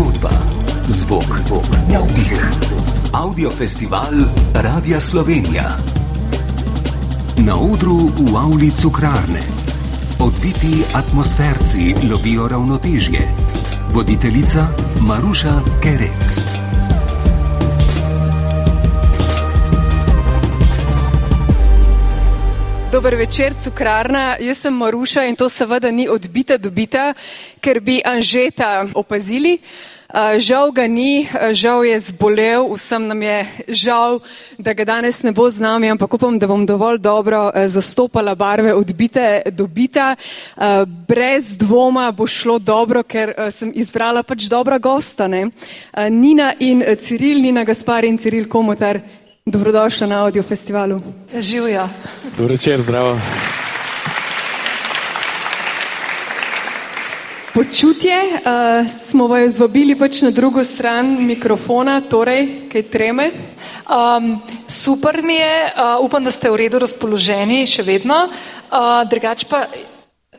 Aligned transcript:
Zgodba, 0.00 0.32
zvok, 0.88 1.28
navdih. 1.92 2.32
Audio 3.12 3.50
festival 3.50 4.08
Radia 4.54 5.00
Slovenija. 5.00 5.76
Na 7.44 7.60
odru 7.60 8.08
v 8.08 8.32
Avli 8.32 8.70
Cukrarne. 8.72 9.44
Odbiti 10.16 10.80
atmosferci 10.96 11.94
lovijo 12.10 12.48
ravnotežje. 12.48 13.28
Voditeljica 13.92 14.72
Maruša 15.04 15.60
Kerec. 15.82 16.44
Dober 22.92 23.14
večer, 23.14 23.54
cukrarna. 23.64 24.36
Jaz 24.40 24.58
sem 24.58 24.74
Maruša 24.74 25.24
in 25.24 25.36
to 25.36 25.48
seveda 25.48 25.90
ni 25.90 26.08
odbita 26.08 26.56
dobita, 26.58 27.14
ker 27.60 27.80
bi 27.80 28.00
Anžeta 28.04 28.86
opazili. 28.94 29.58
Uh, 30.10 30.38
žal 30.42 30.72
ga 30.74 30.86
ni, 30.90 31.22
uh, 31.22 31.54
žal 31.54 31.84
je 31.86 31.94
zbolel, 32.10 32.66
vsem 32.74 33.06
nam 33.06 33.22
je 33.22 33.38
žal, 33.68 34.18
da 34.58 34.74
ga 34.74 34.84
danes 34.84 35.22
ne 35.22 35.30
bo 35.30 35.46
z 35.46 35.62
nami, 35.62 35.86
ampak 35.86 36.14
upam, 36.18 36.34
da 36.34 36.50
bom 36.50 36.66
dovolj 36.66 36.98
dobro 36.98 37.46
uh, 37.46 37.68
zastopala 37.70 38.34
barve 38.34 38.74
odbite 38.74 39.42
dobita. 39.54 40.16
Uh, 40.56 40.82
brez 41.06 41.54
dvoma 41.58 42.10
bo 42.10 42.26
šlo 42.26 42.58
dobro, 42.58 43.04
ker 43.06 43.34
sem 43.54 43.70
izbrala 43.70 44.26
pač 44.26 44.50
dobra 44.50 44.82
gosta. 44.82 45.30
Uh, 45.30 45.46
Nina 46.10 46.54
in 46.58 46.82
Ciril, 46.98 47.38
Nina 47.42 47.62
Gaspar 47.64 48.04
in 48.04 48.18
Ciril 48.18 48.48
Komotar. 48.50 48.98
Dobrodošla 49.46 50.06
na 50.06 50.24
audio 50.26 50.42
festivalu. 50.42 51.00
Živijo. 51.38 51.88
Dobro 52.36 52.52
večer, 52.54 52.82
zdravo. 52.82 53.18
Počutje 57.54 58.14
uh, 58.14 58.90
smo 58.90 59.26
vas 59.26 59.56
zvabili 59.58 59.96
pač 59.98 60.20
na 60.22 60.30
drugo 60.30 60.62
stran 60.64 61.16
mikrofona, 61.26 61.98
torej 62.00 62.70
kaj 62.70 62.84
treme. 62.92 63.26
Um, 63.90 64.36
super 64.70 65.18
mi 65.22 65.34
je, 65.34 65.56
uh, 65.74 65.98
upam, 66.04 66.22
da 66.24 66.30
ste 66.30 66.50
v 66.50 66.60
redu 66.62 66.78
razpoloženi 66.78 67.64
še 67.66 67.82
vedno. 67.82 68.28
Uh, 68.70 69.02
drugač 69.10 69.48
pa, 69.50 69.64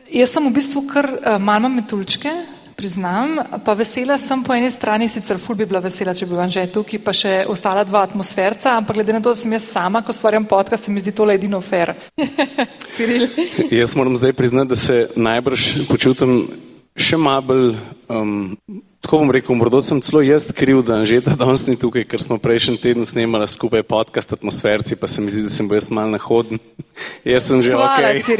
jaz 0.08 0.32
sem 0.32 0.48
v 0.48 0.54
bistvu 0.56 0.86
kar 0.88 1.10
uh, 1.12 1.36
malo 1.36 1.68
metulčke, 1.68 2.32
priznam, 2.80 3.36
pa 3.60 3.76
vesela 3.76 4.16
sem 4.16 4.40
po 4.40 4.56
eni 4.56 4.72
strani, 4.72 5.04
sicer 5.12 5.36
ful 5.36 5.60
bi 5.60 5.68
bila 5.68 5.84
vesela, 5.84 6.16
če 6.16 6.24
bi 6.24 6.40
vam 6.40 6.48
že 6.48 6.64
tukaj, 6.72 7.04
pa 7.04 7.12
še 7.12 7.44
ostala 7.44 7.84
dva 7.84 8.08
atmosferca, 8.08 8.72
ampak 8.80 8.96
glede 8.96 9.12
na 9.12 9.20
to, 9.20 9.36
da 9.36 9.44
sem 9.44 9.52
jaz 9.52 9.68
sama, 9.68 10.00
ko 10.00 10.16
stvarjam 10.16 10.48
podcast, 10.48 10.88
se 10.88 10.90
mi 10.90 11.04
zdi 11.04 11.12
tole 11.12 11.36
edino 11.36 11.60
fair. 11.60 11.92
Jaz 13.82 13.92
moram 14.00 14.16
zdaj 14.16 14.32
priznati, 14.32 14.72
da 14.72 14.76
se 14.76 15.08
najbrž 15.12 15.86
počutim 15.92 16.71
še 16.96 17.16
malo 17.16 17.42
bolj, 17.46 17.68
um, 18.12 18.56
tako 19.04 19.22
bom 19.22 19.32
rekel, 19.34 19.56
morda 19.58 19.80
sem 19.84 20.00
celo 20.04 20.22
jaz 20.24 20.50
kriv, 20.54 20.82
da 20.86 21.00
že 21.08 21.22
ta 21.24 21.36
danes 21.38 21.66
ni 21.68 21.76
tukaj, 21.80 22.04
ker 22.08 22.22
smo 22.22 22.38
prejšnji 22.42 22.80
teden 22.82 23.08
snemali 23.08 23.48
skupaj 23.48 23.84
podcast 23.86 24.32
atmosferci, 24.32 24.96
pa 24.96 25.08
se 25.08 25.24
mi 25.24 25.32
zdi, 25.32 25.46
da 25.48 25.52
sem 25.52 25.68
bil 25.68 25.80
jaz 25.80 25.90
mal 25.90 26.12
nahoden. 26.12 26.60
jaz 27.32 27.48
sem 27.48 27.62
že 27.64 27.74
Hvala, 27.74 28.16
ok. 28.20 28.30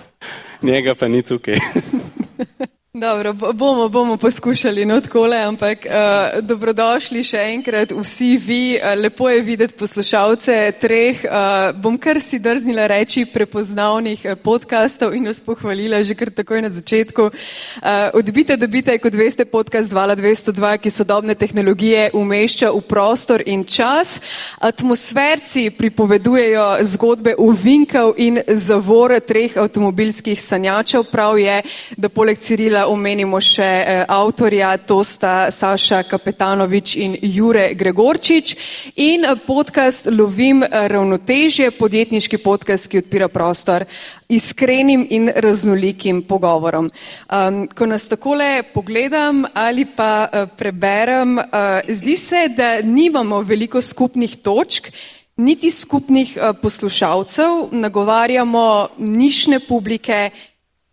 Njega 0.66 0.94
pa 0.96 1.08
ni 1.08 1.20
tukaj. 1.22 1.60
Dobro, 2.94 3.32
bo- 3.32 3.52
bomo, 3.52 3.88
bomo 3.88 4.16
poskušali, 4.16 4.84
no 4.86 5.00
takole, 5.00 5.36
ampak 5.42 5.78
uh, 5.86 6.38
dobrodošli 6.46 7.24
še 7.26 7.40
enkrat 7.50 7.90
vsi 7.90 8.36
vi, 8.38 8.58
uh, 8.78 8.92
lepo 8.94 9.26
je 9.26 9.40
videti 9.42 9.74
poslušalce 9.74 10.54
treh, 10.78 11.24
uh, 11.26 11.74
bom 11.74 11.96
kar 11.98 12.20
si 12.22 12.38
drznila 12.38 12.86
reči 12.86 13.24
prepoznavnih 13.26 14.22
uh, 14.22 14.36
podkastov 14.38 15.16
in 15.18 15.26
vas 15.26 15.40
pohvalila 15.42 16.04
že 16.06 16.14
kar 16.14 16.30
takoj 16.30 16.62
na 16.62 16.70
začetku. 16.70 17.24
Uh, 17.34 18.14
odbite, 18.14 18.54
dobite, 18.56 18.94
kot 19.02 19.18
veste, 19.18 19.42
podcast 19.42 19.90
2202, 19.90 20.78
ki 20.78 20.94
sodobne 20.94 21.34
tehnologije 21.34 22.12
umešča 22.14 22.70
v 22.70 22.84
prostor 22.86 23.42
in 23.42 23.66
čas. 23.66 24.20
Atmosferci 24.62 25.66
pripovedujejo 25.74 26.78
zgodbe 26.94 27.34
uvinkov 27.42 28.14
in 28.22 28.38
zavore 28.46 29.18
treh 29.18 29.58
avtomobilskih 29.58 30.38
sanjačev. 30.38 31.10
Prav 31.10 31.42
je, 31.42 31.58
da 31.98 32.06
poleg 32.06 32.38
Cirila 32.38 32.83
omenimo 32.86 33.40
še 33.40 33.64
eh, 33.64 34.04
avtorja, 34.08 34.74
to 34.86 35.00
sta 35.04 35.50
Saša 35.50 36.02
Kapetanovič 36.08 36.96
in 36.96 37.16
Jure 37.22 37.70
Gregorčič. 37.74 38.54
In 38.96 39.24
eh, 39.24 39.34
podcast 39.46 40.08
Lovim 40.10 40.62
eh, 40.62 40.88
ravnotežje, 40.88 41.70
podjetniški 41.78 42.38
podcast, 42.44 42.88
ki 42.88 43.02
odpira 43.04 43.28
prostor 43.32 43.86
iskrenim 44.28 45.06
in 45.10 45.28
raznolikim 45.34 46.22
pogovorom. 46.28 46.90
Um, 47.28 47.64
ko 47.68 47.86
nas 47.86 48.08
takole 48.08 48.62
pogledam 48.74 49.44
ali 49.54 49.84
pa 49.84 50.26
uh, 50.26 50.48
preberem, 50.56 51.38
uh, 51.38 51.84
zdi 51.88 52.16
se, 52.16 52.48
da 52.56 52.78
nimamo 52.82 53.42
veliko 53.42 53.80
skupnih 53.80 54.36
točk, 54.42 54.88
niti 55.36 55.70
skupnih 55.70 56.36
uh, 56.36 56.56
poslušalcev, 56.62 57.68
nagovarjamo 57.72 58.88
nišne 58.98 59.60
publike, 59.68 60.30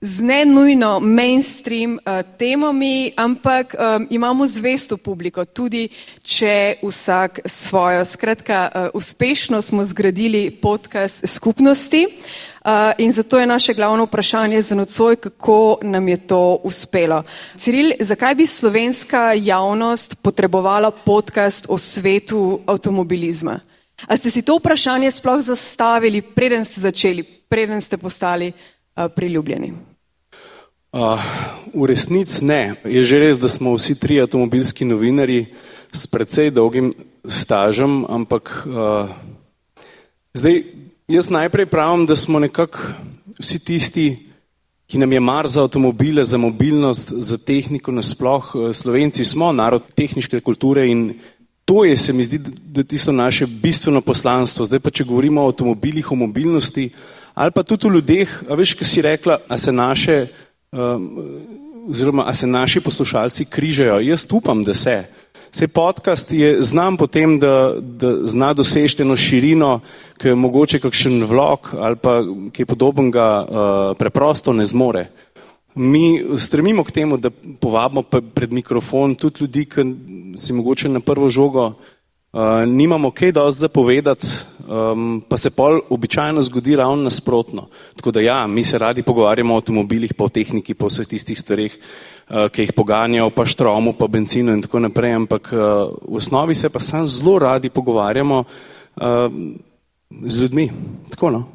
z 0.02 0.22
ne 0.22 0.46
nujno 0.46 1.00
mainstream 1.00 1.94
uh, 1.94 2.26
temami, 2.38 3.14
ampak 3.18 3.76
um, 3.78 4.08
imamo 4.10 4.48
zvesto 4.48 4.98
publiko, 4.98 5.46
tudi 5.46 5.90
če 6.24 6.82
vsak 6.82 7.46
svojo. 7.46 8.06
Skratka, 8.06 8.70
uh, 8.74 8.88
uspešno 8.98 9.62
smo 9.62 9.86
zgradili 9.86 10.50
podcast 10.52 11.22
skupnosti 11.28 12.08
uh, 12.10 12.72
in 12.98 13.14
zato 13.14 13.40
je 13.40 13.46
naše 13.46 13.74
glavno 13.74 14.08
vprašanje 14.10 14.62
za 14.62 14.76
nocoj, 14.76 15.16
kako 15.16 15.78
nam 15.82 16.08
je 16.08 16.18
to 16.18 16.58
uspelo. 16.64 17.24
Ciril, 17.58 17.94
zakaj 18.00 18.36
bi 18.36 18.46
slovenska 18.46 19.34
javnost 19.38 20.16
potrebovala 20.22 20.92
podcast 20.92 21.66
o 21.70 21.78
svetu 21.78 22.60
avtomobilizma? 22.66 23.60
A 24.08 24.18
ste 24.18 24.34
si 24.34 24.42
to 24.42 24.58
vprašanje 24.58 25.12
sploh 25.12 25.46
zastavili, 25.46 26.26
preden 26.26 26.66
ste 26.66 26.82
začeli, 26.82 27.24
preden 27.24 27.82
ste 27.82 28.02
postali 28.02 28.50
uh, 28.50 29.06
priljubljeni? 29.16 29.91
Uh, 30.91 31.16
v 31.72 31.88
resnici 31.88 32.44
ne. 32.44 32.75
Je 32.84 33.00
že 33.07 33.16
res, 33.16 33.40
da 33.40 33.47
smo 33.47 33.72
vsi 33.79 33.96
tri 33.96 34.19
avtomobilski 34.19 34.84
novinari 34.84 35.47
s 35.88 36.03
precej 36.03 36.52
dolgim 36.52 36.91
stažem, 37.24 38.03
ampak 38.12 38.68
uh, 38.68 39.07
zdaj 40.35 40.68
jaz 41.07 41.31
najprej 41.31 41.72
pravim, 41.72 42.03
da 42.03 42.12
smo 42.19 42.44
nekako 42.44 42.91
vsi 43.40 43.63
tisti, 43.63 44.07
ki 44.91 45.00
nam 45.00 45.16
je 45.16 45.24
mar 45.24 45.47
za 45.47 45.63
avtomobile, 45.63 46.28
za 46.28 46.35
mobilnost, 46.35 47.16
za 47.23 47.40
tehniko 47.40 47.96
nasploh. 47.96 48.52
Uh, 48.52 48.75
Slovenci 48.75 49.23
smo 49.23 49.56
narod 49.56 49.88
tehniške 49.96 50.44
kulture 50.44 50.91
in 50.91 51.16
to 51.63 51.88
je, 51.88 51.96
se 51.96 52.12
mi 52.12 52.28
zdi, 52.28 52.35
da 52.68 52.84
tisto 52.84 53.16
naše 53.16 53.47
bistveno 53.47 54.03
poslanstvo. 54.03 54.68
Zdaj 54.68 54.84
pa, 54.84 54.91
če 54.91 55.08
govorimo 55.08 55.47
o 55.47 55.56
avtomobilih, 55.56 56.12
o 56.12 56.19
mobilnosti 56.19 56.91
ali 57.31 57.52
pa 57.56 57.63
tudi 57.63 57.88
o 57.88 57.96
ljudeh, 57.96 58.28
a 58.52 58.59
veš, 58.59 58.75
kaj 58.75 58.88
si 58.91 59.02
rekla, 59.02 59.40
a 59.47 59.56
se 59.56 59.72
naše 59.72 60.28
um, 60.72 61.18
oziroma 61.90 62.24
a 62.28 62.34
se 62.34 62.48
naši 62.48 62.82
poslušalci 62.82 63.46
križajo. 63.46 64.00
Jaz 64.00 64.28
upam, 64.32 64.64
da 64.64 64.74
se. 64.74 65.04
Se 65.52 65.68
podcast 65.68 66.32
je 66.34 66.62
znam 66.62 66.98
potem, 66.98 67.40
da, 67.40 67.74
da 67.80 68.28
zna 68.28 68.54
doseči 68.54 69.02
eno 69.02 69.16
širino, 69.16 69.80
ki 70.18 70.28
je 70.28 70.36
mogoče 70.36 70.80
kakšen 70.80 71.24
vlog 71.24 71.74
ali 71.80 71.96
pa 71.96 72.22
ki 72.52 72.62
je 72.62 72.66
podobnega 72.66 73.28
uh, 73.44 73.98
preprosto 73.98 74.54
ne 74.54 74.66
zmore. 74.66 75.08
Mi 75.76 76.24
stremimo 76.38 76.84
k 76.84 76.92
temu, 76.92 77.18
da 77.18 77.30
povabimo 77.59 78.03
pred 78.03 78.52
mikrofon 78.52 79.16
tudi 79.16 79.42
ljudi, 79.42 79.66
ki 79.66 79.84
si 80.38 80.53
mogoče 80.53 80.90
na 80.90 81.00
prvo 81.00 81.30
žogo 81.30 81.66
uh, 81.66 81.76
nimamo 82.68 83.12
kaj 83.12 83.31
dosti 83.31 83.59
zapovedati, 83.59 84.28
um, 84.68 85.22
pa 85.30 85.38
se 85.38 85.50
pol 85.52 85.81
običajno 85.90 86.44
zgodi 86.44 86.75
ravno 86.75 87.03
nasprotno. 87.03 87.68
Tako 87.96 88.12
da 88.12 88.22
ja, 88.22 88.47
mi 88.47 88.64
se 88.64 88.78
radi 88.78 89.03
pogovarjamo 89.03 89.53
o 89.53 89.58
avtomobilih, 89.58 90.14
pa 90.14 90.24
o 90.24 90.30
tehniki, 90.30 90.73
pa 90.73 90.85
o 90.85 90.90
vseh 90.90 91.08
tistih 91.08 91.40
stvareh, 91.40 91.76
uh, 91.76 92.47
ki 92.47 92.67
jih 92.67 92.73
poganjajo, 92.73 93.29
pa 93.35 93.46
štromu, 93.46 93.94
pa 94.00 94.08
benzinu 94.08 94.56
in 94.56 94.61
tako 94.64 94.79
naprej, 94.79 95.16
ampak 95.16 95.52
uh, 95.52 95.59
v 96.08 96.22
osnovi 96.23 96.56
se 96.56 96.70
pa 96.70 96.79
sam 96.79 97.08
zelo 97.08 97.40
radi 97.40 97.70
pogovarjamo 97.70 98.44
uh, 98.44 99.06
z 100.23 100.44
ljudmi. 100.44 100.72
Tako 101.11 101.29
no. 101.29 101.47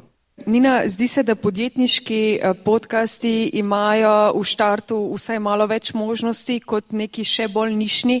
Nina, 0.45 0.83
zdi 0.85 1.07
se, 1.07 1.23
da 1.23 1.35
podjetniški 1.35 2.39
eh, 2.41 2.53
podcasti 2.53 3.49
imajo 3.57 4.37
v 4.37 4.43
štartu 4.45 4.99
vsaj 5.15 5.39
malo 5.41 5.65
več 5.65 5.95
možnosti 5.97 6.59
kot 6.59 6.93
neki 6.93 7.25
še 7.25 7.47
bolj 7.49 7.73
nišni, 7.73 8.19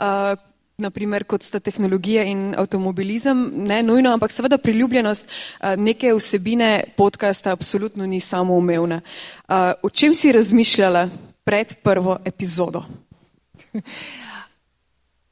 uh, 0.00 0.32
naprimer 0.78 1.24
kot 1.26 1.42
sta 1.42 1.58
tehnologija 1.58 2.22
in 2.22 2.52
avtomobilizem, 2.54 3.40
ne 3.66 3.80
nujno, 3.82 4.12
ampak 4.14 4.30
seveda 4.30 4.60
priljubljenost 4.62 5.26
uh, 5.26 5.72
neke 5.74 6.12
vsebine 6.14 6.84
podcasta 6.96 7.50
absolutno 7.50 8.06
ni 8.06 8.20
samoumevna. 8.22 9.00
Uh, 9.48 9.72
o 9.82 9.90
čem 9.90 10.14
si 10.14 10.30
razmišljala 10.32 11.08
pred 11.44 11.74
prvo 11.82 12.18
epizodo? 12.24 12.84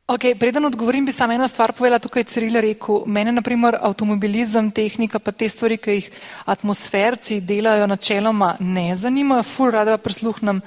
Okay, 0.06 0.36
preden 0.38 0.64
odgovorim, 0.64 1.02
bi 1.06 1.12
samo 1.12 1.32
eno 1.32 1.48
stvar 1.48 1.72
povedala, 1.72 1.98
tukaj 1.98 2.20
je 2.20 2.24
Ciril 2.30 2.60
rekel. 2.62 3.00
Mene, 3.10 3.32
naprimer, 3.32 3.74
avtomobilizem, 3.82 4.68
tehnika, 4.70 5.18
pa 5.18 5.32
te 5.32 5.48
stvari, 5.50 5.80
ki 5.82 5.96
jih 5.96 6.06
atmosferci 6.46 7.40
delajo 7.40 7.88
načeloma, 7.90 8.52
ne 8.60 8.94
zanimajo. 8.94 9.42
Ful 9.42 9.74
rada 9.74 9.98
prisluhnem 9.98 10.62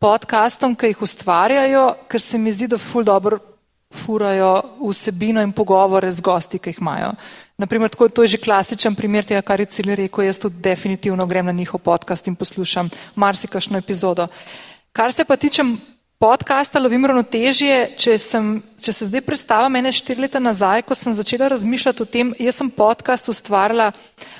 podkastom, 0.00 0.78
ki 0.80 0.94
jih 0.94 1.04
ustvarjajo, 1.04 1.84
ker 2.08 2.24
se 2.24 2.40
mi 2.40 2.56
zdi, 2.56 2.70
da 2.72 2.80
ful 2.80 3.04
dobro 3.04 3.49
furajo 3.90 4.62
vsebino 4.80 5.42
in 5.42 5.52
pogovore 5.52 6.12
z 6.12 6.20
gosti, 6.20 6.58
ki 6.58 6.70
jih 6.70 6.80
imajo. 6.80 7.12
Naprimer, 7.58 7.90
tako, 7.90 8.08
to 8.08 8.22
je 8.22 8.36
že 8.36 8.42
klasičen 8.42 8.94
primer 8.94 9.24
tega, 9.24 9.42
kar 9.42 9.60
je 9.60 9.66
Cili 9.66 9.96
rekel, 9.96 10.24
jaz 10.24 10.38
tudi 10.38 10.62
definitivno 10.62 11.26
grem 11.26 11.46
na 11.46 11.52
njihov 11.52 11.80
podcast 11.80 12.26
in 12.28 12.34
poslušam 12.34 12.90
marsikašno 13.14 13.78
epizodo. 13.78 14.28
Kar 14.92 15.12
se 15.12 15.24
pa 15.24 15.36
tiče 15.36 15.62
podcasta 16.20 16.78
Lovim 16.78 17.04
ravnotežje, 17.08 17.76
če, 17.96 18.18
sem, 18.20 18.48
če 18.76 18.92
se 18.92 19.06
zdaj 19.08 19.22
predstavim 19.24 19.72
mene 19.72 19.92
štiri 19.92 20.20
leta 20.26 20.40
nazaj, 20.40 20.82
ko 20.84 20.94
sem 20.94 21.14
začela 21.16 21.48
razmišljati 21.48 22.02
o 22.02 22.06
tem, 22.06 22.34
jaz 22.36 22.58
sem 22.60 22.70
podcast 22.70 23.28
ustvarila 23.32 23.90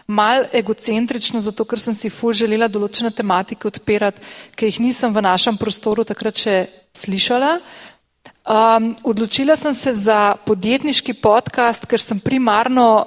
mal 0.07 0.45
egocentrično, 0.53 1.41
zato 1.41 1.65
ker 1.65 1.81
sem 1.81 1.97
si 1.97 2.11
ful 2.13 2.37
želela 2.37 2.69
določene 2.69 3.09
tematike 3.11 3.69
odpirati, 3.69 4.21
ki 4.53 4.69
jih 4.69 4.81
nisem 4.85 5.15
v 5.17 5.25
našem 5.25 5.57
prostoru 5.57 6.05
takrat 6.05 6.37
še 6.37 6.57
slišala. 6.93 7.57
Um, 8.41 8.95
odločila 9.05 9.57
sem 9.57 9.75
se 9.75 9.93
za 9.95 10.35
podjetniški 10.47 11.15
podcast, 11.21 11.85
ker 11.87 12.01
sem 12.01 12.21
primarno 12.21 13.05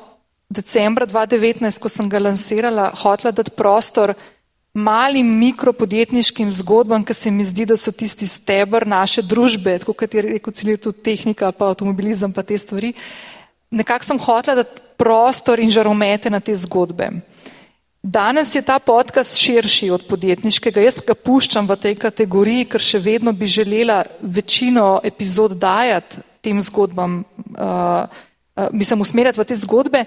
decembra 0.53 1.07
2019, 1.09 1.81
ko 1.81 1.89
sem 1.89 2.09
ga 2.09 2.21
lansirala, 2.21 2.91
hotela 3.01 3.33
dati 3.33 3.51
prostor 3.51 4.13
malim 4.73 5.27
mikropodjetniškim 5.37 6.53
zgodbam, 6.53 7.03
ki 7.05 7.13
se 7.13 7.31
mi 7.31 7.45
zdi, 7.45 7.65
da 7.65 7.77
so 7.77 7.91
tisti 7.91 8.27
stebr 8.27 8.87
naše 8.87 9.21
družbe, 9.21 9.77
tako 9.81 9.93
kot 9.97 10.13
je 10.13 10.21
rekel 10.25 10.53
celir 10.53 10.79
tudi 10.81 11.01
tehnika, 11.05 11.51
pa 11.51 11.69
avtomobilizem, 11.69 12.33
pa 12.33 12.43
te 12.43 12.57
stvari. 12.57 12.93
Nekako 13.73 14.05
sem 14.05 14.21
hotela 14.21 14.63
dati 14.63 14.81
prostor 14.97 15.59
in 15.59 15.73
žaromete 15.73 16.29
na 16.29 16.39
te 16.39 16.55
zgodbe. 16.57 17.09
Danes 18.03 18.55
je 18.55 18.61
ta 18.61 18.79
podcast 18.79 19.37
širši 19.39 19.87
od 19.95 20.01
podjetniškega. 20.09 20.81
Jaz 20.83 20.97
ga 21.07 21.15
puščam 21.15 21.69
v 21.69 21.77
tej 21.79 21.93
kategoriji, 21.95 22.65
ker 22.67 22.83
še 22.83 22.99
vedno 22.99 23.31
bi 23.31 23.47
želela 23.47 24.01
večino 24.19 24.97
epizod 25.07 25.55
dajati 25.55 26.19
tem 26.43 26.59
zgodbam, 26.59 27.21
uh, 27.23 28.03
uh, 28.03 28.67
mislim, 28.75 29.05
usmerjati 29.07 29.39
v 29.39 29.45
te 29.47 29.55
zgodbe. 29.55 30.03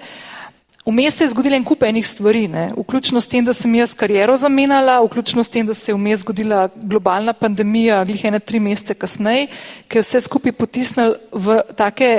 Vmes 0.84 1.16
se 1.16 1.24
je 1.24 1.32
zgodila 1.32 1.56
en 1.56 1.64
kup 1.64 1.88
enih 1.88 2.04
stvari, 2.04 2.44
ne? 2.52 2.66
vključno 2.76 3.20
s 3.20 3.32
tem, 3.32 3.48
da 3.48 3.56
sem 3.56 3.72
jaz 3.74 3.96
kariero 3.96 4.36
zamenjala, 4.36 5.00
vključno 5.06 5.40
s 5.40 5.48
tem, 5.48 5.64
da 5.66 5.74
se 5.74 5.88
je 5.90 5.96
vmes 5.96 6.20
zgodila 6.20 6.68
globalna 6.76 7.32
pandemija, 7.32 8.04
glih 8.04 8.28
ene 8.28 8.44
tri 8.44 8.60
mesece 8.60 8.94
kasneje, 8.94 9.48
ki 9.88 9.98
je 9.98 10.04
vse 10.04 10.26
skupaj 10.28 10.52
potisnil 10.52 11.16
v 11.32 11.62
take 11.80 12.12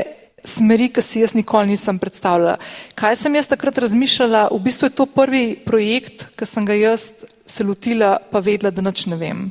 smeri, 0.46 0.90
ki 0.94 1.02
si 1.02 1.22
jaz 1.24 1.34
nikoli 1.38 1.74
nisem 1.74 2.00
predstavljala. 2.00 2.58
Kaj 2.96 3.16
sem 3.24 3.36
jaz 3.36 3.50
takrat 3.50 3.78
razmišljala? 3.78 4.48
V 4.52 4.60
bistvu 4.64 4.90
je 4.90 4.96
to 4.98 5.06
prvi 5.06 5.46
projekt, 5.66 6.28
ki 6.38 6.46
sem 6.46 6.66
ga 6.66 6.78
jaz 6.78 7.12
se 7.48 7.64
lotila, 7.64 8.18
pa 8.32 8.40
vedela, 8.44 8.72
da 8.72 8.84
nič 8.84 9.06
ne 9.08 9.18
vem. 9.18 9.48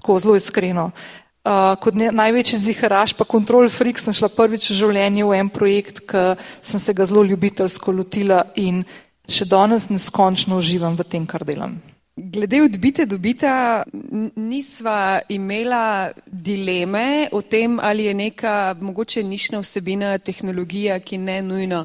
Tako 0.00 0.20
zelo 0.22 0.36
iskreno. 0.36 0.90
Uh, 1.46 1.76
kot 1.78 1.94
ne, 1.94 2.10
največji 2.10 2.58
ziharaš, 2.58 3.14
pa 3.14 3.24
kontrol 3.24 3.68
freak, 3.70 4.00
sem 4.02 4.14
šla 4.14 4.32
prvič 4.34 4.70
v 4.72 4.78
življenju 4.80 5.28
v 5.30 5.36
en 5.38 5.50
projekt, 5.50 6.02
ki 6.02 6.34
sem 6.58 6.82
se 6.82 6.94
ga 6.94 7.06
zelo 7.06 7.22
ljubiteljsko 7.22 7.94
lotila 7.94 8.48
in 8.58 8.82
še 9.30 9.46
danes 9.46 9.86
neskončno 9.90 10.58
uživam 10.58 10.98
v 10.98 11.06
tem, 11.06 11.26
kar 11.26 11.46
delam. 11.46 11.78
Glede 12.16 12.62
odbite 12.62 13.04
dobita, 13.06 13.82
nisva 14.36 15.20
imela 15.28 16.12
dileme 16.26 17.28
o 17.32 17.42
tem, 17.42 17.76
ali 17.80 18.04
je 18.04 18.14
neka 18.14 18.76
mogoče 18.80 19.22
nišna 19.22 19.60
vsebina 19.60 20.18
tehnologija, 20.18 20.96
ki 21.00 21.18
ne 21.18 21.42
nujno 21.42 21.84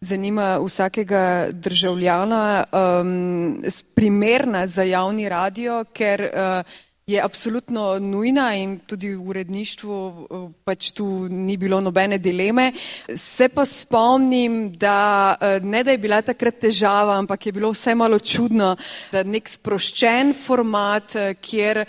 zanima 0.00 0.58
vsakega 0.64 1.48
državljana, 1.52 2.64
um, 2.72 3.62
primerna 3.94 4.66
za 4.66 4.82
javni 4.82 5.28
radio, 5.28 5.84
ker 5.92 6.22
uh, 6.24 6.64
je 7.06 7.22
absolutno 7.22 7.98
nujna 7.98 8.54
in 8.54 8.78
tudi 8.78 9.12
v 9.14 9.28
uredništvu 9.28 9.96
eh, 10.30 10.48
pač 10.64 10.90
tu 10.90 11.28
ni 11.30 11.54
bilo 11.56 11.78
nobene 11.80 12.18
dileme. 12.18 12.72
Se 13.14 13.46
pa 13.48 13.62
spomnim, 13.64 14.72
da 14.74 15.36
eh, 15.40 15.60
ne 15.62 15.84
da 15.86 15.94
je 15.94 15.98
bila 16.02 16.18
takrat 16.22 16.58
težava, 16.58 17.14
ampak 17.14 17.46
je 17.46 17.52
bilo 17.52 17.70
vse 17.70 17.94
malo 17.94 18.18
čudno, 18.18 18.72
da 19.12 19.22
nek 19.22 19.46
sproščen 19.48 20.34
format, 20.34 21.14
eh, 21.14 21.34
kjer 21.38 21.84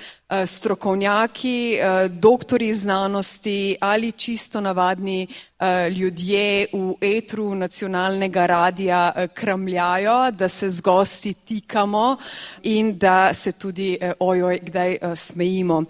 strokovnjaki, 0.46 1.80
doktori 2.10 2.74
znanosti 2.74 3.78
ali 3.80 4.12
čisto 4.12 4.62
navadni 4.62 5.28
Eh, 5.60 5.90
ljudje 5.90 6.68
v 6.74 6.94
etru 7.02 7.56
nacionalnega 7.56 8.46
radija 8.46 9.14
eh, 9.16 9.28
kramljajo, 9.28 10.32
da 10.32 10.48
se 10.48 10.70
z 10.70 10.82
gosti 10.82 11.34
tikamo 11.34 12.18
in 12.64 12.98
da 12.98 13.34
se 13.34 13.52
tudi 13.52 13.98
eh, 14.02 14.14
ojoj 14.20 14.60
kdaj 14.60 14.98
smejimo. 15.16 15.84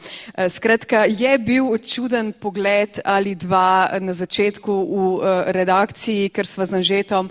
Skratka, 0.49 1.05
je 1.09 1.37
bil 1.37 1.77
čuden 1.77 2.31
pogled 2.39 2.99
ali 3.05 3.35
dva 3.35 3.89
na 3.99 4.13
začetku 4.13 4.71
v 4.71 5.19
redakciji, 5.51 6.29
ker 6.29 6.47
sva 6.47 6.65
z 6.65 6.79
Anžetom 6.79 7.29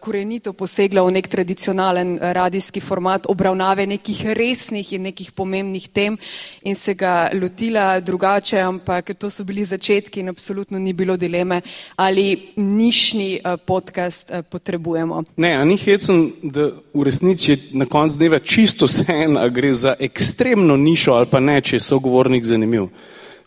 korenito 0.00 0.52
posegla 0.52 1.02
v 1.02 1.14
nek 1.14 1.28
tradicionalen 1.28 2.18
radijski 2.18 2.80
format 2.80 3.26
obravnave 3.30 3.86
nekih 3.86 4.26
resnih 4.34 4.92
in 4.92 5.02
nekih 5.02 5.32
pomembnih 5.32 5.88
tem 5.88 6.18
in 6.62 6.74
se 6.74 6.94
ga 6.94 7.30
lotila 7.32 8.00
drugače, 8.00 8.58
ampak 8.60 9.14
to 9.18 9.30
so 9.30 9.44
bili 9.44 9.64
začetki 9.64 10.20
in 10.20 10.28
absolutno 10.28 10.78
ni 10.78 10.92
bilo 10.92 11.16
dileme, 11.16 11.60
ali 11.96 12.52
nišni 12.56 13.40
uh, 13.44 13.60
podcast 13.66 14.30
uh, 14.30 14.44
potrebujemo. 14.50 15.22
Ne, 15.36 15.52
a 15.56 15.64
ni 15.64 15.76
hecen, 15.76 16.32
da 16.42 16.70
v 16.94 17.04
resnici 17.04 17.50
je 17.50 17.58
na 17.72 17.84
koncu 17.84 18.18
dneva 18.18 18.38
čisto 18.38 18.86
vse, 18.86 19.26
a 19.38 19.48
gre 19.48 19.74
za 19.74 19.94
ekstremno 20.00 20.76
nišo 20.76 21.12
ali 21.12 21.26
pa 21.30 21.40
ne, 21.40 21.60
če 21.60 21.76
je 21.76 21.80
sogovornik 21.80 22.44
zanimiv. 22.44 22.88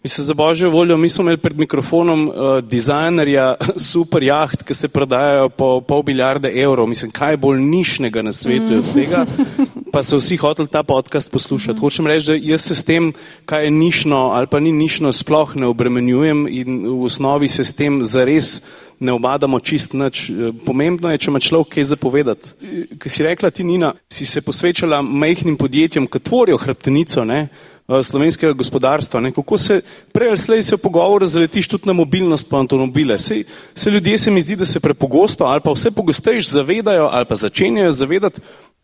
Mislim, 0.03 0.25
za 0.25 0.33
božjo 0.33 0.69
voljo, 0.69 0.97
mi 0.97 1.09
smo 1.09 1.21
imeli 1.21 1.37
pred 1.37 1.57
mikrofonom 1.57 2.27
uh, 2.27 2.35
dizajnerja 2.63 3.55
super 3.91 4.23
jaht, 4.23 4.63
ki 4.63 4.73
se 4.73 4.87
prodajajo 4.87 5.49
po 5.49 5.81
pol 5.81 6.03
milijarde 6.07 6.51
evrov. 6.55 6.87
Mislim, 6.87 7.11
kaj 7.11 7.33
je 7.33 7.37
bolj 7.37 7.59
nišnega 7.61 8.21
na 8.21 8.33
svetu 8.33 8.79
od 8.79 8.93
tega, 8.93 9.25
pa 9.91 10.03
so 10.03 10.17
vsi 10.17 10.37
hoteli 10.37 10.67
ta 10.67 10.83
podcast 10.83 11.31
poslušati. 11.31 11.79
Hočem 11.79 12.07
reči, 12.07 12.25
da 12.31 12.35
jaz 12.35 12.61
se 12.61 12.75
s 12.75 12.83
tem, 12.83 13.13
kaj 13.45 13.65
je 13.65 13.71
nišno 13.71 14.17
ali 14.17 14.47
pa 14.47 14.59
ni 14.59 14.71
nišno, 14.71 15.11
sploh 15.11 15.55
ne 15.55 15.67
obremenjujem 15.67 16.47
in 16.49 16.85
v 16.87 17.03
osnovi 17.05 17.47
se 17.47 17.63
s 17.63 17.73
tem 17.73 18.03
zares 18.03 18.61
ne 18.99 19.11
obadamo 19.11 19.59
čist 19.59 19.93
nič. 19.93 20.29
Pomembno 20.65 21.09
je, 21.11 21.17
če 21.17 21.31
ima 21.31 21.39
človek 21.41 21.73
kaj 21.73 21.89
zapovedati. 21.89 22.53
Ker 23.01 23.11
si 23.11 23.25
rekla 23.25 23.49
ti, 23.49 23.65
Nina, 23.65 23.95
si 24.09 24.25
se 24.25 24.41
posvečala 24.45 25.01
majhnim 25.01 25.57
podjetjem, 25.57 26.07
ki 26.07 26.21
tvorijo 26.21 26.61
hrbtenico, 26.61 27.25
ne? 27.25 27.47
Eh, 27.91 28.03
slovenskega 28.03 28.53
gospodarstva. 28.53 29.19
Ne? 29.19 29.31
Kako 29.31 29.57
se 29.57 29.81
prej 30.13 30.29
ali 30.29 30.37
slej 30.37 30.61
se 30.63 30.75
v 30.75 30.79
pogovoru 30.79 31.25
zaletiš 31.25 31.67
tudi 31.67 31.89
na 31.89 31.93
mobilnost 31.93 32.49
pa 32.49 32.59
avtomobile. 32.59 33.17
Se, 33.19 33.43
se 33.75 33.89
ljudje 33.89 34.17
se 34.17 34.31
mi 34.31 34.41
zdi, 34.41 34.55
da 34.55 34.65
se 34.65 34.79
prepogosto 34.79 35.45
ali 35.45 35.61
pa 35.61 35.71
vse 35.71 35.91
pogostejš 35.91 36.49
zavedajo 36.49 37.09
ali 37.11 37.25
pa 37.25 37.35
začenjajo 37.35 37.91
zavedati, 37.91 38.41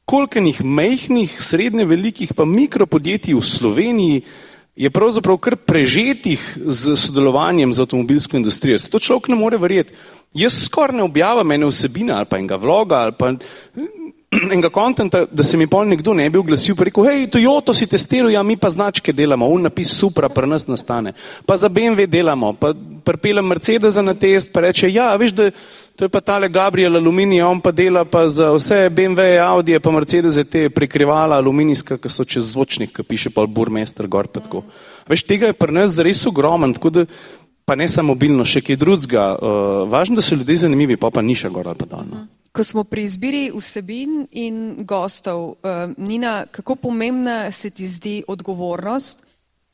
koliko 0.07 0.39
njih 0.39 0.63
mehkih, 0.63 1.37
srednje 1.43 1.85
velikih 1.85 2.31
pa 2.33 2.45
mikropodjetij 2.45 3.35
v 3.35 3.41
Sloveniji 3.43 4.21
je 4.75 4.89
pravzaprav 4.89 5.37
kar 5.37 5.57
prežetih 5.57 6.39
z 6.65 6.95
sodelovanjem 6.95 7.73
z 7.73 7.81
avtomobilsko 7.83 8.37
industrijo. 8.37 8.77
Se 8.79 8.89
to 8.89 8.99
človek 8.99 9.27
ne 9.27 9.35
more 9.35 9.57
verjeti. 9.57 9.93
Jaz 10.33 10.61
skoraj 10.63 10.95
ne 10.95 11.03
objavim 11.03 11.51
ene 11.51 11.67
vsebine 11.67 12.13
ali 12.13 12.29
pa 12.29 12.37
enega 12.37 12.55
vloga 12.55 13.01
ali 13.03 13.15
pa 13.19 13.33
enega 14.53 14.69
kontenta, 14.69 15.25
da 15.31 15.43
se 15.43 15.57
mi 15.57 15.67
pol 15.67 15.87
nekdo 15.87 16.13
ne 16.13 16.25
bi 16.29 16.39
oglasil, 16.39 16.75
pa 16.75 16.83
rekel, 16.87 17.05
hej, 17.07 17.27
Toyota 17.31 17.71
si 17.75 17.87
testiral, 17.87 18.31
ja, 18.33 18.41
mi 18.43 18.57
pa 18.59 18.69
značke 18.69 19.13
delamo, 19.15 19.47
un 19.47 19.63
napis 19.69 19.93
supra, 19.95 20.27
pri 20.29 20.49
nas 20.51 20.67
nastane. 20.67 21.13
Pa 21.47 21.55
za 21.57 21.69
BMW 21.71 22.09
delamo, 22.11 22.51
pa 22.59 22.73
pripeljem 23.07 23.47
Mercedesa 23.47 24.03
na 24.03 24.13
test, 24.19 24.51
pa 24.51 24.65
reče, 24.67 24.91
ja, 24.91 25.13
veš, 25.15 25.31
da 25.37 25.49
to 25.95 26.05
je 26.05 26.11
pa 26.11 26.19
tale 26.21 26.49
Gabriel 26.51 26.99
aluminij, 26.99 27.41
on 27.41 27.61
pa 27.63 27.71
dela 27.71 28.03
pa 28.05 28.27
za 28.27 28.51
vse 28.51 28.89
BMW, 28.91 29.39
Audi, 29.41 29.79
pa 29.79 29.91
Mercedes 29.95 30.35
te 30.51 30.67
prikrivala 30.69 31.39
aluminijska, 31.39 31.97
ki 31.97 32.11
so 32.11 32.27
čez 32.27 32.51
zvočnik, 32.51 32.91
ki 32.97 33.07
piše 33.07 33.31
pa 33.31 33.47
Burmester 33.47 34.11
gor, 34.11 34.27
pa 34.27 34.43
tako. 34.43 34.65
Veš, 35.07 35.23
tega 35.23 35.53
je 35.53 35.57
pri 35.57 35.71
nas 35.71 35.95
res 36.03 36.25
ogromen, 36.27 36.75
tako 36.75 36.89
da 36.89 37.05
pa 37.65 37.75
ne 37.75 37.87
samo 37.87 38.11
mobilno, 38.11 38.43
še 38.47 38.61
kaj 38.63 38.77
drugega. 38.79 39.23
Uh, 39.35 39.87
važno, 39.91 40.19
da 40.19 40.23
so 40.23 40.35
ljudje 40.35 40.67
zanimivi, 40.67 40.99
pa 40.99 41.11
pa 41.11 41.23
ni 41.23 41.35
še 41.35 41.51
gor 41.51 41.67
ali 41.67 41.79
pa 41.79 41.87
dol. 41.87 42.05
No. 42.07 42.27
Ko 42.51 42.63
smo 42.63 42.83
pri 42.83 43.03
izbiri 43.03 43.51
vsebin 43.53 44.27
in 44.31 44.85
gostov, 44.85 45.57
uh, 45.61 45.89
Nina, 45.97 46.45
kako 46.51 46.75
pomembna 46.75 47.51
se 47.51 47.69
ti 47.69 47.87
zdi 47.87 48.23
odgovornost 48.27 49.23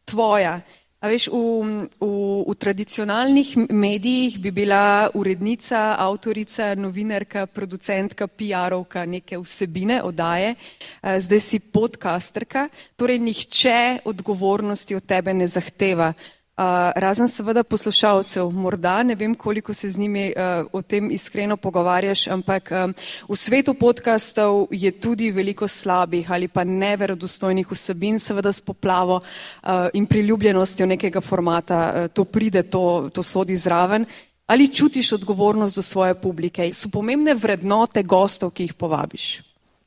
tvoja? 0.05 0.59
A 1.03 1.11
veš, 1.11 1.27
v, 1.27 1.83
v, 1.99 2.07
v 2.47 2.53
tradicionalnih 2.55 3.67
medijih 3.75 4.39
bi 4.39 4.55
bila 4.55 5.11
urednica, 5.11 5.99
avtorica, 5.99 6.69
novinarka, 6.79 7.43
producentka, 7.51 8.27
PR-ovka 8.31 9.03
neke 9.03 9.35
vsebine, 9.35 9.99
odaje, 9.99 10.55
eh, 10.55 11.19
zdaj 11.19 11.41
si 11.43 11.59
podcasterka, 11.59 12.69
torej 12.95 13.19
nihče 13.19 14.07
odgovornosti 14.07 14.95
od 14.95 15.03
tebe 15.03 15.35
ne 15.35 15.47
zahteva. 15.47 16.13
Razen 16.95 17.27
seveda 17.27 17.63
poslušalcev, 17.63 18.51
morda 18.51 19.03
ne 19.03 19.15
vem, 19.15 19.35
koliko 19.35 19.73
se 19.73 19.89
z 19.89 19.97
njimi 19.97 20.33
uh, 20.37 20.65
o 20.71 20.81
tem 20.81 21.11
iskreno 21.11 21.57
pogovarjaš, 21.57 22.27
ampak 22.27 22.71
um, 22.71 22.93
v 23.29 23.35
svetu 23.35 23.73
podkastov 23.73 24.67
je 24.71 24.91
tudi 24.91 25.31
veliko 25.31 25.67
slabih 25.67 26.31
ali 26.31 26.47
pa 26.47 26.63
neverodostojnih 26.63 27.71
vsebin, 27.71 28.19
seveda 28.19 28.53
s 28.53 28.61
poplavo 28.61 29.15
uh, 29.15 29.69
in 29.93 30.05
priljubljenostjo 30.05 30.85
nekega 30.85 31.21
formata. 31.21 31.93
Uh, 31.95 32.07
to 32.13 32.23
pride, 32.23 32.63
to, 32.63 33.09
to 33.13 33.23
sodi 33.23 33.55
zraven. 33.55 34.05
Ali 34.47 34.67
čutiš 34.67 35.11
odgovornost 35.11 35.75
do 35.75 35.81
svoje 35.81 36.13
publike? 36.13 36.73
So 36.73 36.89
pomembne 36.89 37.33
vrednote 37.33 38.03
gostov, 38.03 38.51
ki 38.51 38.63
jih 38.63 38.73
povabiš? 38.73 39.41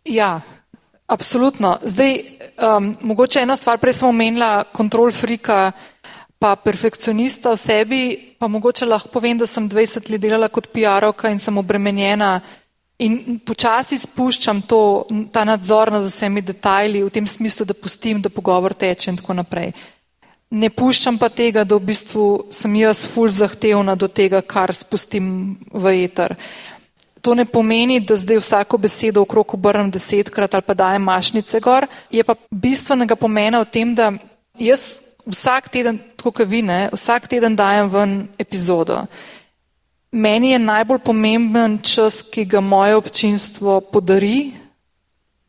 Ja, 0.05 0.41
absolutno. 1.07 1.79
Zdaj, 1.85 2.19
um, 2.77 2.97
mogoče 3.01 3.41
ena 3.41 3.57
stvar, 3.57 3.79
prej 3.79 4.01
sem 4.01 4.09
omenila 4.09 4.65
kontrol 4.73 5.13
frika 5.13 5.73
pa 6.47 6.55
perfekcionista 6.55 7.51
v 7.51 7.59
sebi, 7.59 8.01
pa 8.39 8.47
mogoče 8.47 8.87
lahko 8.87 9.11
povem, 9.11 9.39
da 9.39 9.49
sem 9.51 9.67
20 9.67 10.11
let 10.13 10.23
delala 10.23 10.49
kot 10.49 10.69
PR-ovka 10.71 11.33
in 11.33 11.41
sem 11.43 11.59
obremenjena 11.59 12.39
in 13.03 13.41
počasi 13.45 13.99
spuščam 13.99 14.63
to, 14.71 14.81
ta 15.35 15.43
nadzor 15.45 15.91
nad 15.93 16.07
vsemi 16.07 16.45
detajli 16.47 17.03
v 17.03 17.11
tem 17.13 17.27
smislu, 17.27 17.67
da 17.67 17.75
pustim, 17.75 18.23
da 18.23 18.31
pogovor 18.31 18.77
teče 18.79 19.11
in 19.11 19.19
tako 19.19 19.35
naprej. 19.37 19.75
Ne 20.55 20.71
puščam 20.71 21.19
pa 21.19 21.29
tega, 21.29 21.65
da 21.67 21.77
v 21.77 21.89
bistvu 21.91 22.27
sem 22.55 22.79
jaz 22.79 23.03
ful 23.11 23.29
zahtevna 23.29 23.97
do 23.99 24.07
tega, 24.07 24.41
kar 24.41 24.71
spustim 24.73 25.59
v 25.73 25.97
eter. 26.07 26.37
To 27.27 27.35
ne 27.35 27.45
pomeni, 27.45 27.99
da 28.01 28.15
zdaj 28.15 28.39
vsako 28.39 28.79
besedo 28.87 29.27
okrog 29.27 29.57
obrnem 29.59 29.91
desetkrat 29.91 30.55
ali 30.55 30.63
pa 30.63 30.79
dajem 30.79 31.03
mašnice 31.03 31.61
gor. 31.61 31.89
Je 32.15 32.23
pa 32.23 32.39
bistvenega 32.51 33.19
pomena 33.19 33.65
v 33.65 33.73
tem, 33.75 33.97
da 33.99 34.13
jaz 34.63 35.06
vsak 35.27 35.69
teden, 35.69 35.99
tako 36.17 36.33
kot 36.41 36.49
vi, 36.49 36.63
ne, 36.63 36.87
vsak 36.95 37.29
teden 37.29 37.57
dajem 37.57 37.91
ven 37.91 38.15
epizodo. 38.39 39.05
Meni 40.13 40.53
je 40.55 40.59
najbolj 40.63 41.03
pomemben 41.05 41.81
čas, 41.83 42.23
ki 42.23 42.47
ga 42.47 42.61
moje 42.61 42.97
občinstvo 42.97 43.81
podari 43.93 44.53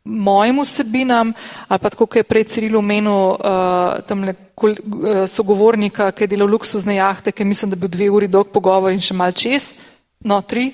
mojim 0.08 0.62
vsebinam, 0.64 1.34
ali 1.68 1.80
pa 1.80 1.90
tako, 1.90 2.08
kot 2.08 2.22
je 2.22 2.24
prej 2.24 2.48
Ciril 2.48 2.78
omenil, 2.80 3.36
uh, 3.36 4.00
tamle 4.08 4.34
uh, 4.34 5.28
sogovornika, 5.28 6.12
ki 6.12 6.24
je 6.24 6.32
delal 6.32 6.50
luksuzne 6.50 6.96
jahte, 6.96 7.32
ki 7.32 7.46
mislim, 7.46 7.72
da 7.72 7.76
bi 7.76 7.86
bil 7.86 7.94
dve 7.98 8.10
uri 8.10 8.32
dolg 8.32 8.52
pogovor 8.54 8.96
in 8.96 9.04
še 9.04 9.18
mal 9.18 9.36
čez, 9.36 9.74
no 10.24 10.40
tri, 10.42 10.72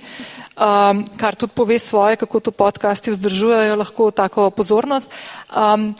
um, 0.53 1.03
kar 1.17 1.35
tudi 1.35 1.57
pove 1.57 1.79
svoje, 1.79 2.21
kako 2.21 2.39
to 2.39 2.51
podcasti 2.53 3.11
vzdržujejo 3.11 3.79
lahko 3.81 4.11
tako 4.11 4.49
pozornost. 4.53 5.09
Um, 5.49 5.91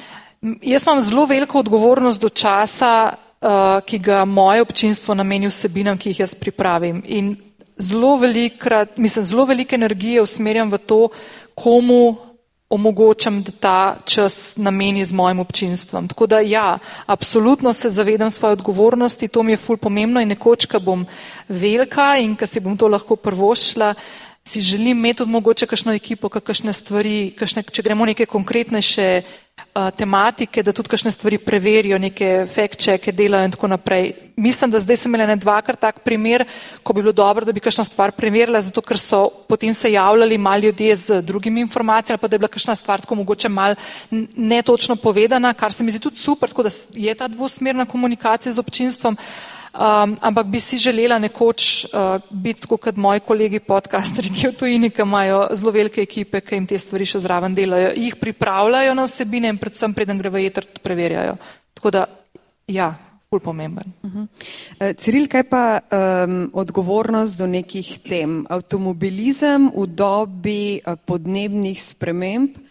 Jaz 0.62 0.84
imam 0.84 1.02
zelo 1.02 1.26
veliko 1.26 1.60
odgovornost 1.60 2.22
do 2.22 2.30
časa, 2.30 3.14
uh, 3.14 3.80
ki 3.86 4.00
ga 4.00 4.26
moje 4.26 4.62
občinstvo 4.62 5.16
nameni 5.16 5.48
vsebinam, 5.48 5.98
ki 5.98 6.12
jih 6.12 6.20
jaz 6.20 6.36
pripravim. 6.36 7.00
In 7.08 7.36
zelo 7.80 8.18
velikrat, 8.20 8.98
mislim, 8.98 9.26
zelo 9.26 9.46
veliko 9.46 9.76
energije 9.76 10.22
usmerjam 10.22 10.72
v 10.72 10.78
to, 10.78 11.00
komu 11.56 12.16
omogočam, 12.70 13.40
da 13.44 13.52
ta 13.52 13.96
čas 14.06 14.58
nameni 14.58 15.06
z 15.06 15.14
mojim 15.14 15.40
občinstvom. 15.40 16.08
Tako 16.08 16.28
da 16.28 16.40
ja, 16.40 16.80
absolutno 17.06 17.74
se 17.74 17.90
zavedam 17.90 18.32
svoje 18.32 18.54
odgovornosti, 18.54 19.28
to 19.28 19.44
mi 19.44 19.54
je 19.54 19.58
ful 19.58 19.78
pomembno 19.78 20.22
in 20.22 20.28
nekoč, 20.28 20.66
ko 20.66 20.80
bom 20.80 21.06
velika 21.48 22.18
in 22.18 22.36
ko 22.36 22.48
si 22.48 22.60
bom 22.60 22.78
to 22.78 22.88
lahko 22.88 23.16
prvošla, 23.16 23.94
si 24.44 24.62
želim 24.62 24.98
imeti 24.98 25.18
tudi 25.18 25.32
mogoče 25.32 25.68
kakšno 25.68 25.94
ekipo, 25.94 26.30
kakšne 26.30 26.74
stvari, 26.74 27.32
kakšne, 27.38 27.64
če 27.64 27.84
gremo 27.84 28.06
neke 28.06 28.26
konkretnejše 28.26 29.22
tematike, 29.74 30.62
da 30.64 30.72
tudi 30.72 30.90
kakšne 30.90 31.12
stvari 31.12 31.38
preverijo, 31.42 31.98
neke 31.98 32.46
fact-checke 32.50 33.12
delajo 33.12 33.46
in 33.46 33.54
tako 33.56 33.68
naprej. 33.68 34.12
Mislim, 34.36 34.72
da 34.72 34.80
zdaj 34.80 34.98
sem 34.98 35.12
imela 35.12 35.26
ne 35.30 35.36
dvakrat 35.36 35.80
tak 35.80 36.00
primer, 36.06 36.46
ko 36.84 36.94
bi 36.94 37.02
bilo 37.02 37.14
dobro, 37.14 37.46
da 37.46 37.54
bi 37.54 37.62
kakšna 37.62 37.84
stvar 37.86 38.12
preverila, 38.12 38.62
zato 38.62 38.82
ker 38.82 39.00
so 39.02 39.28
potem 39.50 39.74
se 39.74 39.92
javljali 39.92 40.38
mali 40.38 40.68
ljudje 40.68 40.96
z 40.96 41.22
drugimi 41.22 41.62
informacijami, 41.62 42.22
pa 42.22 42.28
da 42.28 42.36
je 42.36 42.40
bila 42.40 42.54
kakšna 42.54 42.76
stvar 42.76 43.02
tako 43.02 43.16
mogoče 43.16 43.50
mal 43.50 43.76
netočno 44.36 44.96
povedana, 44.96 45.54
kar 45.54 45.74
se 45.74 45.84
mi 45.84 45.92
zdi 45.92 46.00
tudi 46.00 46.18
super, 46.18 46.50
tako 46.50 46.64
da 46.64 46.70
je 46.94 47.16
ta 47.16 47.28
dvosmerna 47.28 47.86
komunikacija 47.86 48.54
z 48.54 48.60
občinstvom. 48.60 49.18
Um, 49.74 50.18
ampak 50.22 50.46
bi 50.54 50.60
si 50.60 50.78
želela 50.78 51.18
nekoč 51.20 51.86
uh, 51.86 52.22
biti 52.30 52.68
kot 52.68 52.96
moji 52.96 53.20
kolegi 53.26 53.60
podcasteri, 53.60 54.30
ki 54.30 54.52
v 54.52 54.54
tujini, 54.54 54.90
ki 54.94 55.02
imajo 55.02 55.48
zelo 55.58 55.72
velike 55.74 56.02
ekipe, 56.02 56.42
ki 56.46 56.60
jim 56.60 56.68
te 56.70 56.78
stvari 56.78 57.08
še 57.10 57.24
zraven 57.24 57.56
delajo, 57.58 57.90
jih 57.98 58.14
pripravljajo 58.22 58.94
na 58.94 59.08
vsebine 59.08 59.43
in 59.50 59.60
predvsem 59.62 59.94
preden 59.94 60.18
gre 60.18 60.30
v 60.30 60.46
jeter, 60.46 60.68
preverjajo. 60.84 61.38
Tako 61.74 61.92
da, 61.92 62.06
ja, 62.68 62.94
ful 63.30 63.42
pomemben. 63.42 63.94
Uh 64.04 64.24
uh, 64.24 64.94
Ciril, 64.98 65.28
kaj 65.28 65.44
pa 65.50 65.64
um, 65.82 66.50
odgovornost 66.54 67.38
do 67.38 67.48
nekih 67.48 68.00
tem? 68.06 68.46
Avtomobilizem 68.50 69.72
v 69.74 69.88
dobi 69.88 70.80
uh, 70.86 70.94
podnebnih 70.96 71.82
sprememb 71.82 72.62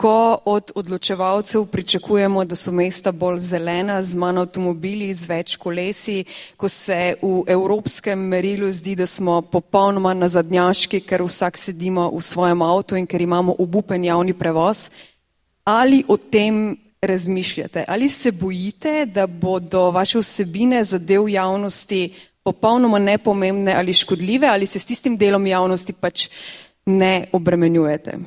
ko 0.00 0.38
od 0.44 0.72
odločevalcev 0.74 1.66
pričakujemo, 1.66 2.44
da 2.44 2.56
so 2.56 2.72
mesta 2.72 3.12
bolj 3.12 3.38
zelena, 3.38 4.02
z 4.02 4.16
manj 4.16 4.38
avtomobili, 4.40 5.10
z 5.14 5.28
več 5.28 5.56
kolesi, 5.60 6.24
ko 6.56 6.68
se 6.72 7.18
v 7.20 7.42
evropskem 7.52 8.22
merilu 8.32 8.70
zdi, 8.72 8.94
da 8.96 9.04
smo 9.06 9.42
popolnoma 9.42 10.14
nazadnjaški, 10.16 11.02
ker 11.04 11.20
vsak 11.28 11.60
sedimo 11.60 12.08
v 12.14 12.22
svojem 12.24 12.64
avtu 12.64 12.96
in 12.96 13.04
ker 13.06 13.20
imamo 13.20 13.58
obupen 13.60 14.04
javni 14.08 14.32
prevoz, 14.32 14.88
ali 15.70 16.04
o 16.08 16.16
tem 16.16 16.76
razmišljate? 17.02 17.84
Ali 17.88 18.08
se 18.08 18.32
bojite, 18.32 19.06
da 19.06 19.26
bodo 19.26 19.90
vaše 19.90 20.18
vsebine 20.18 20.84
za 20.84 20.98
del 20.98 21.28
javnosti 21.28 22.12
popolnoma 22.44 22.98
nepomembne 22.98 23.74
ali 23.74 23.92
škodljive, 23.92 24.46
ali 24.46 24.66
se 24.66 24.78
s 24.78 24.84
tistim 24.84 25.16
delom 25.16 25.46
javnosti 25.46 25.92
pač 25.92 26.28
ne 26.86 27.26
obremenjujete? 27.32 28.18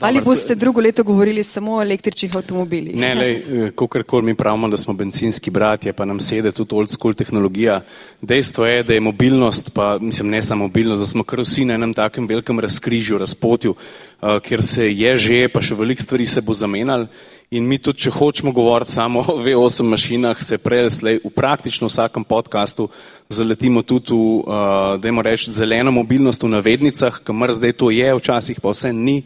Ali 0.00 0.20
boste 0.20 0.54
drugo 0.54 0.80
leto 0.80 1.02
govorili 1.02 1.42
samo 1.42 1.76
o 1.76 1.82
električnih 1.82 2.36
avtomobilih? 2.36 2.96
Ne, 2.96 3.14
le, 3.14 3.28
eh, 3.30 3.70
kakorkoli 3.70 4.22
mi 4.22 4.34
pravimo, 4.34 4.68
da 4.68 4.76
smo 4.76 4.94
bencinski 4.94 5.50
bratje, 5.50 5.92
pa 5.92 6.04
nam 6.04 6.20
sede 6.20 6.52
tudi 6.52 6.74
old 6.74 6.90
school 6.90 7.14
tehnologija. 7.14 7.80
Dejstvo 8.20 8.66
je, 8.66 8.82
da 8.82 8.94
je 8.94 9.00
mobilnost, 9.00 9.70
pa 9.74 9.98
mislim 9.98 10.30
ne 10.30 10.42
samo 10.42 10.64
mobilnost, 10.64 11.02
da 11.02 11.06
smo 11.06 11.24
kar 11.24 11.40
vsi 11.40 11.64
na 11.64 11.74
enem 11.74 11.94
takem 11.94 12.26
velikem 12.26 12.60
razkrižju, 12.60 13.18
razpotju, 13.18 13.70
uh, 13.70 14.40
kjer 14.42 14.62
se 14.62 14.92
je 14.92 15.16
že, 15.16 15.48
pa 15.48 15.62
še 15.62 15.74
veliko 15.74 16.02
stvari 16.02 16.26
se 16.26 16.40
bo 16.40 16.54
zamenjal. 16.54 17.06
In 17.54 17.62
mi 17.62 17.78
tudi, 17.78 18.02
če 18.02 18.10
hočemo 18.10 18.50
govoriti 18.50 18.90
samo 18.90 19.20
o 19.22 19.36
V8 19.38 19.86
mašinah, 19.86 20.40
se 20.42 20.58
prej 20.58 20.88
slej 20.90 21.20
v 21.22 21.30
praktično 21.30 21.86
vsakem 21.86 22.24
podkastu 22.26 22.88
zaletimo 23.30 23.84
tudi 23.86 24.10
v, 24.10 24.42
uh, 24.42 24.96
dajmo 24.98 25.22
reči, 25.22 25.54
zeleno 25.54 25.94
mobilnost 25.94 26.42
v 26.42 26.50
navednicah, 26.56 27.20
kamor 27.22 27.54
zdaj 27.54 27.76
to 27.78 27.92
je, 27.94 28.08
včasih 28.18 28.58
pa 28.58 28.74
vse 28.74 28.90
ni. 28.90 29.22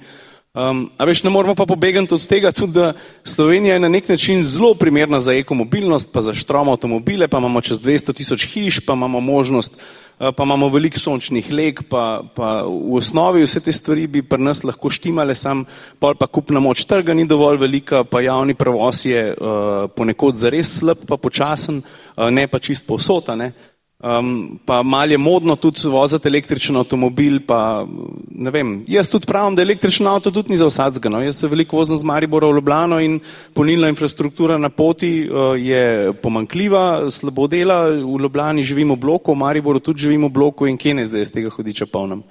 Um, 0.51 0.89
a 0.99 1.07
veš, 1.07 1.23
ne 1.23 1.31
moramo 1.31 1.55
pa 1.55 1.63
pobegati 1.63 2.15
od 2.15 2.25
tega 2.27 2.51
tudi, 2.53 2.73
da 2.73 2.93
Slovenija 3.25 3.75
je 3.75 3.81
na 3.81 3.89
nek 3.89 4.09
način 4.09 4.43
zelo 4.43 4.75
primerna 4.75 5.21
za 5.21 5.33
ekomobilnost, 5.33 6.11
pa 6.13 6.23
za 6.23 6.35
štrom 6.35 6.69
avtomobile, 6.69 7.29
pa 7.29 7.39
imamo 7.39 7.61
čez 7.61 7.79
200 7.81 8.13
tisoč 8.17 8.47
hiš, 8.51 8.81
pa 8.81 8.93
imamo 8.93 9.21
možnost, 9.21 9.79
uh, 10.19 10.35
pa 10.37 10.43
imamo 10.43 10.69
veliko 10.69 10.99
sončnih 10.99 11.53
leg, 11.53 11.85
pa, 11.89 12.23
pa 12.35 12.65
v 12.67 12.99
osnovi 12.99 13.47
vse 13.47 13.61
te 13.61 13.73
stvari 13.73 14.09
bi 14.11 14.23
pri 14.27 14.43
nas 14.43 14.65
lahko 14.67 14.91
štimale, 14.91 15.39
sam 15.39 15.63
pol 16.03 16.19
pa 16.19 16.27
kupna 16.27 16.59
moč 16.61 16.83
trga 16.83 17.15
ni 17.15 17.29
dovolj 17.31 17.63
velika, 17.63 18.03
pa 18.05 18.21
javni 18.21 18.59
prevoz 18.59 19.07
je 19.07 19.29
uh, 19.31 19.87
ponekod 19.95 20.35
zares 20.35 20.81
slab, 20.81 21.07
pa 21.07 21.15
počasen, 21.17 21.79
uh, 21.79 22.27
ne 22.27 22.49
pa 22.51 22.59
čist 22.59 22.91
povsota. 22.91 23.39
Ne? 23.39 23.53
Um, 24.01 24.59
pa 24.65 24.83
mal 24.83 25.11
je 25.13 25.19
modno 25.19 25.57
tudi 25.61 25.85
voziti 25.85 26.29
električen 26.29 26.77
avtomobil, 26.81 27.43
pa 27.45 27.85
ne 28.33 28.51
vem. 28.51 28.71
Jaz 28.89 29.11
tudi 29.13 29.29
pravim, 29.29 29.53
da 29.55 29.61
električen 29.61 30.07
avto 30.09 30.31
tudi 30.33 30.55
ni 30.55 30.57
za 30.57 30.71
vsadzga. 30.71 31.13
No. 31.13 31.21
Jaz 31.21 31.37
se 31.37 31.49
veliko 31.49 31.77
vozim 31.77 32.01
z 32.01 32.09
Maribora 32.09 32.49
v 32.49 32.57
Ljubljano 32.57 33.01
in 33.05 33.19
polnilna 33.53 33.93
infrastruktura 33.93 34.57
na 34.59 34.71
poti 34.73 35.29
uh, 35.29 35.53
je 35.61 36.15
pomankljiva, 36.23 37.11
slabo 37.11 37.45
dela. 37.47 37.83
V 37.91 38.17
Ljubljani 38.23 38.65
živimo 38.65 38.97
v 38.97 39.05
bloku, 39.05 39.35
v 39.35 39.43
Mariboru 39.45 39.85
tudi 39.85 40.01
živimo 40.01 40.33
v 40.33 40.33
bloku 40.33 40.67
in 40.67 40.81
kje 40.81 40.95
ne 40.95 41.05
zdaj 41.05 41.29
z 41.29 41.37
tega 41.37 41.53
hodiča 41.53 41.87
polnem. 41.87 42.25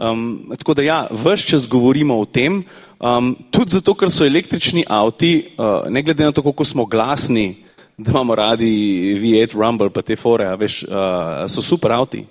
Um, 0.00 0.48
tako 0.56 0.74
da 0.74 0.82
ja, 0.82 1.06
vse 1.10 1.52
čas 1.52 1.68
govorimo 1.68 2.16
o 2.16 2.24
tem, 2.24 2.62
um, 2.96 3.34
tudi 3.50 3.76
zato, 3.76 3.92
ker 3.92 4.08
so 4.08 4.24
električni 4.24 4.86
avti, 4.88 5.50
uh, 5.58 5.84
ne 5.92 6.00
glede 6.02 6.24
na 6.24 6.32
to, 6.32 6.40
koliko 6.40 6.64
smo 6.64 6.88
glasni, 6.88 7.58
da 8.00 8.10
imamo 8.10 8.34
radi 8.34 8.70
V8 9.20 9.54
Rumble, 9.54 9.90
pa 9.90 10.02
te 10.02 10.16
fore, 10.16 10.48
veš, 10.56 10.82
uh, 10.88 11.44
so 11.48 11.62
super 11.62 11.92
avti. 11.92 12.24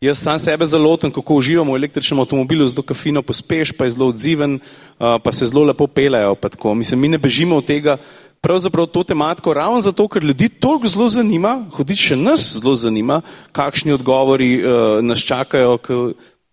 Jaz 0.00 0.18
sam 0.22 0.38
sebe 0.38 0.66
zelo 0.66 0.90
lotem, 0.90 1.10
kako 1.10 1.40
uživamo 1.40 1.72
v 1.74 1.78
električnem 1.80 2.20
avtomobilu, 2.22 2.66
zelo 2.70 2.82
kafino 2.86 3.22
pospeš, 3.22 3.72
pa 3.74 3.86
je 3.86 3.96
zelo 3.96 4.08
odziven, 4.12 4.58
uh, 4.58 5.18
pa 5.22 5.32
se 5.32 5.46
zelo 5.46 5.64
lepo 5.64 5.86
pelejo. 5.86 6.36
Mislim, 6.74 7.00
mi 7.00 7.08
ne 7.08 7.18
bežimo 7.18 7.56
od 7.56 7.66
tega, 7.66 7.96
pravzaprav 8.40 8.86
to 8.86 9.02
tematiko, 9.02 9.54
ravno 9.54 9.80
zato, 9.80 10.08
ker 10.08 10.22
ljudi 10.22 10.48
toliko 10.48 10.88
zelo 10.88 11.08
zanima, 11.08 11.66
hoditi 11.74 12.02
še 12.10 12.16
nas 12.16 12.46
zelo 12.60 12.74
zanima, 12.74 13.20
kakšni 13.52 13.92
odgovori 13.92 14.50
uh, 14.62 14.98
nas 15.02 15.22
čakajo, 15.22 15.78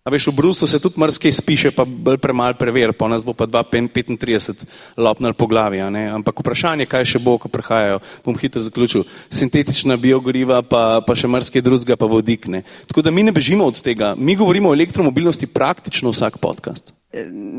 A 0.06 0.10
veš, 0.10 0.30
v 0.30 0.38
Bruslu 0.38 0.70
se 0.70 0.78
tudi 0.78 1.00
mrske 1.02 1.32
spiše, 1.34 1.72
pa 1.74 1.82
bolj 1.82 2.20
premalo 2.22 2.54
prever, 2.54 2.94
pa 2.94 3.10
nas 3.10 3.26
bo 3.26 3.34
pa 3.34 3.50
2,35 3.50 4.62
lopnal 4.94 5.34
po 5.34 5.50
glavi. 5.50 5.82
Ampak 5.82 6.38
vprašanje, 6.46 6.86
kaj 6.86 7.04
še 7.10 7.18
bo, 7.18 7.34
ko 7.42 7.50
prihajajo, 7.50 7.98
bom 8.22 8.38
hitro 8.38 8.62
zaključil. 8.62 9.02
Sintetična 9.34 9.98
biogoriva, 9.98 10.62
pa, 10.62 11.02
pa 11.02 11.18
še 11.18 11.26
mrske 11.26 11.58
drugega, 11.58 11.98
pa 11.98 12.06
vodikne. 12.06 12.62
Tako 12.86 13.02
da 13.02 13.10
mi 13.10 13.26
ne 13.26 13.34
bežimo 13.34 13.66
od 13.66 13.82
tega. 13.82 14.14
Mi 14.14 14.38
govorimo 14.38 14.70
o 14.70 14.78
elektromobilnosti 14.78 15.50
praktično 15.50 16.14
vsak 16.14 16.38
podcast 16.38 16.95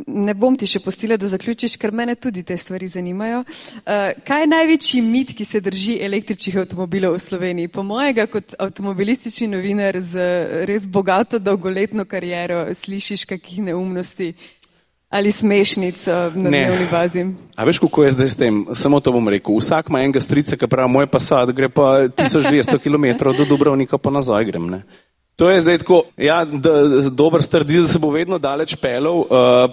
ne 0.08 0.34
bom 0.34 0.56
ti 0.58 0.68
še 0.70 0.82
postila, 0.84 1.18
da 1.18 1.30
zaključiš, 1.30 1.78
ker 1.82 1.92
mene 1.96 2.16
tudi 2.16 2.44
te 2.44 2.58
stvari 2.58 2.88
zanimajo. 2.88 3.44
Uh, 3.44 4.12
kaj 4.28 4.44
je 4.44 4.52
največji 4.52 5.02
mit, 5.06 5.34
ki 5.38 5.46
se 5.46 5.62
drži 5.64 5.98
električnih 6.06 6.60
avtomobilov 6.64 7.18
v 7.18 7.24
Sloveniji? 7.24 7.72
Po 7.74 7.84
mojega, 7.84 8.28
kot 8.32 8.58
avtomobilistični 8.60 9.50
novinar 9.52 10.00
z 10.00 10.30
res 10.70 10.86
bogato 10.88 11.40
dolgoletno 11.40 12.06
kariero, 12.06 12.66
slišiš 12.76 13.26
kakih 13.30 13.66
neumnosti 13.72 14.34
ali 15.10 15.32
smešnic 15.32 16.08
uh, 16.08 16.36
na 16.36 16.50
ne. 16.50 16.66
dnevni 16.66 16.88
bazi? 16.92 17.26
A 17.56 17.64
veš, 17.64 17.80
kako 17.80 18.04
je 18.04 18.12
zdaj 18.12 18.30
s 18.30 18.36
tem? 18.36 18.66
Samo 18.76 19.00
to 19.00 19.12
bom 19.16 19.30
rekel. 19.32 19.56
Vsak 19.56 19.88
ima 19.90 20.02
enega 20.04 20.20
strica, 20.22 20.58
ki 20.60 20.68
pravi, 20.68 20.92
moj 20.92 21.08
pa 21.08 21.20
sad 21.24 21.52
gre 21.56 21.70
pa 21.72 22.08
1200 22.12 22.76
km 22.84 23.32
do 23.32 23.46
Dubrovnika, 23.48 23.98
pa 23.98 24.12
nazaj 24.12 24.46
grem. 24.52 24.68
Ne? 24.68 24.84
To 25.38 25.50
je 25.53 25.62
zdaj 25.62 25.77
tako, 25.77 26.00
ja, 26.17 26.39
da, 26.46 26.72
dober 27.13 27.44
strdi, 27.46 27.77
da 27.77 27.88
se 27.88 28.00
bo 28.01 28.10
vedno 28.10 28.39
daleč 28.41 28.74
pelov, 28.82 29.20
uh, 29.20 29.27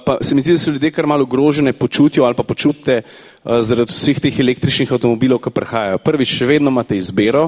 pa 0.05 0.19
se 0.21 0.35
mi 0.37 0.43
zdi, 0.45 0.53
da 0.53 0.61
so 0.61 0.71
ljudje 0.71 0.91
kar 0.93 1.07
malo 1.09 1.25
ogrožene 1.25 1.73
počutijo 1.73 2.25
ali 2.25 2.37
pa 2.37 2.43
počutite 2.43 2.99
uh, 3.01 3.63
zaradi 3.65 3.93
vseh 3.93 4.21
teh 4.21 4.41
električnih 4.41 4.93
avtomobilov, 4.93 5.41
ki 5.41 5.55
prihajajo. 5.57 6.03
Prvič, 6.05 6.35
še 6.37 6.49
vedno 6.51 6.69
imate 6.69 6.99
izbiro, 7.01 7.47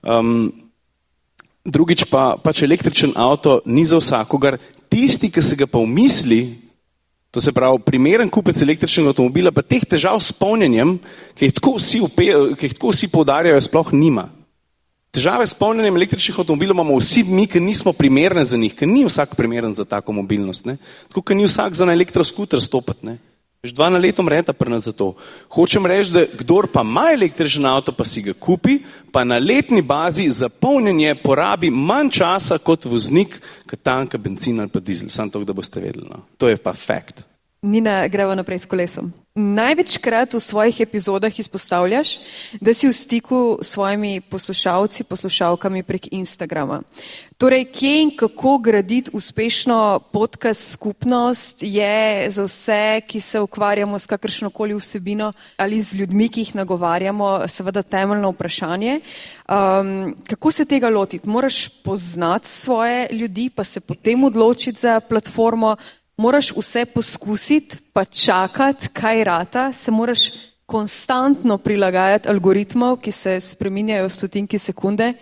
um, 0.00 0.48
drugič 1.60 2.06
pa 2.08 2.38
pač 2.40 2.64
električen 2.64 3.12
avto 3.20 3.58
ni 3.66 3.84
za 3.84 4.00
vsakogar. 4.00 4.56
Tisti, 4.88 5.28
ki 5.28 5.44
se 5.44 5.60
ga 5.60 5.68
pa 5.68 5.84
umisli, 5.84 6.40
to 7.28 7.44
se 7.44 7.52
pravi 7.52 7.84
primeren 7.84 8.32
kupec 8.32 8.56
električnega 8.64 9.12
avtomobila, 9.12 9.52
pa 9.52 9.60
teh 9.60 9.84
težav 9.84 10.16
s 10.24 10.32
polnjenjem, 10.32 10.96
ki 11.36 11.52
jih 11.52 11.60
tako 11.60 11.76
vsi, 11.76 12.00
vsi 12.80 13.12
poudarjajo, 13.12 13.60
sploh 13.68 13.92
nima. 13.92 14.30
Težave 15.10 15.46
s 15.48 15.56
polnjenjem 15.56 15.96
električnih 15.96 16.38
avtomobilov 16.38 16.76
imamo 16.76 16.98
vsi 16.98 17.22
mi, 17.24 17.46
ki 17.48 17.60
nismo 17.60 17.92
primerne 17.96 18.44
za 18.44 18.58
njih, 18.60 18.74
ker 18.76 18.88
ni 18.88 19.06
vsak 19.08 19.36
primeren 19.36 19.72
za 19.72 19.84
tako 19.88 20.12
mobilnost. 20.12 20.66
Ne? 20.68 20.76
Tako, 21.08 21.22
ker 21.22 21.36
ni 21.36 21.48
vsak 21.48 21.74
za 21.74 21.88
na 21.88 21.96
elektroskuter 21.96 22.60
stopiti. 22.60 23.16
Veš, 23.62 23.72
dva 23.74 23.88
na 23.90 23.98
leto 23.98 24.22
mreta 24.22 24.52
pri 24.52 24.70
nas 24.70 24.84
za 24.86 24.92
to. 24.92 25.14
Hočem 25.50 25.86
reči, 25.86 26.12
da 26.14 26.22
kdor 26.40 26.68
pa 26.70 26.84
ima 26.86 27.08
električen 27.14 27.66
avto, 27.66 27.92
pa 27.92 28.04
si 28.04 28.22
ga 28.22 28.32
kupi, 28.32 28.78
pa 29.12 29.24
na 29.24 29.40
letni 29.42 29.82
bazi 29.82 30.28
za 30.30 30.48
polnjenje 30.48 31.16
porabi 31.24 31.70
manj 31.70 32.12
časa 32.20 32.60
kot 32.62 32.86
voznik, 32.86 33.40
ki 33.66 33.76
tanka 33.82 34.18
benzin 34.18 34.60
ali 34.60 34.70
pa 34.70 34.78
dizel. 34.80 35.08
Sam 35.08 35.30
to, 35.30 35.42
da 35.44 35.56
boste 35.56 35.80
vedeli. 35.80 36.06
No. 36.06 36.22
To 36.38 36.48
je 36.48 36.56
pa 36.56 36.72
fakt. 36.72 37.24
Nina, 37.62 38.06
gremo 38.06 38.36
naprej 38.38 38.60
s 38.62 38.70
kolesom. 38.70 39.10
Največkrat 39.34 40.30
v 40.34 40.38
svojih 40.38 40.76
epizodah 40.78 41.34
izpostavljaš, 41.38 42.12
da 42.62 42.70
si 42.70 42.86
v 42.86 42.94
stiku 42.94 43.58
s 43.58 43.74
svojimi 43.74 44.20
poslušalci, 44.20 45.02
poslušalkami 45.02 45.82
prek 45.82 46.06
Instagrama. 46.14 46.82
Torej, 47.34 47.66
kje 47.74 48.02
in 48.02 48.14
kako 48.14 48.58
graditi 48.62 49.10
uspešno 49.10 50.06
podcast 50.14 50.70
skupnost 50.70 51.66
je 51.66 52.30
za 52.30 52.46
vse, 52.46 53.02
ki 53.10 53.20
se 53.20 53.40
ukvarjamo 53.40 53.98
s 53.98 54.06
kakršnokoli 54.06 54.78
vsebino 54.78 55.32
ali 55.56 55.80
z 55.80 55.98
ljudmi, 55.98 56.28
ki 56.28 56.40
jih 56.40 56.54
nagovarjamo, 56.54 57.42
seveda 57.48 57.82
temeljno 57.82 58.30
vprašanje. 58.30 59.00
Um, 59.50 60.14
kako 60.30 60.50
se 60.50 60.64
tega 60.64 60.88
lotiti? 60.88 61.28
Moraš 61.28 61.68
poznati 61.82 62.48
svoje 62.48 63.08
ljudi, 63.10 63.50
pa 63.50 63.64
se 63.64 63.80
potem 63.80 64.24
odločiti 64.24 64.80
za 64.80 65.00
platformo, 65.00 65.76
moraš 66.18 66.52
vse 66.56 66.84
poskusiti, 66.92 67.78
pa 67.92 68.04
čakati, 68.04 68.88
kaj 68.92 69.24
rata, 69.24 69.72
se 69.72 69.90
moraš 69.90 70.30
konstantno 70.66 71.58
prilagajati 71.58 72.28
algoritmov, 72.28 72.98
ki 73.00 73.12
se 73.12 73.40
spreminjajo 73.40 74.08
v 74.08 74.12
stotinki 74.12 74.58
sekunde. 74.58 75.12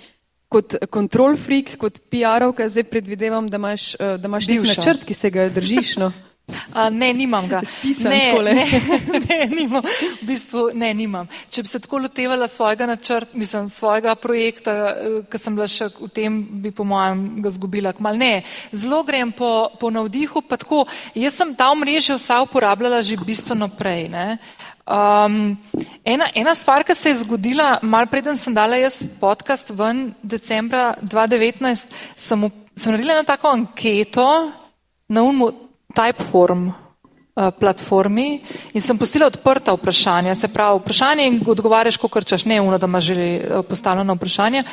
Kot 0.49 0.75
kontrol 0.91 1.37
freak, 1.37 1.77
kot 1.79 2.01
PR-ovka, 2.11 2.69
zdaj 2.71 2.87
predvidevam, 2.91 3.47
da 3.51 3.59
imaš, 3.61 3.95
eh, 3.95 4.17
da 4.19 4.29
imaš 4.29 4.49
nek 4.49 4.67
načrt, 4.67 5.05
ki 5.05 5.15
se 5.15 5.31
ga 5.31 5.49
držiš. 5.49 5.97
No. 6.03 6.13
A, 6.47 6.91
ne, 6.91 7.09
nimam 7.11 7.49
ga. 7.51 7.61
Spisan, 7.67 8.13
ne, 8.13 8.53
ne, 8.55 8.67
ne, 9.29 9.39
nimam. 9.51 9.83
V 10.21 10.27
bistvu, 10.29 10.69
ne, 10.79 10.93
nimam. 10.95 11.27
Če 11.51 11.65
bi 11.67 11.71
se 11.71 11.81
tako 11.83 11.99
lotevala 12.05 12.47
svojega 12.51 12.87
načrta, 12.87 13.35
mislim, 13.35 13.67
svojega 13.73 14.15
projekta, 14.15 14.75
eh, 14.93 15.17
ki 15.27 15.41
sem 15.43 15.57
bila 15.59 15.67
še 15.67 15.89
v 15.97 16.11
tem, 16.15 16.39
bi 16.63 16.71
po 16.71 16.87
mojem 16.87 17.43
ga 17.43 17.51
zgubila. 17.51 17.95
Kmal. 17.99 18.21
Ne, 18.21 18.45
zelo 18.71 19.03
grem 19.09 19.35
po, 19.35 19.73
po 19.81 19.91
navdihu, 19.91 20.45
pa 20.47 20.61
tako. 20.63 20.85
Jaz 21.19 21.41
sem 21.41 21.51
ta 21.59 21.73
omrežje 21.75 22.15
vsa 22.15 22.39
uporabljala 22.47 23.03
že 23.03 23.19
bistveno 23.19 23.67
prej. 23.75 24.07
Um, 24.87 25.57
ena, 26.07 26.31
ena 26.31 26.55
stvar, 26.55 26.87
ki 26.87 26.95
se 26.95 27.11
je 27.11 27.23
zgodila, 27.25 27.81
mal 27.83 28.07
preden 28.07 28.39
sem 28.39 28.55
dala 28.55 28.79
jaz 28.79 29.03
podcast 29.19 29.75
ven, 29.75 30.13
decembra 30.23 30.93
2019, 31.03 31.91
sem, 32.15 32.51
sem 32.77 32.95
naredila 32.95 33.19
eno 33.19 33.27
tako 33.27 33.51
anketo 33.51 34.29
na 35.11 35.27
unmu 35.27 35.66
Typeform 35.97 36.69
uh, 36.69 37.51
platformi 37.59 38.43
in 38.73 38.85
sem 38.85 38.99
postila 38.99 39.27
odprta 39.27 39.75
vprašanja, 39.77 40.35
se 40.35 40.49
pravi 40.53 40.81
vprašanje 40.81 41.27
in 41.27 41.41
odgovarjaš, 41.47 41.97
ko 41.97 42.09
krčaš, 42.09 42.45
ne 42.45 42.61
uno, 42.61 42.79
da 42.79 42.87
imaš 42.87 43.05
že 43.05 43.17
uh, 43.41 43.65
postavljeno 43.65 44.15
vprašanje. 44.15 44.65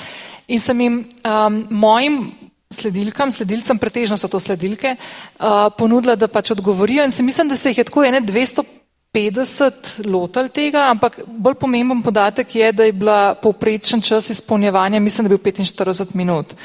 In 0.47 0.59
sem 0.59 0.81
jim 0.81 1.03
um, 1.23 1.67
mojim 1.69 2.31
sledilkam, 2.73 3.31
sledilcem, 3.31 3.77
pretežno 3.77 4.17
so 4.17 4.27
to 4.27 4.39
sledilke, 4.39 4.95
uh, 4.95 5.69
ponudila, 5.77 6.15
da 6.15 6.27
pač 6.27 6.51
odgovorijo 6.51 7.05
in 7.05 7.11
se 7.11 7.23
mislim, 7.23 7.49
da 7.49 7.57
se 7.57 7.69
jih 7.69 7.77
je 7.77 7.83
tako 7.83 8.03
ene 8.03 8.21
250 8.21 10.07
lotal 10.09 10.49
tega, 10.49 10.87
ampak 10.89 11.21
bolj 11.27 11.55
pomemben 11.61 12.01
podatek 12.01 12.55
je, 12.55 12.71
da 12.71 12.83
je 12.89 12.93
bila 12.93 13.35
povprečen 13.35 14.01
čas 14.01 14.29
izpolnjevanja, 14.33 14.99
mislim, 14.99 15.27
da 15.27 15.33
je 15.33 15.37
bil 15.37 15.53
45 15.53 16.15
minut. 16.17 16.55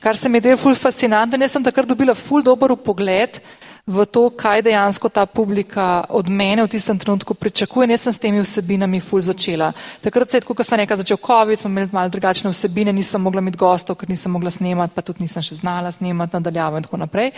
Kar 0.00 0.16
se 0.16 0.28
mi 0.28 0.38
je 0.38 0.48
del 0.48 0.56
ful 0.56 0.74
fascinantno, 0.74 1.42
jaz 1.42 1.58
sem 1.58 1.64
takrat 1.64 1.88
dobila 1.88 2.14
ful 2.14 2.42
dober 2.42 2.76
pogled, 2.76 3.40
v 3.86 4.02
to, 4.10 4.34
kaj 4.34 4.66
dejansko 4.66 5.08
ta 5.08 5.26
publika 5.30 6.10
od 6.10 6.26
mene 6.26 6.66
v 6.66 6.74
tistem 6.74 6.98
trenutku 6.98 7.34
pričakuje. 7.38 7.86
Jaz 7.94 8.00
sem 8.02 8.12
s 8.12 8.18
temi 8.18 8.42
vsebinami 8.42 8.98
ful 9.00 9.22
začela. 9.22 9.70
Takrat 10.02 10.30
se 10.30 10.36
je, 10.36 10.42
kot 10.42 10.66
sem 10.66 10.82
rekla, 10.82 10.98
začel 10.98 11.16
COVID, 11.22 11.58
smo 11.58 11.70
imeli 11.70 11.94
malo 11.94 12.10
drugačne 12.10 12.50
vsebine, 12.50 12.92
nisem 12.92 13.22
mogla 13.22 13.38
imeti 13.38 13.62
gostov, 13.62 13.94
ker 13.96 14.10
nisem 14.10 14.34
mogla 14.34 14.50
snemati, 14.50 14.94
pa 14.94 15.06
tudi 15.06 15.22
nisem 15.22 15.42
še 15.42 15.62
znala 15.62 15.94
snemati 15.94 16.34
nadaljavo 16.34 16.82
in 16.82 16.82
tako 16.82 16.98
naprej. 16.98 17.30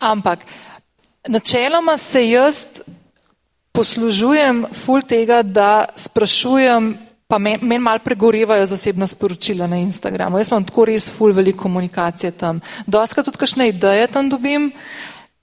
Ampak 0.00 0.48
načeloma 1.28 1.98
se 2.00 2.24
jaz 2.24 2.64
poslužujem 3.76 4.64
ful 4.72 5.04
tega, 5.04 5.42
da 5.44 5.92
sprašujem 5.92 7.12
pa 7.32 7.38
meni 7.38 7.64
men 7.64 7.80
mal 7.80 7.96
pregorevajo 8.04 8.66
zasebna 8.68 9.06
sporočila 9.08 9.66
na 9.66 9.78
Instagramu. 9.80 10.36
Jaz 10.36 10.50
imam 10.50 10.64
tako 10.68 10.84
res 10.84 11.06
ful 11.08 11.32
veliko 11.32 11.62
komunikacije 11.64 12.34
tam. 12.36 12.58
Doskrat 12.84 13.24
tudi 13.24 13.40
kakšne 13.40 13.70
ideje 13.70 14.10
tam 14.12 14.28
dobim, 14.28 14.68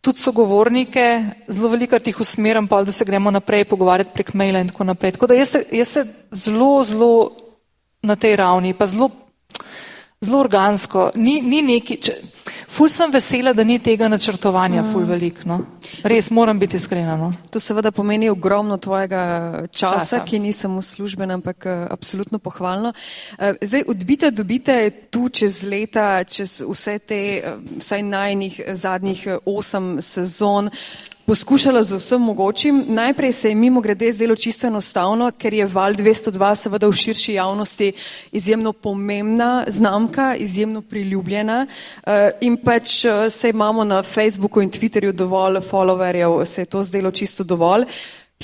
tudi 0.02 0.20
sogovornike, 0.20 1.06
zelo 1.48 1.70
veliko 1.70 2.00
jih 2.06 2.20
usmerim, 2.20 2.68
pa 2.68 2.84
da 2.84 2.92
se 2.92 3.06
gremo 3.06 3.32
naprej 3.32 3.66
pogovarjati 3.66 4.14
prek 4.14 4.34
maila 4.34 4.60
in 4.60 4.68
tako 4.68 4.84
naprej. 4.84 5.12
Tako 5.12 5.28
da 5.28 5.34
jaz 5.34 5.50
se, 5.50 5.64
jaz 5.72 5.88
se 5.88 6.06
zelo, 6.32 6.84
zelo 6.84 7.32
na 8.02 8.16
tej 8.16 8.36
ravni, 8.36 8.74
pa 8.74 8.88
zelo, 8.88 9.10
zelo 10.26 10.40
organsko, 10.40 11.12
ni, 11.16 11.40
ni 11.42 11.62
neki. 11.62 11.96
Če, 12.04 12.14
Ful 12.70 12.90
sem 12.94 13.10
vesela, 13.12 13.54
da 13.58 13.64
ni 13.66 13.80
tega 13.82 14.08
načrtovanja, 14.12 14.84
ful 14.92 15.02
mm. 15.02 15.10
veliko. 15.10 15.46
No. 15.50 15.58
Res 16.06 16.28
moram 16.32 16.60
biti 16.62 16.78
iskrena. 16.78 17.16
No. 17.18 17.32
To 17.50 17.60
seveda 17.60 17.90
pomeni 17.92 18.30
ogromno 18.30 18.78
tvojega 18.78 19.22
časa, 19.72 19.96
časa. 19.96 20.20
ki 20.28 20.40
ni 20.44 20.52
samo 20.54 20.82
služben, 20.86 21.32
ampak 21.34 21.66
uh, 21.66 21.88
absolutno 21.90 22.38
pohvalno. 22.40 22.94
Uh, 22.94 23.58
zdaj, 23.62 23.88
odbite, 23.90 24.30
dobite 24.32 24.78
tu 25.10 25.30
čez 25.34 25.64
leta, 25.64 26.24
čez 26.24 26.60
vse 26.62 27.00
te, 27.00 27.22
uh, 27.42 27.64
vsaj 27.82 28.06
najnih 28.06 28.62
zadnjih 28.78 29.28
osem 29.50 29.98
sezon 30.02 30.70
poskušala 31.30 31.84
z 31.84 31.94
vsem 31.94 32.22
mogočim. 32.22 32.86
Najprej 32.88 33.34
se 33.34 33.50
je 33.50 33.56
mimo 33.56 33.82
grede 33.82 34.12
zdelo 34.12 34.36
čisto 34.36 34.68
enostavno, 34.68 35.28
ker 35.38 35.54
je 35.54 35.66
Val 35.66 35.94
202 35.94 36.56
seveda 36.56 36.88
v 36.90 36.96
širši 36.98 37.34
javnosti 37.34 37.92
izjemno 38.32 38.74
pomembna 38.74 39.66
znamka, 39.68 40.36
izjemno 40.36 40.82
priljubljena 40.82 41.68
eh, 41.68 42.32
in 42.42 42.58
pač 42.58 43.06
eh, 43.06 43.30
se 43.30 43.50
imamo 43.50 43.84
na 43.84 44.02
Facebooku 44.04 44.62
in 44.62 44.72
Twitterju 44.72 45.12
dovolj 45.12 45.62
followerjev, 45.70 46.46
se 46.46 46.62
je 46.62 46.66
to 46.66 46.84
zdelo 46.84 47.12
čisto 47.12 47.44
dovolj. 47.44 47.86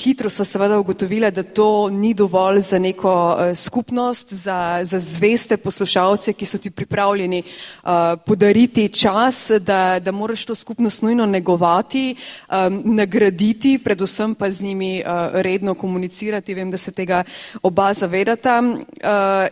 Hitro 0.00 0.28
smo 0.30 0.44
seveda 0.44 0.78
ugotovili, 0.78 1.30
da 1.30 1.42
to 1.42 1.88
ni 1.90 2.14
dovolj 2.14 2.60
za 2.60 2.78
neko 2.78 3.36
uh, 3.38 3.56
skupnost, 3.56 4.32
za, 4.32 4.80
za 4.82 4.98
zveste 4.98 5.56
poslušalce, 5.56 6.32
ki 6.32 6.46
so 6.46 6.58
ti 6.58 6.70
pripravljeni 6.70 7.42
uh, 7.42 7.90
podariti 8.26 8.88
čas, 8.88 9.50
da, 9.60 9.98
da 9.98 10.12
moraš 10.12 10.44
to 10.44 10.54
skupnost 10.54 11.02
nujno 11.02 11.26
negovati, 11.26 12.16
um, 12.50 12.82
nagraditi, 12.84 13.78
predvsem 13.84 14.34
pa 14.34 14.50
z 14.50 14.62
njimi 14.62 15.00
uh, 15.00 15.40
redno 15.40 15.74
komunicirati. 15.74 16.54
Vem, 16.54 16.70
da 16.70 16.76
se 16.76 16.92
tega 16.92 17.24
oba 17.62 17.92
zavedata. 17.92 18.60
Uh, 18.60 18.76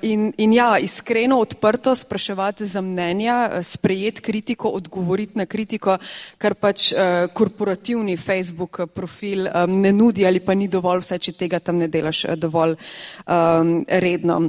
in, 0.02 0.32
in 0.36 0.52
ja, 0.52 0.78
iskreno, 0.78 1.40
odprto 1.40 1.94
spraševati 1.94 2.66
za 2.66 2.80
mnenja, 2.80 3.62
sprejeti 3.62 4.22
kritiko, 4.22 4.68
odgovoriti 4.68 5.38
na 5.38 5.46
kritiko, 5.46 5.98
kar 6.38 6.54
pač 6.54 6.92
uh, 6.92 7.32
korporativni 7.32 8.16
Facebook 8.16 8.80
profil 8.94 9.48
um, 9.48 9.80
ne 9.80 9.92
nudi 9.92 10.33
ali 10.34 10.42
pa 10.42 10.54
ni 10.58 10.66
dovolj, 10.68 11.04
vse 11.04 11.20
če 11.22 11.38
tega 11.38 11.62
tam 11.62 11.78
ne 11.78 11.86
delaš 11.88 12.24
eh, 12.26 12.36
dovolj 12.36 12.74
um, 12.74 13.80
redno. 13.86 14.42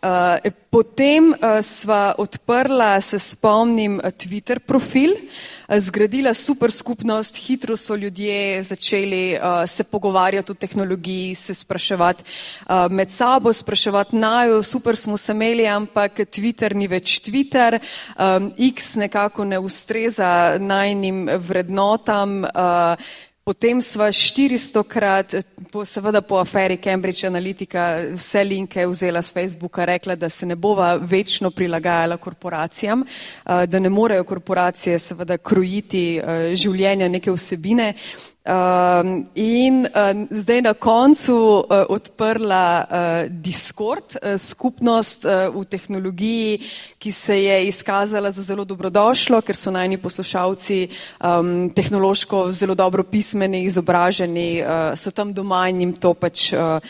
Uh, 0.00 0.40
potem 0.72 1.34
uh, 1.36 1.60
sva 1.60 2.14
odprla, 2.18 2.96
se 3.04 3.18
spomnim, 3.20 3.98
Twitter 4.16 4.56
profil, 4.64 5.12
uh, 5.12 5.76
zgradila 5.78 6.32
super 6.34 6.72
skupnost, 6.72 7.36
hitro 7.36 7.76
so 7.76 7.94
ljudje 7.94 8.62
začeli 8.62 9.36
uh, 9.36 9.68
se 9.68 9.84
pogovarjati 9.84 10.52
o 10.52 10.54
tehnologiji, 10.54 11.34
se 11.34 11.54
spraševati 11.54 12.24
uh, 12.24 12.88
med 12.90 13.12
sabo, 13.12 13.52
spraševati 13.52 14.16
najo, 14.16 14.62
super 14.62 14.96
smo 14.96 15.16
se 15.16 15.32
imeli, 15.32 15.68
ampak 15.68 16.24
Twitter 16.24 16.74
ni 16.74 16.88
več 16.88 17.20
Twitter, 17.20 17.76
um, 18.16 18.48
X 18.58 18.94
nekako 18.96 19.44
ne 19.44 19.58
ustreza 19.58 20.56
najnim 20.58 21.28
vrednotam. 21.36 22.42
Uh, 22.48 22.96
Potem 23.44 23.80
sva 23.82 24.06
400 24.12 24.84
krat, 24.86 25.34
po, 25.72 25.82
seveda 25.84 26.20
po 26.22 26.38
aferi 26.38 26.76
Cambridge 26.78 27.26
Analytica, 27.26 27.96
vse 28.14 28.44
linke 28.44 28.84
vzela 28.86 29.22
z 29.22 29.32
Facebooka, 29.34 29.84
rekla, 29.84 30.14
da 30.14 30.28
se 30.28 30.46
ne 30.46 30.54
bova 30.54 30.94
večno 30.94 31.50
prilagajala 31.50 32.16
korporacijam, 32.16 33.02
eh, 33.02 33.66
da 33.66 33.78
ne 33.78 33.90
morejo 33.90 34.24
korporacije 34.24 34.98
seveda 34.98 35.38
krojiti 35.38 36.04
eh, 36.18 36.54
življenja 36.54 37.08
neke 37.08 37.34
vsebine. 37.34 37.94
Um, 38.42 39.26
in 39.34 39.86
uh, 39.86 40.26
zdaj 40.30 40.62
na 40.62 40.74
koncu 40.74 41.34
uh, 41.62 41.86
odprla 41.88 42.82
uh, 42.82 43.30
Discord, 43.30 44.16
uh, 44.18 44.34
skupnost 44.34 45.24
uh, 45.24 45.54
v 45.54 45.62
tehnologiji, 45.64 46.58
ki 46.98 47.12
se 47.12 47.36
je 47.42 47.66
izkazala 47.66 48.30
za 48.34 48.42
zelo 48.42 48.64
dobrodošlo, 48.64 49.44
ker 49.46 49.54
so 49.54 49.70
najni 49.70 49.94
poslušalci 49.94 50.88
um, 51.22 51.70
tehnološko 51.70 52.48
zelo 52.52 52.74
dobro 52.74 53.06
pismeni, 53.06 53.62
izobraženi, 53.62 54.58
uh, 54.58 54.98
so 54.98 55.14
tam 55.14 55.30
doma 55.30 55.68
in 55.70 55.80
jim 55.80 55.92
to 55.94 56.10
pač 56.10 56.50
uh, 56.52 56.82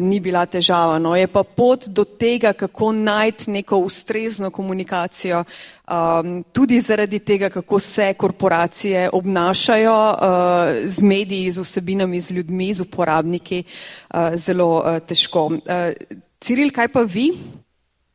ni 0.00 0.18
bila 0.20 0.42
težava. 0.46 0.98
No. 0.98 1.14
Je 1.16 1.26
pa 1.30 1.44
pot 1.44 1.86
do 1.88 2.04
tega, 2.04 2.52
kako 2.52 2.92
najti 2.92 3.50
neko 3.50 3.78
ustrezno 3.78 4.50
komunikacijo, 4.50 5.44
um, 5.44 6.42
tudi 6.52 6.80
zaradi 6.80 7.18
tega, 7.18 7.50
kako 7.50 7.78
se 7.78 8.14
korporacije 8.14 9.10
obnašajo 9.12 9.94
uh, 10.10 10.18
z 10.84 11.02
mediji, 11.02 11.50
z 11.50 11.62
vsebinami, 11.62 12.20
z 12.20 12.30
ljudmi, 12.30 12.72
z 12.74 12.80
uporabniki, 12.80 13.62
uh, 13.64 14.34
zelo 14.34 14.82
uh, 14.82 14.98
težko. 14.98 15.46
Uh, 15.46 15.94
Ciril, 16.40 16.70
kaj 16.74 16.88
pa 16.88 17.02
vi? 17.02 17.30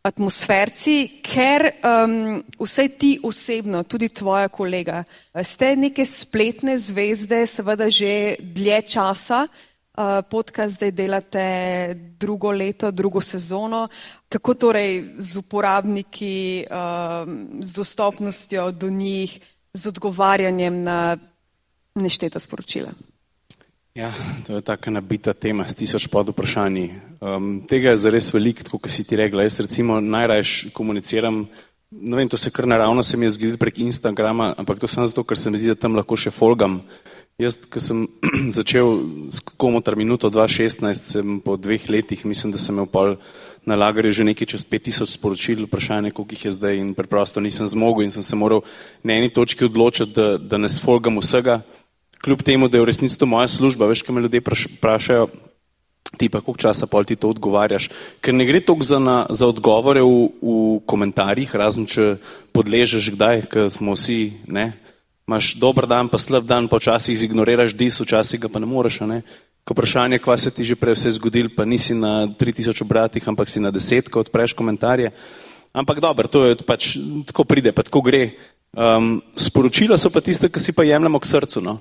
Atmosferci, 0.03 1.21
ker 1.23 1.63
um, 1.79 2.41
vse 2.59 2.89
ti 2.99 3.13
osebno, 3.23 3.85
tudi 3.87 4.09
tvoja 4.11 4.49
kolega, 4.51 5.05
ste 5.43 5.77
neke 5.79 6.03
spletne 6.05 6.75
zvezde, 6.77 7.45
seveda 7.47 7.87
že 7.87 8.35
dlje 8.39 8.81
časa, 8.95 9.45
uh, 9.47 9.71
Eh, 9.72 9.72
podcast 10.29 10.75
zdaj 10.75 10.91
delate 10.91 11.93
drugo 12.19 12.51
leto, 12.51 12.91
drugo 12.91 13.21
sezono. 13.21 13.87
Kako 14.29 14.53
torej 14.53 15.13
z 15.17 15.37
uporabniki, 15.37 16.65
eh, 16.65 16.75
z 17.59 17.73
dostopnostjo 17.73 18.71
do 18.71 18.89
njih, 18.89 19.39
z 19.73 19.87
odgovarjanjem 19.87 20.81
na 20.81 21.17
nešteta 21.95 22.39
sporočila? 22.39 22.91
Ja, 23.93 24.13
to 24.47 24.55
je 24.55 24.61
taka 24.61 24.91
nabita 24.91 25.33
tema 25.33 25.69
s 25.69 25.75
tisoč 25.75 26.07
pod 26.07 26.27
vprašanji. 26.33 26.93
Um, 27.21 27.61
tega 27.69 27.93
je 27.93 27.97
zares 27.97 28.33
veliko, 28.33 28.79
kot 28.79 28.89
si 28.91 29.03
ti 29.03 29.15
rekla. 29.15 29.43
Jaz 29.43 29.59
recimo 29.59 29.99
najraje 30.01 30.71
komuniciram, 30.73 31.45
ne 31.91 32.17
vem, 32.17 32.29
to 32.29 32.37
se 32.37 32.49
kar 32.49 32.67
naravno 32.67 33.03
se 33.03 33.17
mi 33.17 33.25
je 33.25 33.29
zgodilo 33.29 33.57
prek 33.57 33.79
Instagrama, 33.79 34.55
ampak 34.57 34.79
to 34.79 34.87
samo 34.87 35.07
zato, 35.07 35.23
ker 35.23 35.37
se 35.37 35.49
mi 35.49 35.57
zdi, 35.57 35.67
da 35.67 35.75
tam 35.75 35.93
lahko 35.95 36.17
še 36.17 36.33
folgam. 36.33 36.81
Jaz, 37.41 37.57
ko 37.65 37.81
sem 37.81 38.05
začel 38.53 38.85
s 39.33 39.41
komotar 39.57 39.97
minuto 39.97 40.29
2016, 40.29 40.93
sem 40.93 41.41
po 41.41 41.57
dveh 41.57 41.81
letih, 41.89 42.21
mislim, 42.29 42.53
da 42.53 42.61
sem 42.61 42.77
imel 42.77 42.85
pol 42.85 43.15
na 43.65 43.73
lagarju 43.73 44.13
že 44.13 44.27
nekaj 44.27 44.53
čez 44.53 44.61
5000 44.61 45.17
sporočil, 45.17 45.65
vprašanje, 45.65 46.13
koliko 46.13 46.37
jih 46.37 46.45
je 46.45 46.51
zdaj 46.53 46.77
in 46.77 46.93
preprosto 46.93 47.41
nisem 47.41 47.65
zmogel 47.65 48.05
in 48.05 48.13
sem 48.13 48.21
se 48.21 48.37
moral 48.37 48.61
na 49.01 49.17
eni 49.17 49.33
točki 49.33 49.65
odločiti, 49.65 50.13
da, 50.13 50.37
da 50.37 50.61
ne 50.61 50.69
sfolgam 50.69 51.17
vsega, 51.17 51.63
kljub 52.21 52.45
temu, 52.45 52.69
da 52.69 52.77
je 52.77 52.85
v 52.85 52.89
resnici 52.93 53.17
to 53.17 53.25
moja 53.25 53.49
služba, 53.49 53.89
veš, 53.89 54.05
kaj 54.05 54.13
me 54.13 54.21
ljudje 54.21 54.43
vprašajo, 54.77 55.25
ti 56.21 56.29
pa 56.29 56.37
koliko 56.37 56.61
časa 56.69 56.85
pol 56.85 57.01
ti 57.01 57.17
to 57.17 57.33
odgovarjaš, 57.33 57.89
ker 58.21 58.37
ne 58.37 58.45
gre 58.45 58.61
toliko 58.61 58.85
za, 58.85 59.01
na, 59.01 59.25
za 59.33 59.49
odgovore 59.49 60.05
v, 60.05 60.29
v 60.37 60.85
komentarjih, 60.85 61.49
razen 61.49 61.89
če 61.89 62.21
podležeš 62.53 63.09
kdaj, 63.17 63.49
ker 63.49 63.73
smo 63.73 63.97
vsi, 63.97 64.37
ne, 64.45 64.82
imaš 65.33 65.55
dober 65.57 65.89
dan, 65.89 66.05
pa 66.05 66.21
slab 66.21 66.45
dan, 66.45 66.69
pa 66.69 66.77
včasih 66.77 67.17
ignoriraš 67.25 67.73
dis, 67.73 67.97
včasih 67.97 68.45
ga 68.45 68.49
pa 68.53 68.61
ne 68.61 68.69
moreš. 68.69 69.01
Ne? 69.09 69.23
Ko 69.65 69.73
vprašanje, 69.73 70.21
kva 70.21 70.37
se 70.37 70.51
ti 70.53 70.61
že 70.67 70.77
prej 70.77 70.93
vse 70.93 71.15
zgodil, 71.17 71.49
pa 71.49 71.65
nisi 71.65 71.97
na 71.97 72.29
3000 72.29 72.85
obratih, 72.85 73.25
ampak 73.25 73.49
si 73.49 73.63
na 73.63 73.73
deset, 73.73 74.11
ko 74.13 74.21
odpreš 74.21 74.53
komentarje. 74.53 75.09
Ampak 75.73 75.97
dobro, 75.97 76.29
to 76.29 76.45
je 76.45 76.61
pač, 76.61 76.93
tako 77.25 77.47
pride, 77.49 77.73
pa 77.73 77.81
tako 77.81 78.05
gre. 78.05 78.37
Um, 78.73 79.21
sporočila 79.33 79.97
so 79.97 80.13
pa 80.13 80.21
tiste, 80.21 80.49
ki 80.49 80.61
si 80.61 80.73
pa 80.73 80.85
jemljemo 80.85 81.17
k 81.17 81.29
srcu. 81.29 81.63
No? 81.65 81.79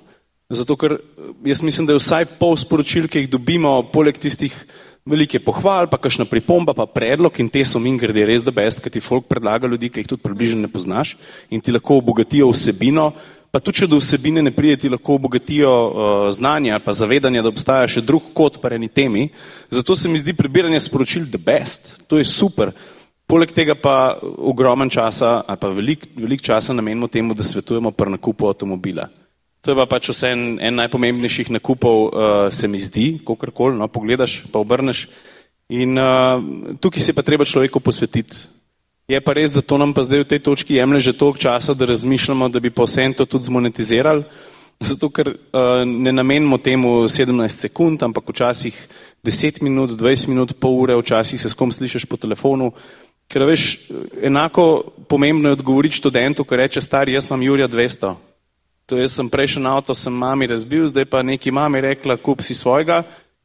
Zato, 0.49 0.77
ker 0.81 0.97
jaz 1.45 1.61
mislim, 1.61 1.89
da 1.89 1.93
je 1.93 2.01
vsaj 2.01 2.31
pol 2.41 2.57
sporočil, 2.57 3.05
ki 3.09 3.25
jih 3.25 3.31
dobimo, 3.37 3.83
poleg 3.93 4.17
tistih 4.17 4.57
velike 5.05 5.41
pohval, 5.43 5.89
pa 5.91 5.99
kakšna 5.99 6.29
pripomba, 6.31 6.75
pa 6.77 6.87
predlog 6.87 7.35
in 7.43 7.51
te 7.51 7.65
so 7.67 7.83
min 7.83 7.99
grede 7.99 8.23
res 8.29 8.45
da 8.47 8.55
best, 8.55 8.81
ker 8.81 8.93
ti 8.93 9.03
folk 9.03 9.27
predlaga 9.27 9.67
ljudi, 9.67 9.91
ki 9.91 10.05
jih 10.05 10.11
tudi 10.15 10.23
približno 10.23 10.63
ne 10.63 10.71
poznaš 10.71 11.17
in 11.51 11.61
ti 11.61 11.75
lahko 11.75 11.99
obogatijo 11.99 12.53
vsebino, 12.53 13.11
pa 13.53 13.61
tudi 13.61 13.83
če 13.83 13.91
do 13.93 14.01
vsebine 14.01 14.41
ne 14.41 14.51
prije, 14.51 14.79
ti 14.81 14.91
lahko 14.91 15.19
obogatijo 15.21 15.71
uh, 15.71 16.31
znanja 16.33 16.81
pa 16.81 16.95
zavedanje, 16.97 17.43
da 17.45 17.53
obstaja 17.53 17.89
še 17.89 18.01
drug 18.01 18.33
kot 18.33 18.57
pa 18.63 18.73
eni 18.73 18.89
temi. 18.89 19.29
Zato 19.71 19.97
se 19.97 20.09
mi 20.09 20.21
zdi 20.21 20.33
prebiranje 20.33 20.81
sporočil 20.81 21.29
the 21.29 21.39
best, 21.39 21.93
to 22.09 22.17
je 22.17 22.25
super. 22.25 22.73
Poleg 23.29 23.53
tega 23.53 23.77
pa 23.77 24.17
ogromen 24.23 24.91
časa 24.93 25.43
ali 25.47 25.61
pa 25.61 25.69
velik, 25.69 26.09
velik 26.17 26.41
časa 26.45 26.73
namenimo 26.73 27.09
temu, 27.13 27.37
da 27.37 27.45
svetujemo 27.45 27.93
pri 27.93 28.17
nakupu 28.17 28.49
avtomobila. 28.49 29.11
To 29.63 29.71
je 29.71 29.79
pa 29.79 29.87
pač 29.87 30.09
vse 30.11 30.33
en, 30.35 30.43
en 30.59 30.81
najpomembnejših 30.81 31.53
nakupov, 31.55 32.09
uh, 32.09 32.49
se 32.51 32.67
mi 32.69 32.81
zdi, 32.83 33.21
kakorkoli, 33.23 33.77
no, 33.79 33.87
pogledaš, 33.87 34.41
pa 34.51 34.65
obrneš. 34.65 35.07
In 35.71 35.95
uh, 36.01 36.41
tukaj 36.81 37.05
se 37.05 37.15
pa 37.15 37.23
treba 37.23 37.45
človeku 37.45 37.85
posvetiti. 37.85 38.49
Je 39.09 39.21
pa 39.21 39.35
res, 39.35 39.51
da 39.51 39.63
to 39.63 39.79
nam 39.79 39.91
pa 39.95 40.05
zdaj 40.07 40.23
v 40.23 40.31
tej 40.31 40.41
točki 40.47 40.79
jemlje 40.79 41.11
že 41.11 41.19
toliko 41.19 41.39
časa, 41.39 41.75
da 41.75 41.89
razmišljamo, 41.91 42.49
da 42.49 42.61
bi 42.61 42.71
pa 42.71 42.87
vse 42.87 43.11
to 43.17 43.27
tudi 43.27 43.51
zmonetizirali, 43.51 44.23
zato 44.81 45.11
ker 45.11 45.29
uh, 45.29 45.83
ne 45.87 46.13
namenimo 46.13 46.59
temu 46.59 47.07
17 47.11 47.49
sekund, 47.49 48.03
ampak 48.03 48.29
včasih 48.29 48.75
10 49.25 49.63
minut, 49.63 49.91
20 49.91 50.29
minut, 50.29 50.55
pol 50.59 50.79
ure, 50.83 50.97
včasih 50.97 51.41
se 51.41 51.49
s 51.49 51.55
kom 51.55 51.73
slišiš 51.73 52.07
po 52.07 52.17
telefonu. 52.17 52.73
Ker 53.31 53.47
veš, 53.47 53.89
enako 54.23 54.93
pomembno 55.09 55.49
je 55.49 55.59
odgovoriti 55.59 55.97
študentu, 55.97 56.45
ki 56.45 56.57
reče, 56.57 56.81
stari, 56.81 57.15
jaz 57.15 57.31
imam 57.31 57.43
Jurija 57.43 57.69
200. 57.69 58.15
To 58.87 58.99
jaz 58.99 59.15
sem 59.15 59.29
prejšel 59.31 59.67
avto, 59.67 59.95
sem 59.95 60.13
mami 60.13 60.47
razbil, 60.47 60.89
zdaj 60.91 61.07
pa 61.07 61.23
neki 61.23 61.51
mami 61.51 61.81
rekla, 61.81 62.19
kup 62.19 62.43
si 62.43 62.55
svojega 62.55 63.03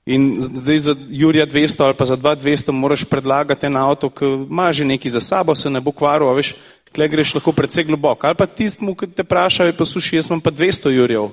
in 0.08 0.38
zdaj 0.40 0.80
za 0.80 0.96
Jurija 1.10 1.46
200 1.46 1.84
ali 1.84 1.94
pa 1.94 2.06
za 2.06 2.18
2200 2.18 2.72
moraš 2.72 3.04
predlagati 3.04 3.66
en 3.66 3.76
avto, 3.76 4.10
ki 4.10 4.26
ima 4.26 4.72
že 4.72 4.86
neki 4.86 5.10
za 5.10 5.22
sabo, 5.22 5.56
se 5.56 5.70
ne 5.70 5.82
bo 5.82 5.92
kvaril, 5.92 6.30
a 6.30 6.34
veš, 6.34 6.54
kle 6.96 7.08
greš 7.08 7.34
lahko 7.36 7.52
predvsej 7.52 7.84
globoko. 7.84 8.28
Ali 8.28 8.36
pa 8.40 8.46
tistmu, 8.48 8.96
ki 8.96 9.12
te 9.12 9.24
vprašajo, 9.28 9.76
posluši, 9.76 10.16
jaz 10.16 10.30
imam 10.32 10.42
pa 10.42 10.52
200 10.52 10.96
Jurjev, 10.96 11.30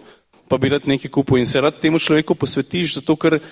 pa 0.49 0.59
bi 0.59 0.69
rad 0.75 0.89
nekaj 0.91 1.11
kupil 1.11 1.39
in 1.39 1.47
se 1.47 1.61
rad 1.61 1.79
temu 1.81 1.99
človeku 1.99 2.35
posvetiš, 2.35 2.99
zato 2.99 3.17
ker 3.17 3.39
eh, 3.39 3.43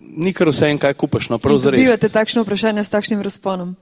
ni 0.00 0.32
kar 0.36 0.52
vse 0.52 0.68
en, 0.68 0.78
kaj 0.78 0.94
kupaš, 0.94 1.30
no 1.32 1.40
prav 1.40 1.56
zares. 1.56 1.80
Dobivate 1.80 2.12
takšno 2.12 2.44
vprašanje 2.44 2.84
s 2.84 2.92
takšnim 2.92 3.24
razponom? 3.24 3.72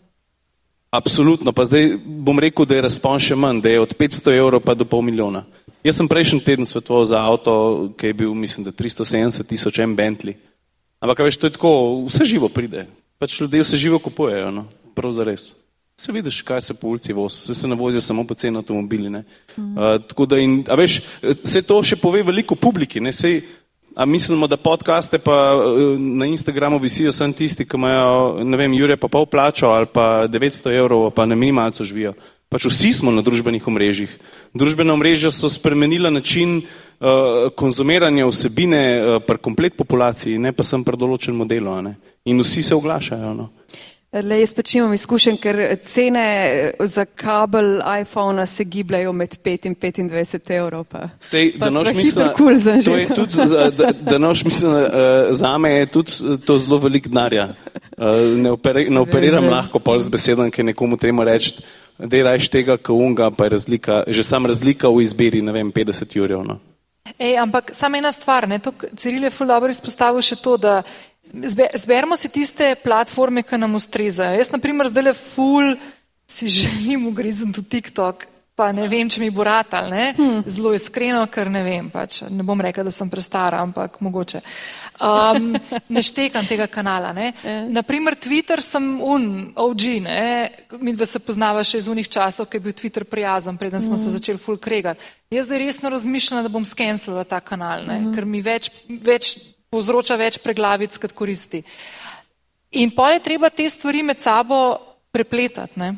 Absolutno, 0.91 1.53
pa 1.53 1.65
zdaj 1.67 1.97
bom 2.05 2.39
rekel, 2.39 2.67
da 2.67 2.79
je 2.79 2.87
razpon 2.87 3.19
še 3.23 3.35
manj, 3.39 3.61
da 3.63 3.75
je 3.75 3.83
od 3.83 3.95
500 3.99 4.39
evrov 4.39 4.63
pa 4.63 4.75
do 4.75 4.87
pol 4.87 5.03
milijona. 5.07 5.45
Jaz 5.85 5.97
sem 5.97 6.09
prejšnji 6.09 6.45
teden 6.45 6.69
svetoval 6.69 7.05
za 7.09 7.23
avto, 7.25 7.89
ki 7.97 8.13
je 8.13 8.17
bil, 8.17 8.35
mislim, 8.37 8.67
da 8.69 8.73
370 8.73 9.47
tisoč 9.49 9.81
en 9.81 9.97
Bentley. 9.97 10.37
Ampak, 11.01 11.25
veš, 11.25 11.41
to 11.41 11.49
je 11.49 11.57
tako, 11.57 11.71
vse 12.09 12.29
živo 12.29 12.51
pride. 12.53 12.85
Pač 13.17 13.41
ljudje 13.41 13.65
vse 13.65 13.81
živo 13.81 13.99
kupujejo, 13.99 14.51
no, 14.53 14.67
prav 14.95 15.17
za 15.17 15.25
res. 15.25 15.51
Se 15.97 16.13
vidiš, 16.13 16.43
kaj 16.45 16.61
se 16.65 16.75
po 16.77 16.93
ulici 16.93 17.13
vozi, 17.13 17.41
se, 17.47 17.55
se 17.55 17.69
ne 17.69 17.77
vozijo 17.77 18.01
samo 18.01 18.25
po 18.25 18.35
ceni 18.35 18.61
avtomobili. 18.61 19.09
Mm. 19.09 19.23
Uh, 19.57 19.97
tako 20.09 20.27
da, 20.27 20.39
in, 20.41 20.63
a 20.69 20.77
veš, 20.77 21.01
se 21.45 21.63
to 21.63 21.81
še 21.85 21.97
pove 22.01 22.23
veliko 22.25 22.57
publiki, 22.57 23.01
ne, 23.01 23.13
sej, 23.13 23.41
A 23.95 24.05
mislimo, 24.07 24.47
da 24.47 24.57
podcaste 24.57 25.19
pa 25.19 25.59
na 25.99 26.27
Instagramu 26.27 26.79
visijo 26.79 27.13
samo 27.13 27.33
tisti, 27.35 27.65
ki 27.67 27.77
imajo, 27.77 28.45
ne 28.45 28.57
vem, 28.57 28.75
Jure 28.75 28.97
pa 28.97 29.09
pol 29.09 29.27
plačo 29.27 29.67
ali 29.67 29.87
pa 29.93 30.29
900 30.29 30.77
evrov, 30.79 31.11
pa 31.11 31.27
na 31.27 31.35
minimalcu 31.35 31.85
živijo. 31.85 32.15
Pač 32.51 32.67
vsi 32.67 32.89
smo 32.99 33.13
na 33.15 33.23
družbenih 33.23 33.63
omrežjih. 33.71 34.11
Družbena 34.59 34.97
omrežja 34.97 35.31
so 35.31 35.47
spremenila 35.47 36.11
način 36.11 36.57
uh, 36.59 37.47
konzumiranja 37.55 38.27
vsebine 38.27 38.83
uh, 38.99 39.21
pri 39.23 39.39
komplet 39.39 39.77
populaciji, 39.79 40.39
ne 40.39 40.51
pa 40.51 40.67
sem 40.67 40.83
pri 40.83 40.99
določenem 40.99 41.39
modelu. 41.39 41.77
In 42.27 42.43
vsi 42.43 42.67
se 42.67 42.75
oglašajo. 42.75 43.31
No. 43.39 43.53
Le, 44.11 44.41
jaz 44.41 44.51
pač 44.59 44.73
imam 44.75 44.91
izkušen, 44.91 45.37
ker 45.39 45.61
cene 45.87 46.23
eh, 46.27 46.81
za 46.83 47.05
kabel 47.07 47.77
iPhone 48.01 48.43
se 48.51 48.65
gibljajo 48.67 49.13
med 49.15 49.37
5 49.45 49.69
in 49.71 49.77
25 49.79 50.51
evrov. 50.57 50.89
Pa, 50.91 51.05
Sej, 51.23 51.53
pa 51.55 51.69
da 51.69 51.77
noč 51.77 51.93
misli, 51.95 52.27
cool 52.35 52.59
to 52.59 52.97
je 52.99 53.07
tudi, 53.15 53.47
da, 53.79 53.93
da 53.95 54.19
noč 54.19 54.43
misli, 54.49 54.67
uh, 54.67 55.31
za 55.31 55.53
me 55.63 55.71
je 55.77 55.87
tudi 55.95 56.41
to 56.43 56.59
zelo 56.59 56.81
velik 56.83 57.07
denarja. 57.07 57.53
Uh, 57.95 58.35
ne, 58.35 58.51
operi, 58.59 58.89
ne 58.91 58.99
operiram 58.99 59.47
lahko 59.47 59.79
pol 59.79 60.03
z 60.03 60.11
besedom, 60.11 60.51
ki 60.51 60.67
nekomu 60.73 60.99
treba 60.99 61.31
reči, 61.31 61.63
da 62.07 62.17
je 62.17 62.25
rajš 62.25 62.49
tega, 62.49 62.77
ka 62.77 62.93
unga, 62.93 63.31
pa 63.31 63.47
je 63.47 63.55
razlika, 63.57 64.03
že 64.09 64.25
sam 64.25 64.47
razlika 64.47 64.89
v 64.89 65.03
izbiri, 65.05 65.43
ne 65.43 65.53
vem, 65.53 65.73
50 65.73 66.17
jurjev. 66.17 66.45
No. 66.47 66.59
Ej, 67.19 67.39
ampak 67.43 67.75
samo 67.75 67.97
ena 67.97 68.13
stvar, 68.13 68.49
ne, 68.49 68.59
to 68.59 68.73
Ciril 68.97 69.25
je 69.25 69.31
ful 69.35 69.49
dobro 69.49 69.71
izpostavil 69.73 70.23
še 70.25 70.37
to, 70.41 70.57
da 70.61 70.83
Zberemo 71.75 72.17
si 72.17 72.29
tiste 72.29 72.75
platforme, 72.83 73.45
ki 73.47 73.59
nam 73.61 73.77
ustrezajo. 73.79 74.39
Jaz, 74.41 74.51
na 74.51 74.59
primer, 74.59 74.89
zdaj 74.91 75.05
le 75.05 75.15
ful 75.15 75.77
si 76.27 76.49
želim 76.51 77.07
ugrizniti 77.07 77.61
v 77.61 77.69
TikTok, 77.71 78.27
pa 78.61 78.69
ne 78.77 78.85
vem, 78.93 79.09
če 79.09 79.23
mi 79.23 79.31
bo 79.33 79.45
ratal, 79.47 79.89
ne? 79.89 80.11
Hmm. 80.19 80.43
Zelo 80.45 80.75
iskreno, 80.77 81.23
ker 81.33 81.49
ne 81.53 81.63
vem, 81.65 81.89
pač 81.93 82.21
ne 82.29 82.45
bom 82.45 82.61
rekel, 82.61 82.85
da 82.85 82.93
sem 82.93 83.09
prestara, 83.09 83.63
ampak 83.65 83.97
mogoče. 84.05 84.43
Um, 85.01 85.55
ne 85.95 86.03
štekam 86.05 86.45
tega 86.49 86.67
kanala, 86.69 87.15
ne? 87.17 87.31
Ja. 87.41 87.63
Naprimer, 87.81 88.19
Twitter 88.21 88.61
sem 88.65 88.91
un, 89.01 89.25
OG, 89.57 89.87
ne? 90.05 90.25
Mi 90.83 90.93
dva 90.93 91.09
se 91.09 91.23
poznava 91.25 91.65
še 91.65 91.81
iz 91.81 91.89
unih 91.89 92.11
časov, 92.13 92.51
ki 92.51 92.61
je 92.61 92.67
bil 92.67 92.77
Twitter 92.77 93.09
prijazen, 93.09 93.57
preden 93.61 93.81
smo 93.81 93.97
hmm. 93.97 94.05
se 94.05 94.13
začeli 94.19 94.43
ful 94.43 94.61
kregati. 94.61 95.09
Jaz 95.33 95.49
zdaj 95.49 95.63
resno 95.65 95.95
razmišljam, 95.95 96.45
da 96.45 96.53
bom 96.53 96.67
skenslala 96.69 97.25
ta 97.25 97.41
kanal, 97.41 97.87
ne? 97.89 97.97
Hmm. 98.03 98.13
Ker 98.13 98.29
mi 98.29 98.45
več, 98.45 98.69
več 98.91 99.33
povzroča 99.73 100.21
več 100.21 100.37
preglavic, 100.45 101.01
kot 101.01 101.17
koristi. 101.17 101.65
In 102.77 102.93
pa 102.95 103.09
je 103.15 103.25
treba 103.25 103.49
te 103.51 103.65
stvari 103.71 104.05
med 104.05 104.21
sabo 104.21 104.61
prepletati. 105.15 105.81
Ne? 105.81 105.95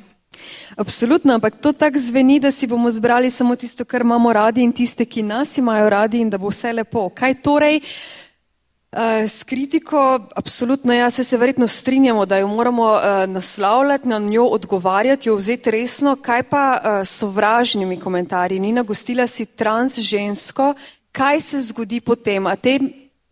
Absolutno, 0.76 1.34
ampak 1.34 1.56
to 1.60 1.72
tako 1.72 1.98
zveni, 1.98 2.40
da 2.40 2.50
si 2.50 2.66
bomo 2.66 2.90
zbrali 2.90 3.30
samo 3.30 3.56
tisto, 3.56 3.84
kar 3.84 4.00
imamo 4.00 4.32
radi 4.32 4.62
in 4.62 4.72
tiste, 4.72 5.04
ki 5.04 5.22
nas 5.22 5.58
imajo 5.58 5.90
radi 5.90 6.20
in 6.20 6.30
da 6.30 6.38
bo 6.38 6.48
vse 6.48 6.72
lepo. 6.72 7.08
Kaj 7.14 7.34
torej 7.42 7.80
uh, 7.80 9.28
s 9.28 9.44
kritiko? 9.44 10.20
Absolutno, 10.36 10.94
jaz 10.94 11.14
se, 11.14 11.24
se 11.24 11.36
verjetno 11.36 11.66
strinjamo, 11.66 12.26
da 12.26 12.38
jo 12.40 12.48
moramo 12.48 12.92
uh, 12.92 13.02
naslavljati, 13.28 14.08
na 14.08 14.18
njo 14.18 14.44
odgovarjati, 14.44 15.28
jo 15.28 15.36
vzeti 15.36 15.70
resno. 15.70 16.16
Kaj 16.16 16.42
pa 16.42 16.64
uh, 16.76 17.06
sovražnimi 17.06 18.00
komentarji? 18.00 18.60
Nina, 18.60 18.82
gostila 18.82 19.26
si 19.26 19.46
trans 19.46 19.98
žensko, 19.98 20.74
kaj 21.12 21.40
se 21.40 21.60
zgodi 21.60 22.00
potem? 22.00 22.46
A 22.46 22.56
te 22.56 22.78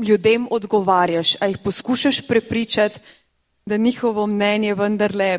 ljudem 0.00 0.46
odgovarjaš, 0.50 1.36
a 1.40 1.46
jih 1.46 1.58
poskušaš 1.64 2.20
prepričati, 2.28 3.00
da 3.66 3.76
njihovo 3.76 4.26
mnenje 4.26 4.74
vendarle 4.74 5.38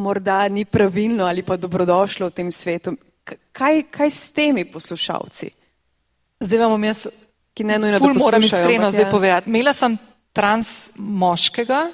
morda 0.00 0.48
ni 0.48 0.64
pravilno 0.64 1.24
ali 1.28 1.42
pa 1.42 1.56
dobrodošlo 1.56 2.30
v 2.30 2.36
tem 2.40 2.50
svetu. 2.52 2.96
Kaj, 3.52 3.82
kaj 3.92 4.10
s 4.10 4.32
temi 4.32 4.64
poslušalci? 4.64 5.50
Zdaj 6.40 6.58
vam 6.58 6.84
jaz, 6.84 7.06
ki 7.54 7.64
ne 7.64 7.78
nujno 7.78 7.98
dobro 7.98 8.14
moram 8.18 8.42
iskreno 8.42 8.88
ja. 8.88 8.90
zdaj 8.90 9.10
povedati. 9.10 9.50
Imela 9.50 9.72
sem 9.72 9.98
trans 10.32 10.92
moškega 10.96 11.90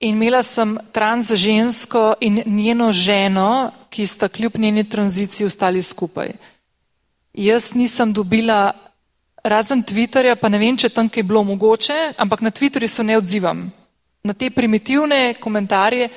in 0.00 0.14
imela 0.14 0.42
sem 0.42 0.76
trans 0.92 1.32
žensko 1.32 2.14
in 2.20 2.42
njeno 2.46 2.92
ženo, 2.92 3.72
ki 3.90 4.06
sta 4.06 4.28
kljub 4.28 4.58
njeni 4.58 4.88
tranziciji 4.88 5.46
ostali 5.46 5.82
skupaj. 5.82 6.32
Jaz 7.34 7.74
nisem 7.74 8.12
dobila 8.12 8.72
Razen 9.44 9.82
Twitterja, 9.82 10.34
pa 10.36 10.48
ne 10.48 10.58
vem, 10.58 10.76
če 10.76 10.88
tam 10.88 11.08
kaj 11.08 11.22
bilo 11.22 11.42
mogoče, 11.42 12.12
ampak 12.18 12.40
na 12.40 12.50
Twitterju 12.50 12.88
se 12.88 13.04
ne 13.04 13.16
odzivam. 13.16 13.70
Na 14.22 14.34
te 14.34 14.50
primitivne 14.50 15.34
komentarje 15.40 16.08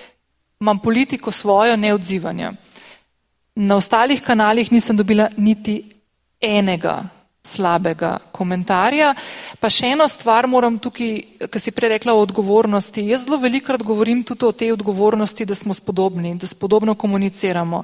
imam 0.62 0.80
politiko 0.80 1.32
svojo 1.32 1.76
neodzivanja. 1.76 2.54
Na 3.56 3.76
ostalih 3.76 4.22
kanalih 4.22 4.72
nisem 4.72 4.98
dobila 4.98 5.30
niti 5.38 5.84
enega 6.42 7.04
slabega 7.44 8.18
komentarja. 8.32 9.16
Pa 9.60 9.70
še 9.70 9.96
eno 9.96 10.08
stvar 10.08 10.48
moram 10.48 10.78
tukaj, 10.80 11.48
kar 11.50 11.62
si 11.62 11.74
prej 11.74 11.96
rekla 11.96 12.14
o 12.14 12.22
odgovornosti. 12.22 13.04
Jaz 13.10 13.26
zelo 13.26 13.42
velikrat 13.42 13.84
govorim 13.84 14.22
tudi 14.24 14.46
o 14.46 14.52
tej 14.52 14.72
odgovornosti, 14.78 15.46
da 15.46 15.58
smo 15.58 15.74
spodobni, 15.74 16.36
da 16.38 16.48
spodobno 16.48 16.96
komuniciramo. 16.96 17.84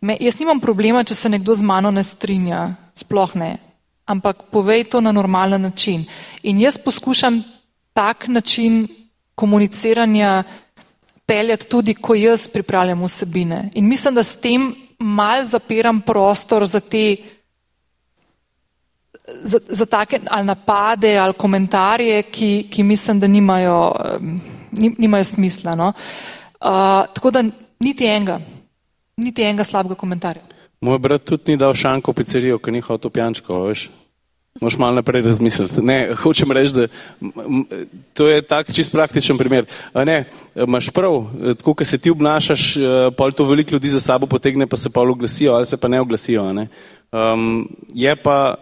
Me, 0.00 0.16
jaz 0.20 0.40
nimam 0.40 0.60
problema, 0.60 1.04
če 1.04 1.14
se 1.14 1.28
nekdo 1.28 1.54
z 1.54 1.62
mano 1.62 1.92
ne 1.92 2.02
strinja, 2.04 2.66
sploh 2.96 3.36
ne 3.36 3.52
ampak 4.06 4.52
povej 4.52 4.92
to 4.92 5.00
na 5.00 5.12
normalen 5.12 5.62
način. 5.62 6.04
In 6.42 6.60
jaz 6.60 6.78
poskušam 6.78 7.42
tak 7.92 8.28
način 8.28 8.88
komuniciranja 9.34 10.44
peljati 11.26 11.68
tudi, 11.68 11.94
ko 11.94 12.14
jaz 12.14 12.48
pripravljam 12.48 13.04
vsebine. 13.04 13.70
In 13.74 13.88
mislim, 13.88 14.14
da 14.14 14.22
s 14.22 14.36
tem 14.40 14.74
mal 14.98 15.44
zapiram 15.44 16.00
prostor 16.00 16.64
za 16.66 16.80
te, 16.80 17.16
za, 19.42 19.58
za 19.68 19.86
take 19.86 20.20
ali 20.30 20.46
napade 20.46 21.16
ali 21.18 21.32
komentarje, 21.32 22.22
ki, 22.22 22.68
ki 22.70 22.82
mislim, 22.82 23.20
da 23.20 23.26
nimajo, 23.26 23.92
nimajo 24.98 25.24
smisla. 25.24 25.74
No? 25.74 25.92
Uh, 26.60 27.14
tako 27.14 27.30
da 27.30 27.44
niti 27.80 28.06
enega, 28.06 28.40
niti 29.16 29.42
enega 29.42 29.64
slabega 29.64 29.94
komentarja. 29.94 30.42
Moj 30.80 30.98
brat 30.98 31.24
tudi 31.24 31.52
ni 31.52 31.56
dal 31.56 31.74
šanko 31.74 32.12
pizzerijo, 32.12 32.58
ker 32.58 32.72
ni 32.72 32.80
hotel 32.80 33.10
pijančko, 33.10 33.62
veš. 33.68 33.88
Moš 34.60 34.76
malo 34.78 34.94
naprej 34.94 35.22
razmisliti. 35.22 35.82
Ne, 35.82 36.14
hočem 36.14 36.52
reči, 36.54 36.72
da 36.72 36.86
to 38.14 38.28
je 38.28 38.42
tak 38.42 38.68
čist 38.74 38.92
praktičen 38.92 39.38
primer. 39.38 39.66
Ne, 39.94 40.28
imaš 40.54 40.92
prav, 40.94 41.24
tako, 41.58 41.74
ker 41.74 41.86
se 41.86 41.98
ti 41.98 42.10
obnašaš, 42.10 42.76
eh, 42.76 42.82
pol 43.16 43.32
to 43.32 43.44
veliko 43.44 43.74
ljudi 43.74 43.88
za 43.88 44.00
sabo 44.00 44.26
potegne, 44.26 44.66
pa 44.66 44.76
se 44.76 44.90
pol 44.90 45.10
oglasijo 45.10 45.54
ali 45.54 45.66
se 45.66 45.76
pa 45.76 45.88
ne 45.88 46.00
oglasijo. 46.00 46.52
Ne. 46.52 46.68
Um, 47.10 47.68
je 47.94 48.14
pa, 48.16 48.54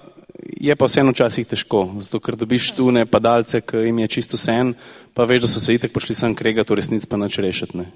je 0.61 0.77
pa 0.77 0.89
vseeno 0.89 1.13
včasih 1.13 1.47
težko, 1.47 1.91
zato 2.01 2.21
ker 2.21 2.37
dobiš 2.37 2.71
tu 2.73 2.91
ne 2.91 3.05
padalce, 3.07 3.61
ki 3.61 3.85
jim 3.85 3.99
je 3.99 4.09
čisto 4.09 4.37
sen, 4.37 4.73
pa 5.15 5.25
veš, 5.29 5.43
da 5.45 5.49
so 5.49 5.61
se 5.61 5.75
itek 5.75 5.93
prišli 5.93 6.15
sem 6.15 6.35
krega, 6.35 6.65
to 6.65 6.75
resnic 6.75 7.05
pa 7.05 7.21
nač 7.21 7.37
rešiti. 7.37 7.77
Ne. 7.77 7.91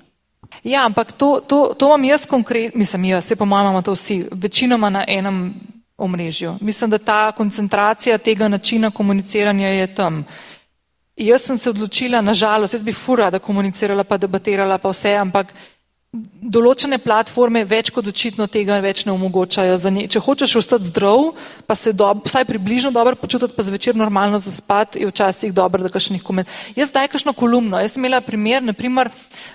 Ja, 0.64 0.84
ampak 0.84 1.16
to, 1.16 1.40
to, 1.40 1.72
to 1.78 1.88
imam 1.88 2.04
jaz 2.04 2.26
konkretno, 2.28 2.78
mislim 2.78 3.04
jaz, 3.04 3.24
se 3.24 3.36
po 3.36 3.44
mojem 3.44 3.66
imamo 3.66 3.82
to 3.82 3.96
vsi, 3.96 4.26
večinoma 4.32 4.90
na 4.90 5.04
enem 5.08 5.54
omrežju. 5.96 6.56
Mislim, 6.60 6.90
da 6.90 6.98
ta 6.98 7.32
koncentracija 7.32 8.18
tega 8.18 8.48
načina 8.48 8.90
komuniciranja 8.90 9.68
je 9.68 9.94
tam. 9.94 10.24
Jaz 11.16 11.42
sem 11.42 11.58
se 11.58 11.70
odločila, 11.70 12.20
nažalost, 12.20 12.74
jaz 12.74 12.82
bi 12.84 12.92
fura, 12.92 13.30
da 13.30 13.38
komunicirala 13.38 14.04
pa 14.04 14.18
debatirala 14.20 14.78
pa 14.78 14.92
vse, 14.92 15.14
ampak 15.16 15.54
določene 16.40 16.98
platforme 17.02 17.64
več 17.68 17.90
kot 17.92 18.06
očitno 18.08 18.46
tega 18.52 18.78
več 18.84 19.04
ne 19.06 19.12
omogočajo. 19.14 19.78
Če 20.12 20.20
hočeš 20.22 20.54
ostati 20.60 20.88
zdrav, 20.90 21.32
pa 21.66 21.74
se 21.76 21.92
do, 21.92 22.08
vsaj 22.24 22.44
približno 22.48 22.92
dobro 22.92 23.16
počutiti, 23.20 23.56
pa 23.56 23.64
zvečer 23.66 23.96
normalno 23.96 24.38
zaspati, 24.40 25.00
je 25.02 25.10
včasih 25.10 25.52
dobro, 25.56 25.82
da 25.82 25.92
kašnih 25.92 26.22
komentarjev. 26.22 26.78
Jaz 26.78 26.92
daj 26.92 27.10
kakšno 27.12 27.32
kolumno. 27.36 27.80
Jaz 27.80 27.96
sem 27.96 28.04
imela 28.04 28.20
primer, 28.20 28.64
naprimer, 28.64 29.10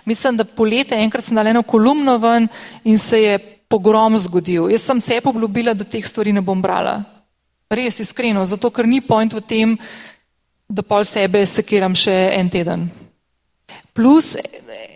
mislim, 0.06 0.38
da 0.38 0.46
polete 0.46 0.98
enkrat 0.98 1.26
sem 1.26 1.38
dala 1.38 1.54
eno 1.54 1.64
kolumno 1.64 2.18
ven 2.22 2.50
in 2.84 2.98
se 2.98 3.22
je 3.22 3.40
pogrom 3.72 4.18
zgodil. 4.20 4.70
Jaz 4.72 4.86
sem 4.86 5.02
se 5.02 5.22
obljubila, 5.24 5.74
da 5.74 5.88
teh 5.88 6.06
stvari 6.06 6.34
ne 6.36 6.44
bom 6.44 6.62
brala. 6.62 7.00
Res 7.72 8.02
iskreno, 8.04 8.44
zato 8.46 8.70
ker 8.70 8.88
ni 8.88 9.00
point 9.02 9.34
v 9.34 9.42
tem, 9.42 9.78
da 10.68 10.84
pol 10.84 11.08
sebe 11.08 11.46
sekiram 11.48 11.96
še 11.96 12.16
en 12.36 12.52
teden. 12.52 12.90
Plus, 13.96 14.36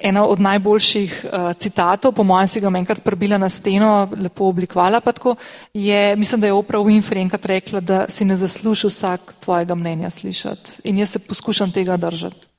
ena 0.04 0.24
od 0.28 0.40
najboljših 0.40 1.14
uh, 1.26 1.52
citatov, 1.60 2.14
po 2.16 2.24
mojem 2.24 2.48
si 2.48 2.62
ga 2.64 2.72
enkrat 2.72 3.04
prebila 3.04 3.38
na 3.40 3.50
steno, 3.52 4.08
lepo 4.16 4.48
oblikovala 4.52 5.02
pa 5.04 5.12
tako, 5.12 5.36
je, 5.74 6.16
mislim, 6.16 6.42
da 6.42 6.48
je 6.48 6.56
Oprah 6.56 6.84
Winfrey 6.84 7.24
enkrat 7.24 7.46
rekla, 7.46 7.80
da 7.80 8.06
si 8.10 8.26
ne 8.26 8.38
zasluži 8.38 8.88
vsak 8.88 9.36
tvojega 9.44 9.76
mnenja 9.76 10.10
slišati. 10.10 10.82
In 10.84 11.00
jaz 11.00 11.16
se 11.16 11.20
poskušam 11.20 11.72
tega 11.72 11.98
držati. 11.98 12.55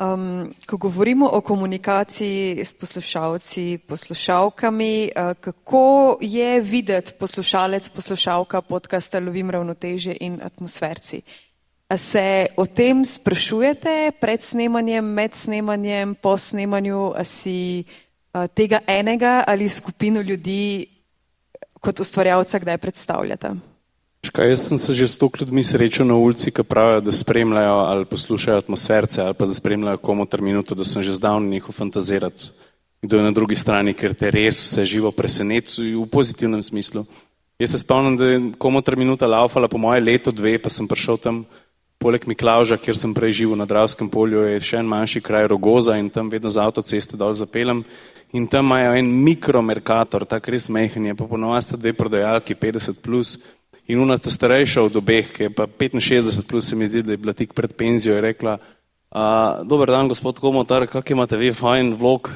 Um, 0.00 0.54
ko 0.66 0.76
govorimo 0.76 1.28
o 1.28 1.40
komunikaciji 1.40 2.64
s 2.64 2.72
poslušalci, 2.72 3.78
poslušalkami, 3.86 5.10
uh, 5.16 5.34
kako 5.40 6.16
je 6.20 6.60
videti 6.60 7.12
poslušalec, 7.18 7.88
poslušalka 7.88 8.62
podcasta 8.62 9.20
Lovim 9.20 9.50
ravnoteže 9.50 10.16
in 10.20 10.40
atmosferci? 10.42 11.22
A 11.88 11.96
se 11.96 12.46
o 12.56 12.66
tem 12.66 13.04
sprašujete 13.04 14.12
pred 14.20 14.42
snemanjem, 14.42 15.04
med 15.04 15.34
snemanjem, 15.34 16.14
po 16.14 16.36
snemanju, 16.38 17.12
a 17.16 17.24
si 17.24 17.84
uh, 18.32 18.46
tega 18.54 18.80
enega 18.86 19.44
ali 19.46 19.68
skupino 19.68 20.20
ljudi 20.20 20.86
kot 21.80 22.00
ustvarjalca 22.00 22.58
kdaj 22.58 22.78
predstavljate? 22.78 23.69
Škaj, 24.20 24.50
jaz 24.52 24.66
sem 24.68 24.78
se 24.78 24.94
že 24.94 25.08
s 25.08 25.16
toliko 25.18 25.38
ljudmi 25.40 25.64
srečal 25.64 26.06
na 26.06 26.14
ulici, 26.14 26.50
ki 26.52 26.62
pravijo, 26.62 27.00
da 27.00 27.12
spremljajo 27.12 27.76
ali 27.88 28.04
poslušajo 28.04 28.58
atmosferce 28.58 29.22
ali 29.22 29.34
pa 29.34 29.46
da 29.46 29.54
spremljajo 29.54 29.96
komu 29.96 30.26
ter 30.26 30.42
minuto, 30.42 30.74
da 30.74 30.84
sem 30.84 31.02
že 31.02 31.16
zdavno 31.16 31.48
njihov 31.48 31.72
fantazirati, 31.72 32.50
kdo 33.02 33.16
je 33.16 33.22
na 33.22 33.30
drugi 33.30 33.56
strani, 33.56 33.94
ker 33.94 34.14
te 34.14 34.30
res 34.30 34.60
vse 34.64 34.84
živo 34.84 35.10
preseneti 35.10 35.94
v 35.96 36.04
pozitivnem 36.06 36.62
smislu. 36.62 37.06
Jaz 37.58 37.70
se 37.70 37.78
spomnim, 37.78 38.16
da 38.16 38.24
je 38.24 38.52
komu 38.58 38.82
ter 38.82 38.96
minuta 38.96 39.26
laufala 39.26 39.68
po 39.68 39.78
moje 39.78 40.00
leto, 40.00 40.30
dve, 40.32 40.58
pa 40.58 40.68
sem 40.68 40.88
prišel 40.88 41.16
tam 41.16 41.44
poleg 42.00 42.24
Miklauža, 42.28 42.76
kjer 42.80 42.96
sem 42.96 43.14
prej 43.14 43.32
živel 43.40 43.56
na 43.56 43.66
Dravskem 43.68 44.08
polju, 44.08 44.44
je 44.48 44.60
še 44.60 44.80
en 44.80 44.88
manjši 44.88 45.20
kraj 45.20 45.48
Rogoza 45.48 45.96
in 46.00 46.08
tam 46.08 46.28
vedno 46.32 46.48
z 46.48 46.60
avtoceste 46.60 47.16
dol 47.16 47.32
zapelem. 47.36 47.84
In 48.32 48.46
tam 48.46 48.68
imajo 48.68 48.94
en 48.96 49.10
mikromerkator, 49.24 50.24
tako 50.24 50.52
res 50.54 50.68
mehen 50.72 51.10
je, 51.10 51.16
pa 51.16 51.28
ponovadi 51.28 51.66
sta 51.66 51.76
dve 51.76 51.92
prodajalki, 51.92 52.56
50 52.56 53.02
plus. 53.04 53.36
In 53.88 54.00
una 54.00 54.16
sta 54.18 54.30
starejša 54.30 54.82
od 54.82 54.96
obeh, 54.96 55.32
ki 55.32 55.48
je 55.48 55.50
pa 55.54 55.66
65 55.66 56.46
plus, 56.46 56.68
se 56.68 56.76
mi 56.76 56.86
zdi, 56.86 57.02
da 57.02 57.12
je 57.12 57.16
bila 57.16 57.32
tik 57.32 57.54
pred 57.54 57.72
penzijo, 57.72 58.14
je 58.14 58.20
rekla, 58.20 58.58
dober 59.64 59.90
dan, 59.90 60.08
gospod 60.08 60.38
Komotar, 60.38 60.86
kak 60.86 61.10
imate 61.10 61.36
vi 61.36 61.52
fajn 61.52 61.94
vlog? 61.98 62.30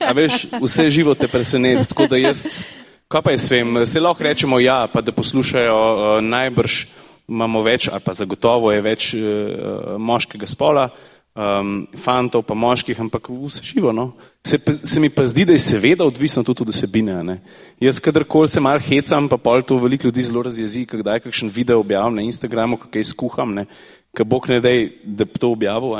A 0.00 0.12
veš, 0.12 0.46
vse 0.60 0.90
živo 0.90 1.14
te 1.14 1.28
preseneti, 1.28 1.88
tako 1.88 2.06
da 2.06 2.16
jaz, 2.16 2.64
kaj 3.08 3.22
pa 3.22 3.32
jaz 3.34 3.48
vem, 3.50 3.86
se 3.86 4.00
lahko 4.00 4.24
rečemo 4.24 4.58
ja, 4.60 4.84
pa 4.92 5.00
da 5.00 5.12
poslušajo 5.12 5.74
uh, 5.74 6.20
najbrž, 6.22 6.84
imamo 7.28 7.62
več, 7.62 7.88
ali 7.88 8.04
pa 8.04 8.12
zagotovo 8.12 8.72
je 8.72 8.82
več 8.84 9.14
uh, 9.14 9.96
moškega 9.98 10.46
spola, 10.46 10.88
um, 11.34 11.86
fantov 11.98 12.44
pa 12.46 12.54
moških, 12.54 13.00
ampak 13.00 13.28
vse 13.28 13.62
živo. 13.62 13.92
No? 13.92 14.12
Se, 14.46 14.58
se 14.58 15.00
mi 15.00 15.10
pa 15.10 15.26
zdi, 15.26 15.44
da 15.44 15.52
je 15.52 15.58
seveda 15.58 16.04
odvisno 16.04 16.44
tudi 16.44 16.62
od 16.62 16.68
osebine. 16.68 17.22
Ne? 17.24 17.40
Jaz, 17.80 18.00
kadarkoli 18.00 18.48
se 18.48 18.60
mal 18.60 18.78
hecam, 18.78 19.28
pa 19.28 19.36
pol 19.36 19.62
to 19.62 19.78
veliko 19.78 20.06
ljudi 20.06 20.22
zelo 20.22 20.42
razjezi, 20.42 20.86
kdaj 20.86 21.24
kakšen 21.26 21.50
video 21.54 21.80
objavim 21.80 22.14
na 22.14 22.22
Instagramu, 22.22 22.78
kaj 22.90 23.10
skuham, 23.10 23.54
ne? 23.54 23.66
Kaj 24.14 24.24
bog 24.24 24.48
ne 24.48 24.60
dej, 24.64 24.88
da 25.04 25.24
bi 25.24 25.38
to 25.42 25.50
objavil. 25.52 25.94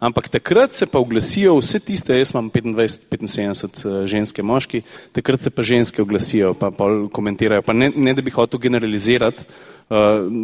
Ampak 0.00 0.28
takrat 0.28 0.72
se 0.72 0.86
pa 0.86 0.98
oglasijo 0.98 1.56
vse 1.58 1.80
tiste, 1.80 2.18
jaz 2.18 2.34
imam 2.34 2.50
25-75 2.50 3.84
eh, 3.84 4.06
ženske 4.06 4.42
moški, 4.42 4.82
takrat 5.12 5.44
se 5.44 5.50
pa 5.50 5.62
ženske 5.62 6.02
oglasijo, 6.02 6.54
pa 6.54 6.70
pol 6.70 7.08
komentirajo. 7.12 7.62
Pa 7.62 7.72
ne, 7.72 7.92
ne 7.94 8.14
da 8.14 8.22
bi 8.22 8.34
hotel 8.34 8.60
generalizirati, 8.60 9.44
Eh, 9.90 9.94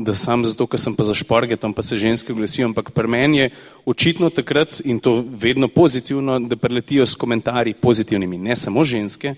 da 0.05 0.15
sam 0.15 0.41
zato, 0.49 0.65
ker 0.65 0.81
sem 0.81 0.95
pa 0.97 1.05
za 1.05 1.13
šporge, 1.13 1.59
tam 1.61 1.75
pa 1.77 1.83
se 1.85 1.99
ženske 2.01 2.33
glasijo, 2.33 2.65
ampak 2.65 2.95
pri 2.97 3.09
meni 3.09 3.39
je 3.39 3.51
očitno 3.85 4.31
takrat 4.33 4.81
in 4.85 4.97
to 4.99 5.21
vedno 5.21 5.69
pozitivno, 5.69 6.39
da 6.41 6.57
preletijo 6.57 7.05
s 7.07 7.15
komentarji 7.15 7.75
pozitivnimi, 7.75 8.39
ne 8.39 8.57
samo 8.57 8.85
ženske, 8.85 9.35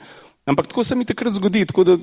ampak 0.47 0.71
tako 0.71 0.85
se 0.85 0.95
mi 0.95 1.05
takrat 1.05 1.35
zgodi, 1.35 1.65
tako 1.67 1.85
da 1.85 1.99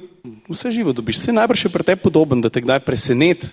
vse 0.50 0.72
živo 0.72 0.91
dobiš. 0.91 1.15
Vse 1.15 1.32
najbrž 1.32 1.65
je 1.65 1.72
pri 1.72 1.84
tebi 1.84 2.02
podoben, 2.04 2.41
da 2.43 2.50
te 2.50 2.62
kdaj 2.62 2.84
preseneti 2.84 3.48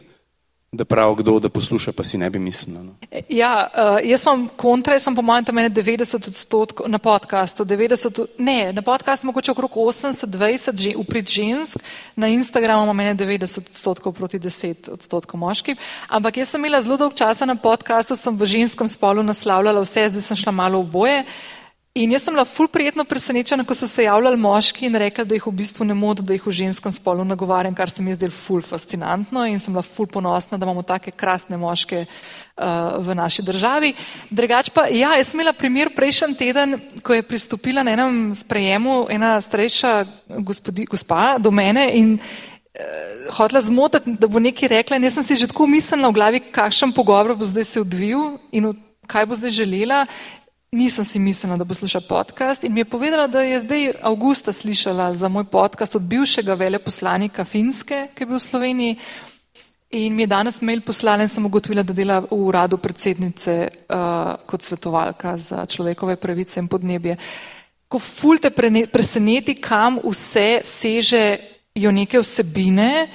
da 0.72 0.84
prav 0.84 1.14
kdo, 1.14 1.40
da 1.40 1.48
posluša, 1.48 1.92
pa 1.92 2.04
si 2.04 2.18
ne 2.18 2.30
bi 2.30 2.38
mislil. 2.38 2.76
No. 2.78 2.92
Ja, 3.28 3.70
uh, 3.74 3.98
jaz 4.06 4.22
imam 4.22 4.44
kontra, 4.56 4.94
jaz 4.94 5.02
sem 5.02 5.16
po 5.16 5.22
mojem 5.22 5.44
tam 5.44 5.58
90 5.58 6.28
odstotkov 6.28 6.86
na 6.88 6.98
podkastu, 6.98 7.64
90, 7.64 8.20
ne, 8.38 8.72
na 8.72 8.82
podkastu 8.82 9.26
mogoče 9.26 9.50
okrog 9.50 9.70
80-20 9.74 10.94
uprit 10.96 11.30
žensk, 11.30 11.82
na 12.16 12.28
Instagramu 12.28 12.86
imam 12.86 13.18
90 13.18 13.58
odstotkov 13.58 14.12
proti 14.12 14.38
10 14.38 14.92
odstotkov 14.94 15.40
moških, 15.40 15.78
ampak 16.08 16.36
jaz 16.36 16.54
sem 16.54 16.62
imela 16.62 16.80
zelo 16.80 16.96
dolg 16.96 17.18
časa 17.18 17.50
na 17.50 17.56
podkastu, 17.58 18.16
sem 18.16 18.36
v 18.36 18.46
ženskem 18.46 18.88
spolu 18.88 19.26
naslavljala 19.26 19.82
vse, 19.82 20.06
zdaj 20.08 20.22
sem 20.22 20.44
šla 20.44 20.54
malo 20.54 20.86
v 20.86 20.90
boje. 20.90 21.24
In 22.00 22.14
jaz 22.14 22.22
sem 22.24 22.32
bila 22.32 22.46
ful 22.48 22.68
prijetno 22.72 23.04
presenečena, 23.04 23.64
ko 23.68 23.74
so 23.76 23.84
se 23.88 24.06
javljali 24.06 24.38
moški 24.40 24.86
in 24.88 24.94
rekli, 24.96 25.24
da 25.28 25.36
jih 25.36 25.46
v 25.50 25.52
bistvu 25.58 25.84
ne 25.84 25.92
modo, 25.94 26.22
da 26.24 26.32
jih 26.32 26.46
v 26.46 26.54
ženskem 26.56 26.92
spolu 26.96 27.26
nagovarjam, 27.28 27.74
kar 27.76 27.92
se 27.92 28.00
mi 28.02 28.14
je 28.14 28.16
zdelo 28.16 28.32
ful 28.32 28.62
fascinantno 28.64 29.42
in 29.44 29.60
sem 29.60 29.74
bila 29.74 29.82
ful 29.84 30.08
ponosna, 30.08 30.56
da 30.56 30.64
imamo 30.64 30.80
take 30.88 31.12
krasne 31.12 31.58
moške 31.60 32.06
uh, 32.06 32.96
v 33.04 33.18
naši 33.18 33.44
državi. 33.44 33.92
Drugač 34.30 34.72
pa, 34.72 34.86
ja, 34.88 35.12
jaz 35.20 35.34
sem 35.34 35.42
imela 35.42 35.52
primer 35.52 35.92
prejšnji 35.92 36.38
teden, 36.40 36.78
ko 37.04 37.18
je 37.18 37.26
pristopila 37.26 37.84
na 37.84 37.92
enem 37.98 38.30
sprejemu 38.38 39.02
ena 39.12 39.36
starejša 39.36 39.94
gospodi, 40.40 40.88
gospa 40.88 41.34
do 41.36 41.52
mene 41.52 41.84
in 42.00 42.16
uh, 42.16 43.32
hotela 43.36 43.60
zmotiti, 43.60 44.16
da 44.16 44.30
bo 44.30 44.40
nekaj 44.40 44.72
rekla 44.72 44.96
in 44.96 45.04
jaz 45.10 45.20
sem 45.20 45.28
si 45.28 45.42
že 45.44 45.52
tako 45.52 45.68
mislila 45.68 46.08
v 46.08 46.16
glavi, 46.16 46.46
kakšen 46.48 46.96
pogovor 46.96 47.36
bo 47.36 47.44
zdaj 47.44 47.74
se 47.74 47.84
odvil 47.84 48.38
in 48.56 48.72
kaj 49.10 49.26
bo 49.26 49.36
zdaj 49.36 49.52
želela 49.52 50.06
Nisem 50.70 51.04
si 51.04 51.18
mislila, 51.18 51.56
da 51.58 51.64
bo 51.66 51.74
slišala 51.74 52.04
podcast 52.06 52.62
in 52.64 52.72
mi 52.72 52.80
je 52.80 52.84
povedala, 52.84 53.26
da 53.26 53.40
je 53.42 53.60
zdaj 53.60 53.88
avgusta 54.06 54.52
slišala 54.52 55.14
za 55.14 55.28
moj 55.28 55.44
podcast 55.44 55.96
od 55.98 56.02
bivšega 56.02 56.54
veleposlanika 56.54 57.44
Finske, 57.44 58.06
ki 58.14 58.22
je 58.22 58.26
bil 58.26 58.38
v 58.38 58.42
Sloveniji. 58.42 58.96
In 59.98 60.14
mi 60.14 60.22
je 60.22 60.30
danes 60.30 60.60
mail 60.62 60.84
poslala 60.86 61.26
in 61.26 61.28
sem 61.28 61.46
ugotovila, 61.46 61.82
da 61.82 61.92
dela 61.92 62.20
v 62.20 62.28
uradu 62.30 62.78
predsednice 62.78 63.56
uh, 63.66 64.46
kot 64.46 64.62
svetovalka 64.62 65.34
za 65.36 65.66
človekove 65.66 66.14
pravice 66.16 66.62
in 66.62 66.68
podnebje. 66.70 67.16
Ko 67.88 67.98
ful 67.98 68.38
te 68.38 68.54
preseneti, 68.54 69.58
kam 69.58 69.98
vse 70.04 70.60
sežejo 70.62 71.90
neke 71.90 72.22
vsebine, 72.22 73.08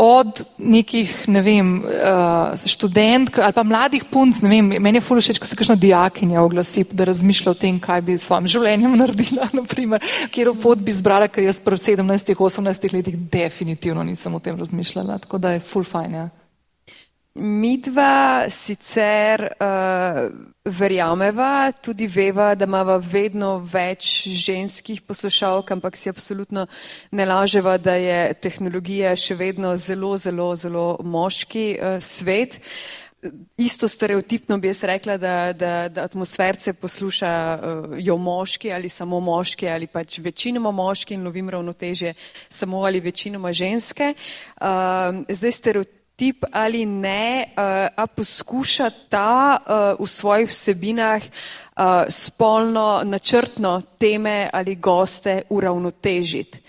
od 0.00 0.40
nekih, 0.56 1.12
ne 1.28 1.42
vem, 1.44 1.72
uh, 1.84 2.56
študentk 2.56 3.36
ali 3.44 3.52
pa 3.52 3.64
mladih 3.66 4.06
punc, 4.08 4.40
ne 4.40 4.48
vem, 4.48 4.72
meni 4.80 4.96
je 4.96 5.04
fully 5.04 5.20
všeč, 5.20 5.40
ko 5.42 5.48
se 5.48 5.58
kakšna 5.58 5.76
dijakinja 5.76 6.40
oglasi, 6.40 6.86
da 6.92 7.04
razmišlja 7.10 7.52
o 7.52 7.58
tem, 7.58 7.76
kaj 7.82 8.00
bi 8.08 8.16
s 8.16 8.24
svojim 8.24 8.48
življenjem 8.48 8.96
naredila, 9.02 9.50
naprimer, 9.52 10.04
kjer 10.32 10.54
pot 10.62 10.80
bi 10.80 10.96
zbrala, 10.96 11.28
ker 11.28 11.44
jaz 11.44 11.60
pri 11.60 11.76
17-18 11.76 12.96
letih 12.96 13.20
definitivno 13.30 14.04
nisem 14.08 14.34
o 14.34 14.40
tem 14.40 14.56
razmišljala, 14.56 15.20
tako 15.26 15.38
da 15.38 15.56
je 15.56 15.64
full 15.64 15.84
fine, 15.84 16.24
ja. 16.24 16.28
Midva 17.34 18.50
sicer 18.50 19.54
uh, 19.54 20.32
verjameva, 20.66 21.70
tudi 21.72 22.08
veva, 22.10 22.56
da 22.58 22.66
imamo 22.66 22.96
vedno 22.98 23.52
več 23.62 24.26
ženskih 24.34 25.04
poslušalk, 25.06 25.70
ampak 25.70 25.94
si 25.96 26.10
absolutno 26.10 26.66
ne 27.14 27.26
laževa, 27.30 27.76
da 27.78 27.94
je 27.94 28.34
tehnologija 28.34 29.14
še 29.14 29.36
vedno 29.38 29.76
zelo, 29.78 30.16
zelo, 30.18 30.48
zelo 30.58 30.86
moški 31.06 31.68
uh, 31.78 32.00
svet. 32.02 32.58
Isto 33.62 33.86
stereotipno 33.86 34.58
bi 34.58 34.72
jaz 34.72 34.82
rekla, 34.90 35.16
da, 35.20 35.36
da, 35.52 35.86
da 35.86 36.08
atmosferce 36.10 36.74
poslušajo 36.82 38.16
uh, 38.16 38.20
moški 38.26 38.74
ali 38.74 38.90
samo 38.90 39.20
moški 39.22 39.70
ali 39.70 39.86
pač 39.86 40.18
večinoma 40.18 40.74
moški 40.74 41.14
in 41.14 41.30
lovim 41.30 41.54
ravnotežje 41.54 42.14
samo 42.48 42.82
ali 42.82 42.98
večinoma 43.00 43.52
ženske. 43.52 44.14
Uh, 44.58 45.22
zdaj 45.30 45.58
stereotip 45.60 45.99
tip 46.20 46.44
ali 46.52 46.84
ne, 46.84 47.48
uh, 47.56 47.88
a 47.96 48.04
poskuša 48.06 48.90
ta 49.08 49.56
uh, 49.56 49.96
v 49.96 50.08
svojih 50.08 50.48
vsebinah 50.48 51.22
uh, 51.24 52.04
spolno, 52.12 53.00
načrtno 53.04 53.80
teme 53.96 54.50
ali 54.52 54.76
goste 54.76 55.42
uravnotežiti. 55.48 56.60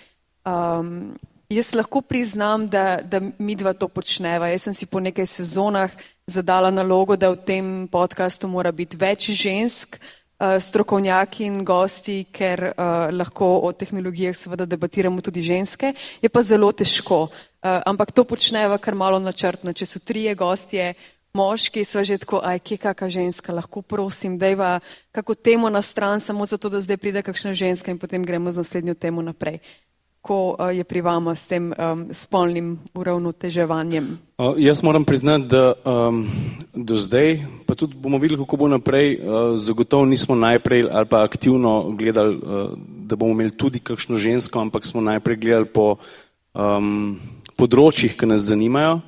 Um, 0.48 1.12
jaz 1.52 1.74
lahko 1.76 2.02
priznam, 2.02 2.70
da, 2.72 3.02
da 3.04 3.20
mi 3.38 3.56
dva 3.60 3.74
to 3.74 3.92
počneva. 3.92 4.48
Jaz 4.48 4.70
sem 4.70 4.74
si 4.74 4.88
po 4.88 5.04
nekaj 5.04 5.28
sezonah 5.28 5.92
zadala 6.32 6.72
nalogo, 6.72 7.20
da 7.20 7.34
v 7.36 7.44
tem 7.44 7.66
podkastu 7.92 8.48
mora 8.48 8.72
biti 8.72 8.96
več 8.96 9.34
žensk, 9.36 10.00
uh, 10.00 10.21
strokovnjaki 10.60 11.46
in 11.46 11.62
gosti, 11.66 12.24
ker 12.34 12.72
uh, 12.72 13.10
lahko 13.14 13.48
o 13.68 13.72
tehnologijah 13.72 14.36
seveda 14.38 14.66
debatiramo 14.66 15.22
tudi 15.22 15.44
ženske. 15.46 15.94
Je 16.22 16.30
pa 16.30 16.42
zelo 16.42 16.72
težko. 16.72 17.28
Uh, 17.62 17.82
ampak 17.86 18.12
to 18.12 18.26
počneva 18.26 18.78
kar 18.82 18.96
malo 18.98 19.20
načrtno. 19.22 19.74
Če 19.74 19.86
so 19.86 20.02
trije 20.02 20.34
gostje, 20.36 20.94
moški, 21.34 21.86
so 21.86 22.04
že 22.04 22.18
tako, 22.18 22.42
aj 22.44 22.60
kje 22.60 22.78
kakšna 22.78 23.10
ženska, 23.10 23.54
lahko 23.54 23.82
prosim, 23.82 24.38
dejva 24.38 24.80
kako 25.12 25.36
temo 25.36 25.70
na 25.70 25.82
stran, 25.82 26.20
samo 26.20 26.46
zato, 26.46 26.70
da 26.70 26.82
zdaj 26.82 26.98
pride 26.98 27.22
kakšna 27.22 27.54
ženska 27.54 27.92
in 27.92 28.00
potem 28.00 28.24
gremo 28.24 28.52
z 28.52 28.64
naslednjo 28.64 28.96
temo 28.96 29.22
naprej. 29.22 29.62
Ko 30.22 30.54
uh, 30.54 30.70
je 30.70 30.84
pri 30.86 31.02
vama 31.02 31.34
s 31.34 31.50
tem 31.50 31.74
um, 31.74 32.06
spolnim 32.14 32.78
uravnoteževanjem? 32.94 34.22
Uh, 34.38 34.54
jaz 34.58 34.84
moram 34.86 35.02
priznati, 35.02 35.50
da 35.50 35.74
um, 35.82 36.30
do 36.78 36.98
zdaj, 37.02 37.42
pa 37.66 37.74
tudi 37.74 37.98
bomo 37.98 38.22
videli, 38.22 38.38
kako 38.38 38.58
bo 38.58 38.68
naprej, 38.70 39.18
uh, 39.18 39.58
zagotovo 39.58 40.06
nismo 40.06 40.38
najprej 40.38 40.86
ali 40.92 41.06
pa 41.10 41.24
aktivno 41.26 41.90
gledali, 41.98 42.38
uh, 42.38 42.78
da 42.78 43.16
bomo 43.16 43.34
imeli 43.34 43.58
tudi 43.58 43.80
kakšno 43.80 44.16
žensko, 44.16 44.62
ampak 44.62 44.86
smo 44.86 45.02
najprej 45.02 45.42
gledali 45.42 45.66
po 45.66 45.96
um, 46.54 47.18
področjih, 47.58 48.14
ki 48.14 48.30
nas 48.30 48.46
zanimajo. 48.46 49.02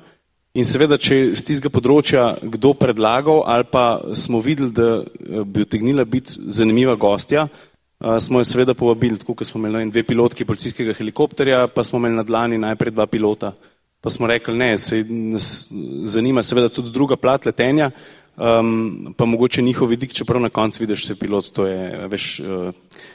In 0.54 0.62
seveda, 0.62 0.94
če 1.02 1.34
z 1.34 1.42
tistega 1.42 1.70
področja 1.74 2.36
kdo 2.38 2.76
predlagal 2.78 3.40
ali 3.50 3.66
pa 3.66 4.14
smo 4.14 4.38
videli, 4.38 4.70
da 4.70 5.02
eh, 5.02 5.42
bi 5.42 5.64
utegnila 5.66 6.04
biti 6.06 6.38
zanimiva 6.46 6.94
gostja, 6.94 7.48
eh, 7.50 7.73
smo 8.20 8.40
jo 8.40 8.44
seveda 8.44 8.74
povabili, 8.74 9.18
tako 9.18 9.34
kot 9.34 9.46
smo 9.46 9.60
imeli 9.60 9.90
dve 9.90 10.02
pilotki 10.02 10.44
policijskega 10.44 10.92
helikopterja, 10.92 11.66
pa 11.74 11.84
smo 11.84 11.98
imeli 11.98 12.18
na 12.18 12.22
dlani 12.22 12.58
najprej 12.58 12.92
dva 12.92 13.06
pilota. 13.06 13.52
Pa 14.00 14.10
smo 14.10 14.26
rekli, 14.26 14.56
ne, 14.56 14.78
se 14.78 15.04
nas 15.08 15.68
zanima 16.04 16.42
seveda 16.42 16.68
tudi 16.68 16.92
druga 16.92 17.16
plat 17.16 17.46
letenja, 17.46 17.90
um, 18.36 19.14
pa 19.16 19.24
mogoče 19.24 19.62
njihov 19.62 19.88
vidik, 19.88 20.12
čeprav 20.12 20.42
na 20.42 20.50
koncu 20.50 20.82
vidiš, 20.82 21.10
je 21.10 21.16
pilot, 21.16 21.52
to 21.52 21.66
je, 21.66 22.08
veš, 22.12 22.40
uh, 22.40 22.74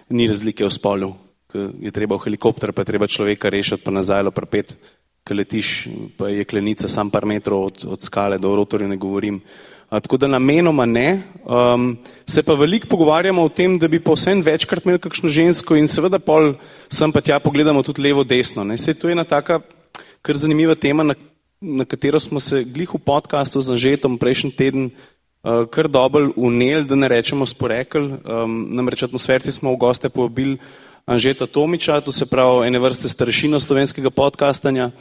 ni 0.09 0.27
razlike 0.27 0.65
v 0.65 0.71
spolu, 0.73 1.13
je 1.53 1.91
treba 1.91 2.17
v 2.17 2.25
helikopter, 2.25 2.73
pa 2.73 2.81
je 2.81 2.89
treba 2.93 3.07
človeka 3.07 3.49
rešiti, 3.49 3.83
pa 3.85 3.91
nazaj 3.91 4.23
loprpet 4.23 4.73
ki 5.29 5.37
letiš, 5.37 5.69
pa 6.17 6.31
je 6.33 6.45
klenica 6.49 6.89
sam 6.89 7.11
par 7.13 7.25
metrov 7.29 7.69
od, 7.69 7.85
od 7.85 8.01
skale, 8.01 8.39
do 8.41 8.55
rotorja 8.55 8.87
ne 8.89 8.97
govorim. 8.97 9.37
A, 9.37 9.78
tako 9.89 10.17
da 10.17 10.27
namenoma 10.27 10.85
ne. 10.85 11.23
Um, 11.45 11.97
se 12.27 12.43
pa 12.43 12.53
veliko 12.53 12.87
pogovarjamo 12.87 13.43
o 13.43 13.49
tem, 13.49 13.79
da 13.79 13.87
bi 13.87 13.99
pa 13.99 14.13
vsem 14.13 14.41
večkrat 14.45 14.85
imeli 14.85 15.01
kakšno 15.01 15.29
žensko 15.29 15.75
in 15.75 15.89
seveda 15.89 16.19
pol 16.21 16.53
sem 16.93 17.11
pa 17.11 17.21
tja 17.25 17.39
pogledamo 17.41 17.81
tudi 17.83 18.05
levo, 18.05 18.23
desno. 18.23 18.63
Ne. 18.63 18.77
Se 18.77 18.93
to 18.93 19.09
je 19.09 19.17
ena 19.17 19.23
taka 19.23 19.61
kar 20.21 20.37
zanimiva 20.37 20.75
tema, 20.75 21.03
na, 21.03 21.15
na 21.61 21.85
katero 21.85 22.19
smo 22.19 22.39
se 22.39 22.63
glih 22.63 22.93
v 22.93 23.01
podkastu 23.01 23.61
z 23.61 23.73
Anžetom 23.73 24.19
prejšnji 24.21 24.51
teden 24.51 24.91
uh, 24.91 25.65
kar 25.71 25.87
dobro 25.87 26.29
uneli, 26.35 26.85
da 26.85 26.95
ne 26.95 27.09
rečemo 27.09 27.45
sporekli. 27.45 28.19
Um, 28.21 28.67
namreč 28.75 29.03
atmosferci 29.03 29.51
smo 29.51 29.73
v 29.73 29.81
goste 29.81 30.09
povabili 30.09 30.59
Anžeta 31.09 31.47
Tomiča, 31.47 32.01
to 32.05 32.11
se 32.11 32.29
pravi 32.29 32.67
ene 32.67 32.79
vrste 32.79 33.09
starešino 33.09 33.59
slovenskega 33.59 34.13
podkastanja, 34.13 34.91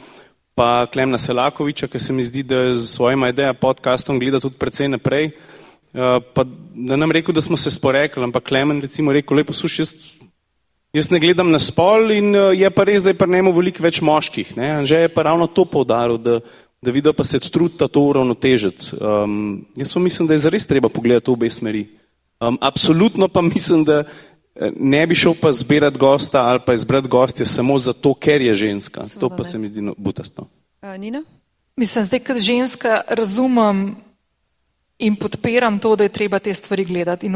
pa 0.59 0.87
Klemna 0.91 1.15
Selakoviča, 1.17 1.87
ki 1.87 1.99
se 2.03 2.13
mi 2.13 2.23
zdi, 2.27 2.43
da 2.43 2.75
z 2.75 2.83
svojima 2.91 3.29
ideja 3.31 3.53
podkastom 3.55 4.19
gleda 4.19 4.41
tudi 4.43 4.59
precej 4.59 4.89
naprej. 4.91 5.29
Uh, 5.95 6.19
pa 6.35 6.43
da 6.75 6.97
nam 6.99 7.13
rekel, 7.15 7.33
da 7.33 7.41
smo 7.41 7.57
se 7.57 7.71
sporekli, 7.71 8.23
ampak 8.23 8.43
Klemen 8.51 8.81
recimo 8.83 9.13
rekel, 9.15 9.39
lepo 9.39 9.55
slušaj, 9.55 9.85
jaz, 9.85 9.93
jaz 10.93 11.09
ne 11.15 11.21
gledam 11.23 11.47
na 11.51 11.61
spol 11.63 12.11
in 12.11 12.35
uh, 12.35 12.51
je 12.51 12.69
pa 12.75 12.83
res, 12.83 13.05
da 13.07 13.13
je 13.13 13.17
pa 13.21 13.25
nemo 13.25 13.53
veliko 13.55 13.85
več 13.85 14.01
moških. 14.03 14.51
Ne? 14.59 14.73
Anže 14.81 14.99
je 15.05 15.13
pa 15.15 15.23
ravno 15.29 15.47
to 15.47 15.63
povdaril, 15.63 16.19
da, 16.19 16.41
da 16.83 16.91
vidi 16.91 17.13
pa 17.15 17.23
se 17.23 17.39
trudita 17.39 17.87
to 17.87 18.03
uravnotežiti. 18.11 18.99
Um, 18.99 19.63
jaz 19.79 19.95
pa 19.95 20.03
mislim, 20.03 20.27
da 20.27 20.35
je 20.35 20.43
zares 20.43 20.67
treba 20.67 20.91
pogledati 20.91 21.31
v 21.31 21.39
obe 21.39 21.49
smeri. 21.49 21.85
Um, 22.43 22.59
absolutno 22.59 23.31
pa 23.31 23.41
mislim, 23.41 23.87
da 23.87 24.03
ne 24.79 25.07
bi 25.07 25.15
šel 25.15 25.33
pa 25.41 25.51
zbirati 25.51 25.97
gosta 25.97 26.41
ali 26.41 26.59
pa 26.65 26.73
izbrati 26.73 27.07
gostje 27.07 27.45
samo 27.45 27.77
zato, 27.77 28.13
ker 28.13 28.41
je 28.41 28.55
ženska. 28.55 29.03
Seveda 29.03 29.19
to 29.19 29.29
pa 29.29 29.43
ne. 29.43 29.49
se 29.49 29.57
mi 29.57 29.67
zdi 29.67 29.81
no, 29.81 29.93
butasto. 29.97 30.47
Uh, 30.81 30.97
Nina? 30.97 31.23
Mislim, 31.75 32.05
zdaj, 32.05 32.19
kot 32.19 32.37
ženska, 32.37 33.01
razumem 33.07 33.95
in 34.99 35.15
podpiram 35.15 35.79
to, 35.79 35.95
da 35.95 36.03
je 36.03 36.09
treba 36.09 36.39
te 36.39 36.53
stvari 36.53 36.85
gledati 36.85 37.25
in 37.25 37.35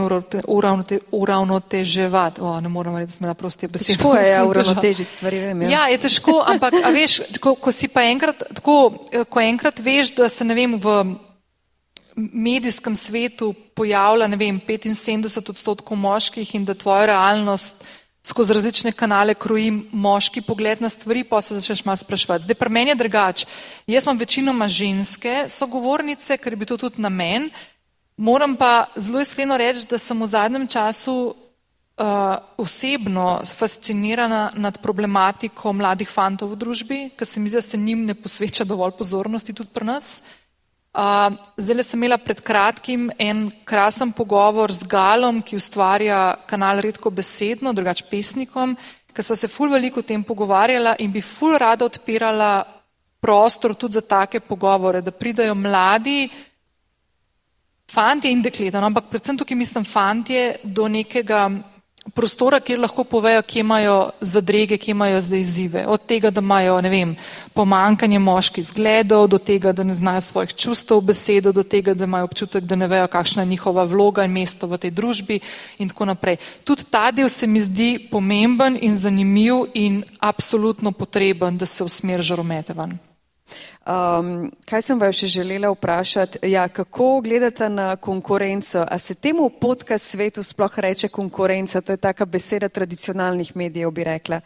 uravnoteževati. 1.11 2.41
O, 2.41 2.61
ne 2.61 2.69
moram 2.69 2.97
reči, 2.97 3.07
da 3.07 3.11
sem 3.11 3.28
na 3.28 3.34
prosti 3.34 3.67
besedi. 3.67 3.97
Težko 3.97 4.15
je 4.15 4.30
ja, 4.36 4.45
uravnotežiti 4.45 5.11
stvari, 5.11 5.39
vem. 5.39 5.61
Ja. 5.61 5.69
ja, 5.69 5.88
je 5.88 5.97
težko, 5.97 6.43
ampak 6.45 6.74
veš, 6.93 7.21
ko, 7.39 7.55
ko 7.55 7.71
si 7.71 7.88
pa 7.88 8.03
enkrat, 8.03 8.43
tako, 8.55 9.05
ko 9.30 9.39
enkrat 9.39 9.80
veš, 9.80 10.11
da 10.15 10.30
se 10.30 10.43
ne 10.43 10.55
vem 10.55 10.76
v 10.80 11.15
medijskem 12.16 12.95
svetu 12.95 13.53
pojavlja, 13.76 14.28
vem, 14.38 14.61
75 14.68 15.49
odstotkov 15.49 15.97
moških 15.97 16.55
in 16.55 16.66
da 16.66 16.74
tvoja 16.74 17.05
realnost 17.05 17.84
skozi 18.24 18.53
različne 18.53 18.91
kanale 18.91 19.34
kroji 19.34 19.72
moški 19.91 20.41
pogled 20.41 20.82
na 20.82 20.89
stvari, 20.89 21.24
pa 21.24 21.41
se 21.41 21.55
začneš 21.55 21.84
malo 21.86 21.97
spraševati. 21.97 22.43
Zdaj, 22.43 22.55
pri 22.55 22.70
meni 22.70 22.91
je 22.91 22.95
drugače. 22.95 23.45
Jaz 23.88 24.03
imam 24.03 24.18
večinoma 24.18 24.68
ženske 24.68 25.45
sogovornice, 25.49 26.38
ker 26.38 26.55
bi 26.55 26.66
to 26.66 26.78
tudi 26.78 27.01
na 27.01 27.09
men. 27.09 27.49
Moram 28.18 28.55
pa 28.55 28.86
zelo 28.95 29.20
iskreno 29.20 29.57
reči, 29.57 29.88
da 29.89 29.99
sem 29.99 30.22
v 30.22 30.28
zadnjem 30.28 30.68
času 30.68 31.16
uh, 31.34 32.05
osebno 32.57 33.41
fascinirana 33.43 34.51
nad 34.55 34.80
problematiko 34.82 35.74
mladih 35.74 36.09
fantov 36.09 36.53
v 36.53 36.61
družbi, 36.64 37.01
ker 37.18 37.28
se 37.28 37.39
mi 37.39 37.49
zdi, 37.49 37.59
da 37.59 37.61
se 37.61 37.78
njim 37.78 38.05
ne 38.05 38.16
posveča 38.16 38.64
dovolj 38.64 38.95
pozornosti 38.97 39.53
tudi 39.53 39.74
pri 39.74 39.86
nas. 39.86 40.22
Uh, 40.22 40.43
Zdaj 40.94 41.76
le 41.76 41.84
sem 41.84 41.98
imela 41.98 42.20
pred 42.22 42.38
kratkim 42.46 43.08
en 43.18 43.48
krasen 43.66 44.12
pogovor 44.14 44.72
z 44.72 44.86
Galom, 44.86 45.41
ki 45.41 45.58
ustvarja 45.58 46.36
kanal 46.46 46.84
Redko 46.86 47.10
besedno, 47.10 47.74
drugač 47.74 48.04
pesnikom, 48.06 48.76
ker 49.10 49.26
sva 49.26 49.36
se 49.36 49.50
ful 49.50 49.74
veliko 49.74 50.04
o 50.04 50.06
tem 50.06 50.22
pogovarjala 50.24 50.96
in 51.02 51.12
bi 51.12 51.22
ful 51.22 51.58
rada 51.58 51.86
odpirala 51.86 52.64
prostor 53.24 53.74
tudi 53.74 53.98
za 53.98 54.02
take 54.02 54.39
pogovore, 54.39 55.02
da 55.02 55.12
pridajo 55.12 55.56
mladi 55.56 56.30
fantje 57.89 58.30
in 58.32 58.41
dekleta, 58.41 58.82
no, 58.82 58.89
ampak 58.89 59.10
predvsem 59.10 59.38
tukaj 59.38 59.58
mislim 59.58 59.86
fantje 59.86 60.58
do 60.64 60.88
nekega 60.88 61.50
prostora, 62.12 62.60
kjer 62.60 62.80
lahko 62.80 63.04
povejo, 63.04 63.41
kje 63.41 63.60
imajo 63.60 63.97
zadrege, 64.22 64.78
kje 64.78 64.91
imajo 64.91 65.22
zdaj 65.22 65.39
izzive. 65.39 65.86
Od 65.88 66.06
tega, 66.06 66.32
da 66.32 66.41
imajo, 66.41 66.82
ne 66.82 66.89
vem, 66.89 67.16
pomankanje 67.54 68.20
moških 68.20 68.66
zgledov, 68.66 69.28
do 69.28 69.38
tega, 69.38 69.72
da 69.72 69.84
ne 69.84 69.95
znajo 69.95 70.22
svojih 70.22 70.54
čustev 70.54 71.01
besedo, 71.01 71.51
do 71.51 71.64
tega, 71.64 71.93
da 71.93 72.04
imajo 72.04 72.30
občutek, 72.30 72.64
da 72.64 72.76
ne 72.76 72.88
vejo, 72.88 73.08
kakšna 73.08 73.43
je 73.43 73.54
njihova 73.54 73.84
vloga 73.84 74.26
in 74.28 74.36
mesto 74.36 74.68
v 74.68 74.78
tej 74.78 74.91
družbi 74.91 75.39
in 75.80 75.89
tako 75.89 76.06
naprej. 76.12 76.38
Tudi 76.64 76.84
ta 76.89 77.12
del 77.12 77.30
se 77.30 77.47
mi 77.47 77.62
zdi 77.62 78.08
pomemben 78.12 78.78
in 78.82 78.97
zanimiv 78.97 79.66
in 79.74 80.04
absolutno 80.20 80.91
potreben, 80.91 81.58
da 81.58 81.66
se 81.66 81.84
usmer 81.84 82.22
žaromete 82.22 82.74
ven. 82.74 82.99
Um, 83.84 84.51
kaj 84.66 84.82
sem 84.82 84.99
vas 84.99 85.16
še 85.16 85.28
želela 85.28 85.72
vprašati? 85.74 86.39
Ja, 86.47 86.68
kako 86.72 87.22
gledate 87.22 87.70
na 87.70 87.95
konkurenco? 87.95 88.86
A 88.88 88.97
se 88.97 89.16
temu 89.16 89.49
v 89.49 89.60
podcast 89.60 90.12
svetu 90.12 90.43
sploh 90.43 90.80
reče 90.80 91.10
konkurenca? 91.12 91.82
To 91.82 91.91
je 91.91 91.97
taka 91.97 92.26
beseda 92.26 92.70
tradicionalnih 92.70 93.56
medijev, 93.56 93.91
bi 93.91 94.04
rekla. 94.04 94.39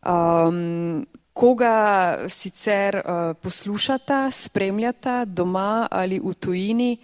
Um, 0.00 1.06
koga 1.32 2.18
sicer 2.28 2.96
uh, 2.96 3.36
poslušata, 3.42 4.30
spremljata 4.30 5.24
doma 5.24 5.88
ali 5.90 6.20
v 6.20 6.34
tujini? 6.34 6.96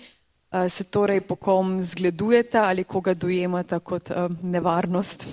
Uh, 0.53 0.68
se 0.68 0.84
torej 0.84 1.20
po 1.20 1.36
kom 1.36 1.82
zgledujete 1.82 2.59
ali 2.59 2.84
koga 2.84 3.14
dojemate 3.14 3.78
kot 3.78 4.11
uh, 4.11 4.32
nevarnost? 4.42 5.26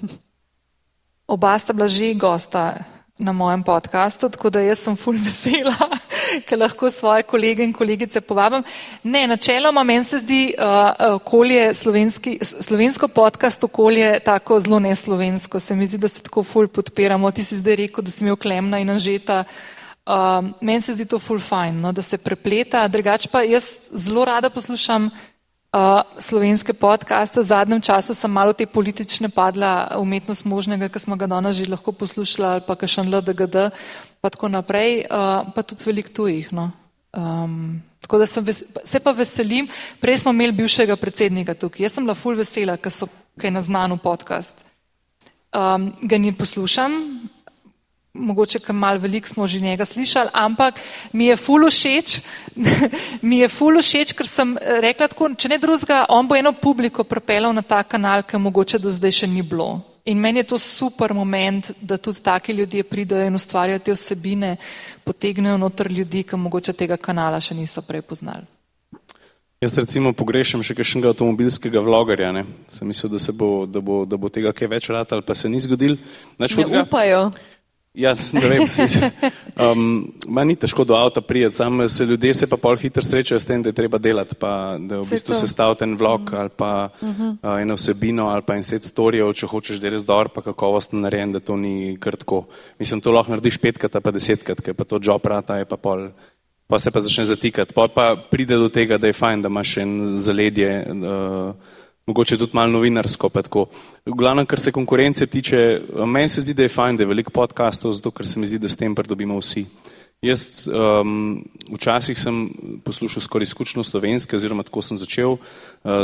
Oba 1.27 1.55
sta 1.59 1.73
bila 1.73 1.87
že 1.87 2.13
gosta 2.13 2.83
na 3.23 3.31
mojem 3.31 3.63
podkastu, 3.63 4.29
tako 4.29 4.49
da 4.49 4.59
jaz 4.59 4.83
sem 4.83 4.95
ful 4.99 5.15
vesela, 5.17 5.75
ker 6.47 6.59
lahko 6.59 6.89
svoje 6.91 7.23
kolege 7.23 7.63
in 7.63 7.73
kolegice 7.73 8.21
povabim. 8.21 8.63
Ne, 9.03 9.25
načeloma 9.27 9.83
meni 9.83 10.03
se 10.03 10.19
zdi 10.19 10.41
uh, 10.57 11.15
okolje, 11.15 11.73
slovenski, 11.73 12.37
slovensko 12.43 13.07
podcast 13.07 13.63
okolje 13.63 14.19
tako 14.25 14.59
zelo 14.59 14.79
neslovensko. 14.79 15.59
Se 15.59 15.75
mi 15.75 15.87
zdi, 15.87 15.97
da 15.97 16.07
se 16.07 16.21
tako 16.21 16.43
ful 16.43 16.67
podpiramo. 16.67 17.31
Ti 17.31 17.43
si 17.43 17.57
zdaj 17.57 17.75
rekel, 17.85 18.03
da 18.03 18.11
si 18.11 18.25
imel 18.25 18.35
klemna 18.35 18.79
in 18.79 18.89
anžeta. 18.89 19.43
Uh, 20.05 20.43
meni 20.61 20.81
se 20.81 20.97
zdi 20.97 21.05
to 21.07 21.19
ful 21.19 21.39
fajn, 21.39 21.79
no, 21.81 21.91
da 21.95 22.01
se 22.01 22.17
prepleta. 22.17 22.87
Drugač 22.91 23.29
pa 23.31 23.45
jaz 23.47 23.77
zelo 23.91 24.25
rada 24.27 24.49
poslušam 24.49 25.09
slovenske 26.17 26.73
podcaste. 26.73 27.39
V 27.39 27.43
zadnjem 27.43 27.81
času 27.81 28.13
sem 28.13 28.31
malo 28.31 28.53
te 28.53 28.65
politične 28.65 29.29
padla, 29.29 29.97
umetnost 29.97 30.45
možnega, 30.45 30.89
ki 30.89 30.99
smo 30.99 31.17
ga 31.17 31.27
danes 31.27 31.57
že 31.57 31.65
lahko 31.65 31.91
poslušali, 31.91 32.45
ali 32.45 32.61
pa 32.61 32.77
še 32.77 33.01
LDGD, 33.01 33.73
pa 34.21 34.29
tako 34.29 34.53
naprej, 34.53 35.09
uh, 35.09 35.49
pa 35.49 35.61
tudi 35.65 35.83
velik 35.89 36.13
tujih. 36.13 36.53
No. 36.53 36.71
Um, 37.13 37.81
tako 38.01 38.21
da 38.21 38.25
ves, 38.41 38.63
se 38.85 38.99
pa 38.99 39.11
veselim, 39.11 39.67
prej 40.01 40.21
smo 40.21 40.31
imeli 40.31 40.53
bivšega 40.53 40.95
predsednika 40.95 41.53
tukaj. 41.53 41.83
Jaz 41.85 41.97
sem 41.97 42.05
bila 42.05 42.13
ful 42.13 42.37
vesela, 42.37 42.77
ker 42.77 42.93
je 43.41 43.51
na 43.51 43.61
znanu 43.61 43.97
podcast. 43.97 44.53
Um, 45.53 45.93
ga 46.01 46.17
ne 46.17 46.33
poslušam, 46.37 46.93
mogoče 48.13 48.59
kar 48.59 48.75
mal 48.75 48.97
veliko 48.97 49.27
smo 49.27 49.47
že 49.47 49.59
njega 49.59 49.85
slišali, 49.85 50.29
ampak 50.33 50.79
mi 51.13 51.25
je 51.25 51.37
ful 51.37 51.65
všeč, 51.69 52.19
mi 53.21 53.39
je 53.39 53.47
ful 53.49 53.81
všeč, 53.81 54.13
ker 54.13 54.27
sem 54.27 54.57
rekla 54.81 55.07
tako, 55.07 55.31
če 55.33 55.49
ne 55.49 55.57
drugega, 55.57 56.05
on 56.09 56.27
bo 56.27 56.37
eno 56.37 56.53
publiko 56.53 57.03
propelal 57.03 57.53
na 57.53 57.61
ta 57.61 57.83
kanal, 57.83 58.23
ki 58.23 58.37
mogoče 58.37 58.79
do 58.79 58.91
zdaj 58.93 59.11
še 59.23 59.27
ni 59.27 59.41
bilo. 59.41 59.81
In 60.05 60.19
meni 60.19 60.43
je 60.43 60.51
to 60.51 60.57
super 60.59 61.13
moment, 61.13 61.71
da 61.81 61.97
tudi 61.97 62.19
taki 62.19 62.53
ljudje 62.53 62.83
pridajo 62.83 63.27
in 63.27 63.35
ustvarjajo 63.35 63.79
te 63.79 63.91
osebine, 63.91 64.57
potegnejo 65.03 65.57
noter 65.57 65.91
ljudi, 65.91 66.23
ki 66.23 66.37
mogoče 66.37 66.73
tega 66.73 66.97
kanala 66.97 67.39
še 67.39 67.55
niso 67.55 67.81
prej 67.81 68.01
poznali. 68.01 68.45
Jaz 69.63 69.77
recimo 69.79 70.11
pogrešam 70.11 70.59
še 70.59 70.75
kakšnega 70.75 71.13
avtomobilskega 71.13 71.79
vlogerja, 71.79 72.33
ne? 72.35 72.43
sem 72.67 72.83
mislil, 72.87 73.13
da, 73.15 73.31
bo, 73.31 73.49
da, 73.63 73.79
bo, 73.79 74.01
da 74.03 74.19
bo 74.19 74.27
tega 74.27 74.51
kaj 74.51 74.67
več 74.67 74.89
rad 74.91 75.15
ali 75.15 75.23
pa 75.23 75.33
se 75.33 75.47
ni 75.49 75.61
zgodil. 75.63 75.95
Ne 76.35 76.49
upajo. 76.83 77.31
Jaz 77.93 78.31
ne 78.33 78.41
vem, 78.49 78.63
si, 78.65 78.81
um, 79.61 80.13
ni 80.49 80.55
težko 80.57 80.81
do 80.81 80.95
avta 80.97 81.21
prijeti, 81.21 81.55
samo 81.55 81.85
se 81.89 82.05
ljudje 82.09 82.33
se 82.33 82.47
pa 82.49 82.57
pol 82.57 82.77
hitro 82.81 83.03
srečajo 83.05 83.37
s 83.39 83.45
tem, 83.45 83.61
da 83.61 83.69
je 83.69 83.77
treba 83.77 83.99
delati, 84.01 84.33
pa 84.35 84.79
da 84.81 85.03
v 85.03 85.05
bistvu 85.11 85.37
se 85.37 85.47
stavi 85.47 85.77
ten 85.77 85.93
vlog 85.97 86.33
ali 86.33 86.49
pa 86.49 86.89
uh 86.89 87.09
-huh. 87.09 87.37
uh, 87.43 87.61
eno 87.61 87.75
vsebino 87.77 88.27
ali 88.27 88.41
pa 88.41 88.55
en 88.55 88.63
set 88.63 88.83
storijev, 88.83 89.33
če 89.33 89.47
hočeš, 89.47 89.77
da 89.77 89.87
je 89.87 89.91
res 89.91 90.05
dober, 90.05 90.29
pa 90.33 90.41
kakovostno 90.41 90.99
narejen, 90.99 91.31
da 91.31 91.39
to 91.39 91.55
ni 91.55 91.97
krtko. 91.99 92.45
Mislim, 92.79 93.01
to 93.01 93.11
lahko 93.11 93.31
narediš 93.31 93.57
petkrat, 93.57 94.03
pa 94.03 94.11
desetkrat, 94.11 94.61
ker 94.61 94.73
pa 94.73 94.83
to 94.83 94.99
job 95.03 95.25
rata 95.25 95.57
je 95.57 95.65
pa 95.65 95.77
pol, 95.77 96.09
pa 96.67 96.79
se 96.79 96.91
pa 96.91 96.99
začne 96.99 97.25
zatikati. 97.25 97.73
Pol 97.73 97.87
pa 97.87 98.15
pride 98.31 98.55
do 98.55 98.69
tega, 98.69 98.97
da 98.97 99.07
je 99.07 99.13
fajn, 99.13 99.41
da 99.41 99.47
imaš 99.47 99.77
en 99.77 100.07
zaledje. 100.07 100.87
Uh, 100.91 101.55
mogoče 102.07 102.37
tudi 102.37 102.55
malo 102.55 102.71
novinarsko. 102.71 103.29
V 104.05 104.15
glavnem, 104.17 104.45
kar 104.45 104.59
se 104.59 104.71
konkurence 104.71 105.27
tiče, 105.27 105.81
meni 106.05 106.29
se 106.29 106.41
zdi, 106.41 106.53
da 106.53 106.63
je 106.63 106.69
fajn, 106.69 106.97
da 106.97 107.03
je 107.03 107.07
veliko 107.07 107.31
podkastov, 107.31 107.93
zato 107.93 108.11
ker 108.11 108.27
se 108.27 108.39
mi 108.39 108.47
zdi, 108.47 108.59
da 108.59 108.69
s 108.69 108.77
tem 108.77 108.95
pridobimo 108.95 109.39
vsi. 109.39 109.65
Jaz 110.23 110.69
um, 110.71 111.43
včasih 111.67 112.15
sem 112.15 112.47
poslušal 112.85 113.21
skoraj 113.21 113.43
izključno 113.43 113.83
slovenske, 113.83 114.35
oziroma 114.35 114.63
tako 114.63 114.81
sem 114.81 114.97
začel 114.97 115.35
uh, 115.35 115.39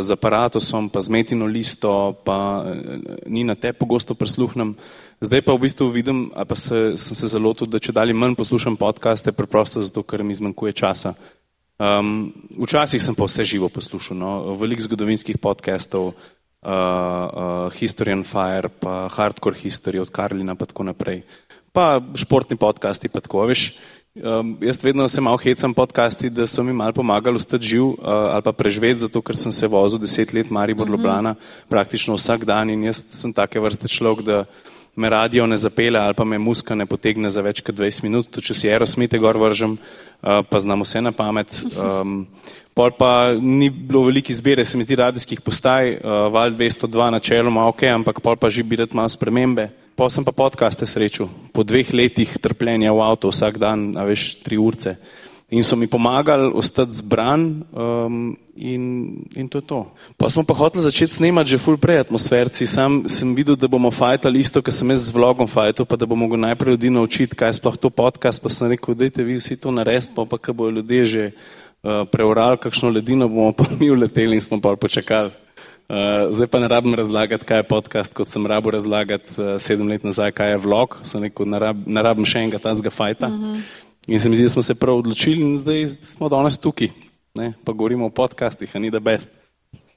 z 0.03 0.11
aparatosom, 0.11 0.89
pa 0.91 0.99
z 1.01 1.09
metino 1.09 1.47
listo, 1.47 2.19
pa 2.27 2.65
uh, 2.67 2.99
ni 3.31 3.45
na 3.47 3.55
te 3.55 3.71
pogosto 3.73 4.15
prisluhnem. 4.19 4.75
Zdaj 5.23 5.41
pa 5.47 5.55
v 5.55 5.63
bistvu 5.63 5.87
vidim, 5.87 6.19
pa 6.35 6.55
se, 6.55 6.97
sem 6.99 7.15
se 7.15 7.31
zelo 7.31 7.53
tudi, 7.53 7.71
da 7.71 7.79
če 7.79 7.95
dalje 7.95 8.13
manj 8.13 8.35
poslušam 8.35 8.75
podcaste, 8.75 9.31
preprosto 9.31 9.83
zato, 9.87 10.03
ker 10.03 10.23
mi 10.23 10.35
zmanjkuje 10.35 10.75
časa. 10.75 11.15
Um, 11.79 12.33
včasih 12.59 12.99
sem 12.99 13.15
pa 13.15 13.23
vse 13.23 13.47
živo 13.47 13.69
poslušal, 13.71 14.17
no? 14.19 14.51
veliko 14.59 14.83
zgodovinskih 14.83 15.39
podcastov, 15.39 16.11
uh, 16.11 16.67
uh, 16.67 17.71
History 17.71 18.11
on 18.11 18.27
Fire, 18.27 18.67
pa 18.67 19.07
Hardcore 19.07 19.55
History 19.55 19.95
od 19.95 20.11
Karlina, 20.11 20.59
pa 20.59 20.67
tako 20.67 20.83
naprej. 20.83 21.23
Pa 21.71 22.03
športni 22.19 22.59
podcasti, 22.59 23.07
pa 23.07 23.23
tako, 23.23 23.47
veš. 23.47 23.79
Um, 24.19 24.57
jaz 24.59 24.83
vedno 24.83 25.07
se 25.07 25.21
malo 25.23 25.37
hecam 25.39 25.71
podcasti, 25.73 26.29
da 26.29 26.47
so 26.47 26.63
mi 26.67 26.73
malo 26.73 26.91
pomagali 26.91 27.39
ostati 27.39 27.63
živ 27.63 27.83
uh, 27.83 27.95
ali 28.03 28.43
pa 28.43 28.51
preživeti, 28.51 29.05
zato 29.07 29.21
ker 29.21 29.37
sem 29.37 29.51
se 29.55 29.67
vozil 29.67 30.03
deset 30.03 30.33
let 30.33 30.49
Maribor 30.51 30.83
mm 30.83 30.91
-hmm. 30.91 30.97
Ljubljana 30.97 31.35
praktično 31.69 32.15
vsak 32.15 32.43
dan 32.45 32.69
in 32.69 32.83
jaz 32.83 33.05
sem 33.07 33.33
take 33.33 33.59
vrste 33.59 33.87
človek, 33.87 34.25
da 34.25 34.45
me 34.95 35.09
radio 35.09 35.47
ne 35.47 35.57
zapele 35.57 35.99
ali 35.99 36.13
pa 36.13 36.23
me 36.23 36.37
muska 36.37 36.75
ne 36.75 36.85
potegne 36.85 37.31
za 37.31 37.41
več 37.41 37.61
kot 37.61 37.75
20 37.75 38.03
minut, 38.03 38.29
to 38.31 38.41
če 38.41 38.53
si 38.53 38.69
Aerosmite 38.69 39.19
gor 39.19 39.37
vržem, 39.37 39.77
uh, 39.77 40.41
pa 40.49 40.59
znam 40.59 40.83
vse 40.83 41.01
na 41.01 41.11
pamet. 41.11 41.53
Um, 41.77 42.25
pol 42.73 42.91
pa 42.97 43.33
ni 43.35 43.69
bilo 43.69 44.05
veliko 44.07 44.31
izbire, 44.31 44.65
se 44.65 44.77
mi 44.77 44.87
zdi 44.87 44.99
radijskih 44.99 45.41
postaj, 45.41 45.97
uh, 45.99 46.27
Val 46.33 46.51
202 46.55 47.11
načeloma 47.15 47.67
ok, 47.71 47.85
ampak 47.93 48.21
pol 48.23 48.39
pa 48.39 48.49
že 48.49 48.63
bi 48.63 48.79
rad 48.81 48.95
malo 48.95 49.09
spremembe. 49.09 49.69
Pa 49.99 50.07
sem 50.07 50.23
pa 50.23 50.31
podcaste 50.31 50.87
srečal, 50.87 51.27
po 51.51 51.59
dveh 51.67 51.91
letih 51.91 52.37
trpljenja 52.39 52.93
v 52.95 53.03
avtu 53.03 53.33
vsak 53.33 53.59
dan, 53.59 53.97
a 53.99 54.07
veš, 54.07 54.39
tri 54.39 54.55
urce. 54.55 54.95
In 55.49 55.63
so 55.63 55.75
mi 55.75 55.87
pomagali 55.87 56.51
ostati 56.53 56.93
zbran 56.93 57.63
um, 57.73 58.37
in, 58.55 59.15
in 59.33 59.47
to 59.49 59.57
je 59.57 59.65
to. 59.65 59.91
Pa 60.17 60.29
smo 60.29 60.43
pa 60.45 60.53
hoteli 60.53 60.83
začeti 60.83 61.13
snemati 61.13 61.49
že 61.49 61.57
full 61.57 61.77
prej 61.77 62.05
atmosferci. 62.05 62.67
Sam 62.69 63.09
sem 63.09 63.33
videl, 63.33 63.57
da 63.57 63.65
bomo 63.67 63.89
fajtali 63.89 64.39
isto, 64.39 64.61
kar 64.61 64.73
sem 64.73 64.89
jaz 64.93 65.09
z 65.09 65.15
vlogom 65.17 65.49
fajtal, 65.49 65.89
pa 65.89 65.97
da 65.97 66.05
bomo 66.05 66.29
najprej 66.37 66.77
ljudi 66.77 66.93
naučiti, 66.93 67.33
kaj 67.35 67.49
je 67.49 67.53
sploh 67.53 67.77
to 67.81 67.89
podcast, 67.89 68.37
pa 68.37 68.49
sem 68.53 68.69
rekel, 68.69 68.93
dajte 68.93 69.25
vi 69.25 69.41
vsi 69.41 69.57
to 69.57 69.73
narediti, 69.73 70.13
pa 70.13 70.25
pa 70.29 70.37
kaj 70.37 70.53
bojo 70.53 70.77
ljudje 70.77 71.05
že 71.05 71.23
uh, 71.31 72.05
preurali, 72.05 72.61
kakšno 72.61 72.93
ledino 72.93 73.25
bomo 73.25 73.49
pa 73.49 73.65
mi 73.79 73.89
uleteli 73.89 74.37
in 74.37 74.41
smo 74.45 74.61
pa 74.61 74.77
počakali. 74.77 75.33
Uh, 75.89 76.29
zdaj 76.29 76.47
pa 76.47 76.59
ne 76.61 76.67
rabim 76.69 76.93
razlagati, 76.93 77.45
kaj 77.45 77.65
je 77.65 77.69
podcast, 77.73 78.13
kot 78.13 78.29
sem 78.29 78.45
rabo 78.45 78.69
razlagati 78.69 79.33
uh, 79.41 79.57
sedem 79.57 79.89
let 79.89 80.05
nazaj, 80.05 80.29
kaj 80.37 80.53
je 80.53 80.61
vlog, 80.61 81.01
sem 81.01 81.25
rekel, 81.25 81.49
ne, 81.49 81.57
rab, 81.57 81.77
ne 81.89 82.01
rabim 82.05 82.25
še 82.29 82.45
enega 82.45 82.61
tazga 82.61 82.93
fajta. 82.93 83.33
Uh 83.33 83.33
-huh. 83.33 83.87
In 84.09 84.19
se 84.19 84.29
mi 84.29 84.35
zdi, 84.35 84.43
da 84.43 84.49
smo 84.49 84.61
se 84.61 84.73
prav 84.75 84.95
odločili 84.97 85.41
in 85.41 85.57
zdaj 85.61 85.87
smo 86.01 86.29
danes 86.29 86.57
tukaj, 86.57 86.89
ne? 87.37 87.53
pa 87.63 87.71
govorimo 87.71 88.05
o 88.05 88.09
podcastih, 88.09 88.71
a 88.75 88.79
ni 88.79 88.89
da 88.89 88.99
best. 88.99 89.29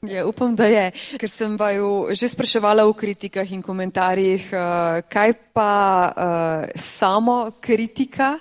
Ja, 0.02 0.26
upam, 0.26 0.52
da 0.56 0.66
je, 0.66 0.90
ker 1.16 1.30
sem 1.30 1.54
vaju 1.56 2.10
že 2.10 2.28
spraševala 2.28 2.84
v 2.84 2.92
kritikah 2.92 3.52
in 3.52 3.62
komentarjih, 3.64 4.50
uh, 4.52 5.00
kaj 5.08 5.32
pa 5.54 5.72
uh, 6.10 6.68
samo 6.76 7.54
kritika. 7.60 8.34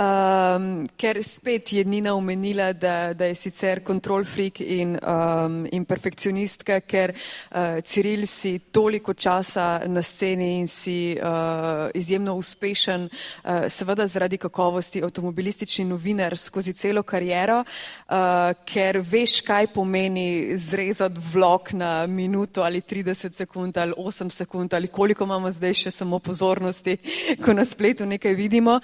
Um, 0.00 0.86
ker 0.96 1.18
spet 1.20 1.74
je 1.74 1.82
Nina 1.84 2.14
omenila, 2.16 2.70
da, 2.72 3.12
da 3.12 3.26
je 3.28 3.34
sicer 3.34 3.82
kontrol 3.84 4.24
freak 4.24 4.62
in, 4.64 4.94
um, 4.96 5.66
in 5.68 5.84
perfekcionistka, 5.84 6.78
ker 6.88 7.12
uh, 7.12 7.82
Ciril 7.84 8.24
si 8.26 8.54
toliko 8.72 9.12
časa 9.12 9.82
na 9.84 10.00
sceni 10.00 10.54
in 10.62 10.70
si 10.72 11.18
uh, 11.20 11.90
izjemno 11.92 12.32
uspešen, 12.40 13.04
uh, 13.10 13.66
seveda 13.68 14.06
zaradi 14.06 14.38
kakovosti 14.40 15.02
avtomobilistični 15.04 15.84
novinar 15.90 16.38
skozi 16.38 16.72
celo 16.72 17.02
kariero, 17.02 17.60
uh, 17.60 18.54
ker 18.64 19.02
veš, 19.04 19.42
kaj 19.44 19.68
pomeni 19.74 20.56
zrezati 20.56 21.20
vlog 21.34 21.74
na 21.76 22.06
minuto 22.06 22.64
ali 22.64 22.80
30 22.80 23.36
sekund 23.36 23.76
ali 23.76 23.92
8 23.98 24.32
sekund 24.32 24.74
ali 24.74 24.88
koliko 24.88 25.28
imamo 25.28 25.52
zdaj 25.52 25.76
še 25.84 25.94
samo 26.00 26.24
pozornosti, 26.24 26.96
ko 27.44 27.52
na 27.52 27.68
spletu 27.68 28.08
nekaj 28.08 28.34
vidimo. 28.34 28.80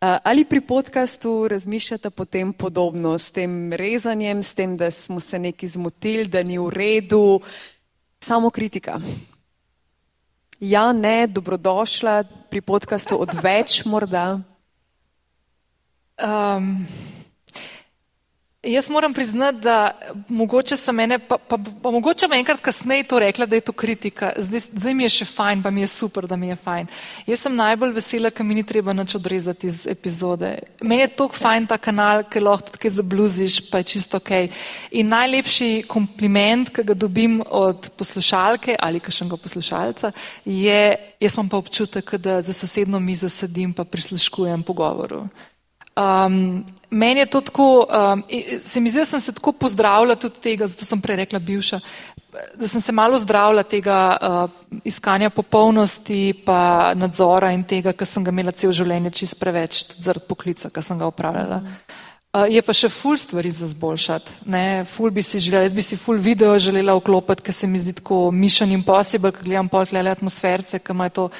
Ali 0.00 0.44
pri 0.44 0.60
podkastu 0.60 1.48
razmišljate 1.48 2.10
potem 2.10 2.52
podobno 2.52 3.18
s 3.18 3.32
tem 3.32 3.72
rezanjem, 3.72 4.42
s 4.42 4.54
tem, 4.54 4.76
da 4.76 4.90
smo 4.90 5.20
se 5.20 5.38
neki 5.38 5.68
zmotili, 5.68 6.26
da 6.28 6.42
ni 6.42 6.58
v 6.58 6.68
redu, 6.70 7.40
samo 8.20 8.50
kritika? 8.50 9.00
Ja, 10.60 10.92
ne, 10.92 11.26
dobrodošla 11.26 12.24
pri 12.50 12.60
podkastu 12.60 13.16
odveč 13.20 13.84
morda. 13.84 14.40
Um, 16.16 16.86
Jaz 18.66 18.88
moram 18.88 19.14
priznati, 19.14 19.58
da 19.58 19.90
mogoče 20.28 20.76
sem 20.76 20.94
mene, 20.94 21.18
pa, 21.18 21.38
pa, 21.38 21.58
pa 21.82 21.90
mogoče 21.90 22.26
me 22.28 22.38
enkrat 22.40 22.60
kasneje 22.60 23.04
to 23.06 23.18
rekla, 23.18 23.46
da 23.46 23.56
je 23.56 23.60
to 23.60 23.72
kritika. 23.72 24.32
Zdaj, 24.36 24.60
zdaj 24.60 24.94
mi 24.94 25.06
je 25.06 25.12
še 25.20 25.26
fajn, 25.30 25.62
pa 25.62 25.70
mi 25.70 25.84
je 25.84 25.90
super, 25.92 26.26
da 26.26 26.36
mi 26.36 26.48
je 26.48 26.56
fajn. 26.58 26.90
Jaz 27.30 27.44
sem 27.46 27.54
najbolj 27.54 27.94
vesela, 27.94 28.30
ker 28.34 28.46
mi 28.46 28.58
ni 28.58 28.66
treba 28.66 28.90
nič 28.92 29.14
odrezati 29.14 29.70
iz 29.70 29.86
epizode. 29.86 30.50
Meni 30.82 31.06
je 31.06 31.12
tako 31.14 31.38
fajn 31.38 31.70
ta 31.70 31.78
kanal, 31.78 32.24
ker 32.26 32.42
lahko 32.42 32.74
kaj 32.82 32.96
zabluziš, 32.98 33.62
pa 33.70 33.84
je 33.84 33.90
čisto 33.94 34.18
ok. 34.18 34.34
In 34.98 35.14
najlepši 35.14 35.70
kompliment, 35.86 36.74
ki 36.74 36.88
ga 36.90 36.98
dobim 36.98 37.42
od 37.46 37.92
poslušalke 37.94 38.74
ali 38.82 38.98
kakšnega 39.00 39.38
poslušalca, 39.46 40.10
je, 40.44 40.80
jaz 41.22 41.38
imam 41.38 41.54
pa 41.54 41.62
občutek, 41.62 42.16
da 42.18 42.40
za 42.42 42.52
sosedno 42.52 42.98
mizo 42.98 43.30
sedim 43.30 43.72
pa 43.72 43.84
prisluškujem 43.84 44.66
pogovoru. 44.66 45.28
Um, 45.96 46.64
meni 46.90 47.20
je 47.20 47.26
to 47.26 47.40
tako, 47.40 47.86
um, 47.88 48.22
se 48.60 48.80
mi 48.80 48.90
zdi, 48.90 48.98
da 48.98 49.04
sem 49.04 49.20
se 49.20 49.32
tako 49.32 49.52
pozdravila 49.52 50.14
tudi 50.14 50.40
tega, 50.40 50.66
zato 50.66 50.84
sem 50.84 51.00
prej 51.00 51.16
rekla 51.16 51.38
bivša, 51.38 51.80
da 52.54 52.68
sem 52.68 52.80
se 52.80 52.92
malo 52.92 53.18
zdravila 53.18 53.62
tega 53.62 54.16
uh, 54.20 54.50
iskanja 54.84 55.30
popolnosti 55.30 56.42
pa 56.44 56.92
nadzora 56.94 57.52
in 57.56 57.64
tega, 57.64 57.92
kar 57.96 58.08
sem 58.08 58.24
ga 58.24 58.34
imela 58.34 58.52
cel 58.52 58.76
življenje 58.76 59.14
čist 59.22 59.38
preveč, 59.40 59.86
tudi 59.88 60.04
zaradi 60.04 60.28
poklica, 60.28 60.70
kar 60.70 60.84
sem 60.84 61.00
ga 61.00 61.08
upravljala. 61.08 61.62
Uh, 62.36 62.44
je 62.52 62.60
pa 62.60 62.74
še 62.76 62.90
ful 62.92 63.16
stvari 63.16 63.50
za 63.56 63.70
zboljšati. 63.72 64.42
Ne? 64.52 64.84
Ful 64.84 65.14
bi 65.16 65.24
si 65.24 65.40
želela, 65.40 65.64
jaz 65.64 65.74
bi 65.78 65.84
si 65.86 65.96
ful 65.96 66.20
video 66.20 66.58
želela 66.60 66.98
vklopiti, 66.98 67.48
ker 67.48 67.56
se 67.56 67.66
mi 67.66 67.80
zdi 67.80 67.96
tako 68.02 68.26
mission 68.36 68.68
impossible, 68.76 69.32
ker 69.32 69.48
gledam 69.48 69.72
pol 69.72 69.88
tlele 69.88 70.12
atmosferce, 70.12 70.82
ker 70.84 70.92
ima 70.92 71.08
to 71.08 71.30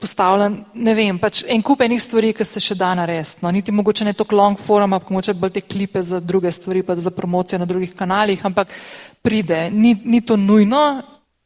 postavljen, 0.00 0.60
ne 0.74 0.92
vem, 0.94 1.16
pač 1.18 1.42
en 1.50 1.62
kup 1.62 1.80
enih 1.82 1.98
stvari, 2.02 2.30
ki 2.36 2.44
se 2.46 2.60
še 2.62 2.76
da 2.78 2.92
narediti. 2.94 3.42
No, 3.42 3.50
niti 3.50 3.74
mogoče 3.74 4.06
ne 4.06 4.12
toliko 4.14 4.38
long 4.38 4.60
form, 4.60 4.94
ampak 4.94 5.10
mogoče 5.10 5.34
bolj 5.34 5.56
te 5.56 5.64
klipe 5.66 6.02
za 6.06 6.20
druge 6.22 6.52
stvari, 6.54 6.84
pa 6.86 6.94
za 6.94 7.10
promocijo 7.10 7.58
na 7.58 7.66
drugih 7.66 7.96
kanalih, 7.98 8.44
ampak 8.46 8.70
pride, 9.22 9.70
ni, 9.74 9.96
ni 10.04 10.22
to 10.22 10.38
nujno, 10.38 10.84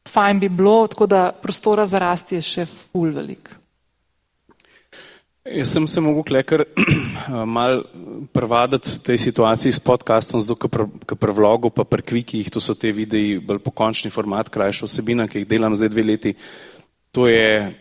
fajn 0.09 0.41
bi 0.41 0.53
bilo, 0.53 0.83
tako 0.87 1.09
da 1.09 1.31
prostora 1.33 1.87
za 1.89 2.03
rasti 2.03 2.37
je 2.37 2.45
še 2.45 2.69
full 2.69 3.15
velik. 3.17 3.49
Jaz 5.49 5.71
sem 5.73 5.87
se 5.89 6.01
mogel 6.05 6.27
klekar 6.29 6.67
mal 7.57 7.81
prevadati 8.37 8.99
tej 9.01 9.17
situaciji 9.31 9.73
s 9.73 9.81
podcastom, 9.81 10.43
zato 10.45 10.61
ker 10.61 11.17
pri 11.17 11.33
vlogu 11.33 11.71
pa 11.73 11.89
pri 11.89 12.05
kvikih, 12.05 12.51
to 12.53 12.61
so 12.61 12.77
te 12.77 12.93
videi, 12.93 13.39
bolj 13.41 13.63
pokončni 13.65 14.13
format, 14.13 14.53
krajša 14.53 14.85
vsebina, 14.85 15.25
ki 15.25 15.41
jih 15.41 15.49
delam 15.49 15.73
zdaj 15.73 15.89
dve 15.95 16.05
leti, 16.05 16.35
to 17.19 17.27
je 17.27 17.75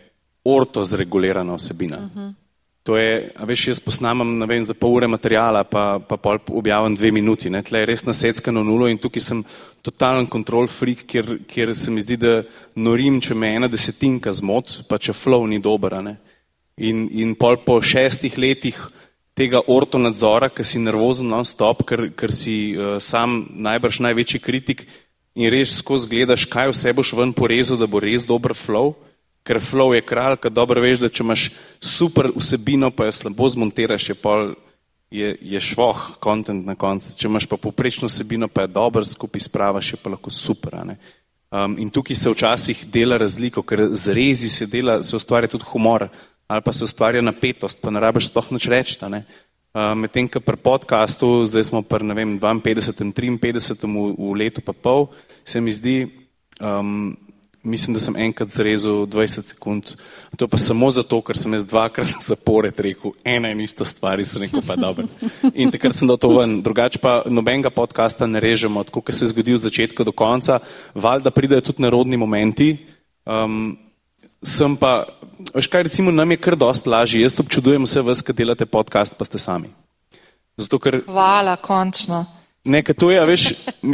orto 0.44 0.86
zregulirana 0.86 1.54
osebina. 1.54 1.98
Uh 1.98 2.22
-huh. 2.22 2.34
To 2.84 2.98
je, 2.98 3.32
a 3.36 3.46
veš, 3.46 3.68
jaz 3.68 3.80
posnamem, 3.80 4.38
ne 4.38 4.46
vem, 4.46 4.64
za 4.64 4.74
pol 4.74 4.96
ure 4.96 5.08
materijala, 5.08 5.64
pa, 5.64 6.00
pa 6.00 6.18
pol 6.18 6.38
objavim 6.50 6.96
dve 6.96 7.12
minuti, 7.12 7.50
ne, 7.50 7.62
tle 7.64 7.80
je 7.80 7.86
res 7.86 8.06
naseckano 8.06 8.64
nulo 8.64 8.88
in 8.88 8.98
tukaj 8.98 9.22
sem 9.22 9.44
totalen 9.82 10.26
kontrol 10.26 10.68
freak, 10.68 11.04
kjer, 11.06 11.40
kjer 11.48 11.76
se 11.76 11.92
mi 11.92 12.02
zdi, 12.02 12.18
da 12.18 12.44
norim, 12.76 13.22
če 13.22 13.36
me 13.36 13.56
ena 13.56 13.68
desetinka 13.68 14.34
zmot, 14.34 14.88
pa 14.90 14.98
če 14.98 15.14
flow 15.14 15.48
ni 15.48 15.60
dober. 15.60 15.94
In, 16.78 17.10
in 17.12 17.36
pol 17.36 17.58
po 17.58 17.82
šestih 17.82 18.38
letih 18.38 18.90
tega 19.36 19.62
orto 19.68 19.98
nadzora, 19.98 20.50
ker 20.50 20.66
si 20.66 20.80
nervozen 20.80 21.28
non 21.28 21.46
stop, 21.46 21.84
ker, 21.84 22.10
ker 22.16 22.32
si 22.32 22.74
uh, 22.78 22.98
sam 23.00 23.46
najbrž 23.54 24.00
največji 24.00 24.40
kritik 24.40 24.88
in 25.36 25.52
res 25.52 25.78
skozi 25.78 26.10
gledaš, 26.10 26.46
kaj 26.46 26.72
vse 26.72 26.94
boš 26.94 27.14
ven 27.14 27.34
porezal, 27.34 27.78
da 27.78 27.86
bo 27.86 28.00
res 28.00 28.26
dober 28.26 28.56
flow, 28.56 28.96
ker 29.48 29.62
flow 29.64 29.95
je 29.95 30.04
kralj, 30.04 30.41
ker 30.43 30.52
dobro 30.52 30.84
veš, 30.84 31.06
da 31.06 31.10
če 31.10 31.24
imaš 31.24 31.50
super 31.80 32.32
vsebino, 32.36 32.91
pa 32.91 33.08
jo 33.08 33.16
slabo 33.16 33.48
zmontiraš, 33.54 34.10
je, 34.12 34.16
pol, 34.20 34.52
je, 35.14 35.32
je 35.54 35.62
švoh 35.64 36.04
kontent 36.24 36.68
na 36.68 36.76
koncu. 36.76 37.14
Če 37.16 37.30
imaš 37.30 37.48
pa 37.48 37.60
poprečno 37.62 38.12
vsebino, 38.12 38.52
pa 38.52 38.66
je 38.66 38.74
dober 38.76 39.08
skupaj 39.08 39.48
spravaš, 39.48 39.93
je 39.95 40.02
pa 40.04 40.12
lahko 40.14 40.34
super. 40.34 40.76
Um, 40.84 41.78
in 41.80 41.91
tukaj 41.93 42.20
se 42.20 42.34
včasih 42.34 42.86
dela 42.91 43.20
razliko, 43.22 43.64
ker 43.64 43.88
z 43.95 44.16
rezi 44.16 44.52
se, 44.52 44.68
dela, 44.68 45.00
se 45.04 45.16
ustvarja 45.16 45.48
tudi 45.56 45.70
humor 45.72 46.10
ali 46.48 46.64
pa 46.64 46.72
se 46.72 46.86
ustvarja 46.88 47.20
napetost, 47.22 47.82
pa 47.84 47.91
ne 47.91 48.00
rabiš 48.00 48.30
sploh 48.30 48.54
nič 48.56 48.68
reči. 48.72 48.95
Uh, 49.04 49.91
Medtem, 50.00 50.30
ko 50.32 50.39
pri 50.39 50.56
podkastu, 50.56 51.43
zdaj 51.43 51.68
smo 51.68 51.82
pri 51.84 52.08
52, 52.08 52.39
53 52.39 53.84
v, 53.84 54.06
v 54.16 54.30
letu 54.39 54.64
pa 54.64 54.72
pol, 54.72 55.10
se 55.43 55.60
mi 55.60 55.76
zdi, 55.76 56.08
um, 56.64 57.12
mislim, 57.68 57.93
da 57.93 57.99
sem 57.99 58.15
enkrat 58.15 58.49
zrezal 58.49 59.05
20 59.05 59.51
sekund. 59.53 59.93
To 60.39 60.47
pa 60.47 60.57
samo 60.57 60.89
zato, 60.91 61.20
ker 61.22 61.38
sem 61.38 61.53
jaz 61.53 61.65
dvakrat 61.68 62.15
zapored 62.30 62.80
rekel, 62.80 63.13
ena 63.28 63.51
in 63.51 63.61
ista 63.61 63.86
stvar, 63.86 64.20
in 64.20 64.28
sem 64.28 64.45
rekel, 64.45 64.63
pa 64.65 64.76
dobro. 64.80 65.07
In 65.53 65.72
takrat 65.74 65.95
sem 65.95 66.09
dal 66.09 66.20
to 66.22 66.32
ven, 66.34 66.61
drugače 66.65 67.01
pa 67.03 67.22
nobenega 67.30 67.70
podcasta 67.74 68.28
ne 68.28 68.41
režemo, 68.43 68.84
tako 68.88 69.03
kot 69.07 69.15
se 69.15 69.26
je 69.26 69.34
zgodil 69.36 69.59
od 69.59 69.65
začetka 69.68 70.07
do 70.07 70.15
konca, 70.15 70.59
valjda 70.95 71.32
pridejo 71.32 71.70
tudi 71.70 71.86
narodni 71.86 72.18
momenti. 72.18 72.72
Um, 73.28 73.76
sem 74.43 74.78
pa, 74.80 75.07
veš 75.53 75.68
kaj, 75.68 75.88
recimo 75.89 76.11
nam 76.11 76.32
je 76.32 76.39
kar 76.39 76.55
dost 76.55 76.88
lažje, 76.88 77.22
jaz 77.22 77.39
občudujem 77.41 77.84
vse 77.84 78.01
vas, 78.05 78.24
ki 78.24 78.36
delate 78.38 78.65
podcast, 78.65 79.18
pa 79.18 79.26
ste 79.26 79.41
sami. 79.41 79.70
Zato, 80.57 80.80
ker... 80.82 81.01
Hvala, 81.05 81.57
končno. 81.61 82.26
Nekaj 82.68 82.95
to 82.99 83.07
je, 83.11 83.22
veš, 83.26 83.43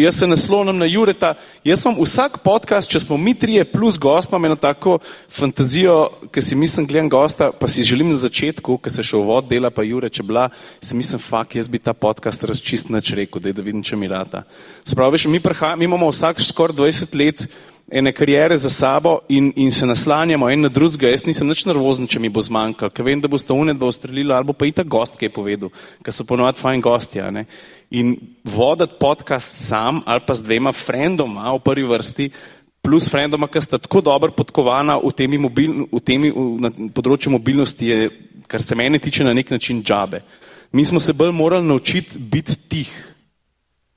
jaz 0.01 0.15
se 0.17 0.27
naslonim 0.27 0.77
na 0.81 0.87
Jureta. 0.89 1.35
Jaz 1.63 1.83
imam 1.85 1.99
vsak 2.01 2.39
podcast, 2.41 2.89
če 2.89 3.03
smo 3.03 3.17
mi 3.21 3.35
trije 3.37 3.65
plus 3.69 3.99
gost, 4.01 4.31
imam 4.31 4.47
eno 4.49 4.55
tako 4.57 4.97
fantazijo, 5.29 6.09
ki 6.33 6.41
si 6.41 6.57
mislim, 6.57 6.87
gledam 6.89 7.11
gosta, 7.13 7.51
pa 7.53 7.69
si 7.69 7.85
želim 7.85 8.09
na 8.09 8.17
začetku, 8.17 8.79
ki 8.81 8.89
se 8.89 9.05
še 9.05 9.19
uvod 9.19 9.45
dela, 9.51 9.69
pa 9.69 9.85
Jure, 9.85 10.09
če 10.09 10.25
bila, 10.25 10.47
si 10.81 10.97
mislim, 10.97 11.21
fak, 11.21 11.53
jaz 11.61 11.69
bi 11.69 11.77
ta 11.77 11.93
podcast 11.93 12.47
razčist 12.49 12.89
nač 12.89 13.13
rekel, 13.13 13.43
da, 13.45 13.53
da 13.53 13.61
vidim, 13.61 13.83
če 13.85 13.99
mi 13.99 14.09
rata. 14.09 14.41
Spravi, 14.89 15.19
veš, 15.19 15.27
mi, 15.29 15.43
prha, 15.43 15.75
mi 15.77 15.85
imamo 15.85 16.09
vsak 16.09 16.41
skoraj 16.41 16.81
20 16.81 17.13
let 17.19 17.45
ene 17.91 18.11
karijere 18.11 18.57
za 18.57 18.69
sabo 18.69 19.19
in, 19.29 19.51
in 19.55 19.71
se 19.71 19.85
naslanjamo 19.85 20.49
en 20.49 20.61
na 20.61 20.69
drugega. 20.69 21.09
Jaz 21.09 21.25
nisem 21.25 21.47
nič 21.47 21.65
nervozen, 21.65 22.07
če 22.07 22.19
mi 22.19 22.29
bo 22.29 22.41
zmanjkalo, 22.41 22.91
ker 22.93 23.05
vem, 23.05 23.21
da 23.21 23.27
bo 23.27 23.37
sta 23.37 23.53
unet 23.53 23.77
bo 23.77 23.89
ustrelila, 23.91 24.39
ali 24.39 24.55
pa 24.57 24.65
i 24.65 24.71
ta 24.71 24.83
gost, 24.83 25.17
ki 25.19 25.27
je 25.27 25.35
povedal, 25.35 25.71
ker 26.03 26.15
so 26.15 26.25
ponovadi 26.27 26.61
fajn 26.63 26.81
gostja. 26.81 27.29
Ne? 27.31 27.45
In 27.91 28.15
voditi 28.43 28.97
podcast 28.99 29.57
sam 29.59 30.01
ali 30.05 30.23
pa 30.25 30.35
z 30.35 30.47
dvema 30.47 30.71
frendoma 30.73 31.51
v 31.53 31.63
prvi 31.63 31.87
vrsti, 31.89 32.29
plus 32.83 33.07
frendoma, 33.11 33.47
ki 33.47 33.61
sta 33.63 33.79
tako 33.79 34.01
dobro 34.03 34.31
podkovana 34.35 34.97
v 34.99 35.13
temi, 35.15 35.37
mobil, 35.39 35.85
v 35.91 36.01
temi 36.03 36.31
v, 36.33 36.47
na 36.63 36.71
področju 36.71 37.31
mobilnosti, 37.35 37.87
je, 37.87 38.09
kar 38.47 38.63
se 38.63 38.75
mene 38.75 38.99
tiče, 38.99 39.23
na 39.23 39.35
nek 39.35 39.53
način 39.53 39.83
džabe. 39.83 40.23
Mi 40.73 40.85
smo 40.85 40.99
se 40.99 41.13
bolj 41.13 41.31
morali 41.31 41.67
naučiti 41.67 42.17
biti 42.17 42.57
tih. 42.67 43.12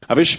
A 0.05 0.15
veš, 0.15 0.39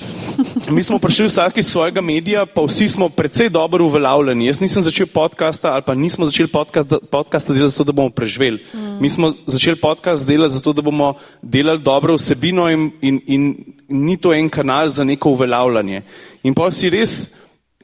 mi 0.76 0.84
smo 0.84 0.99
prišli 0.99 1.26
vsak 1.26 1.58
iz 1.58 1.68
svojega 1.68 2.01
medija, 2.01 2.45
pa 2.45 2.62
vsi 2.62 2.89
smo 2.89 3.10
precej 3.10 3.49
dobro 3.49 3.86
uveljavljeni. 3.86 4.45
Jaz 4.45 4.60
nisem 4.62 4.82
začel 4.82 5.08
podcasta 5.14 5.74
ali 5.74 5.82
pa 5.86 5.95
nismo 5.95 6.26
začeli 6.26 6.49
podcasta, 6.49 6.99
podcasta 7.12 7.53
delati 7.53 7.72
zato, 7.72 7.84
da 7.84 7.91
bomo 7.91 8.10
preživeli. 8.10 8.60
Mm. 8.74 9.01
Mi 9.01 9.10
smo 9.10 9.34
začeli 9.45 9.76
podcast 9.76 10.28
delati 10.28 10.53
zato, 10.53 10.74
da 10.74 10.82
bomo 10.82 11.14
delali 11.41 11.82
dobro 11.82 12.16
vsebino 12.16 12.70
in, 12.70 12.91
in, 13.01 13.22
in 13.26 13.55
ni 13.89 14.18
to 14.18 14.34
en 14.34 14.49
kanal 14.49 14.88
za 14.88 15.03
neko 15.03 15.30
uveljavljanje. 15.30 16.01
In 16.43 16.53
pa 16.53 16.72
si 16.72 16.89
res 16.89 17.30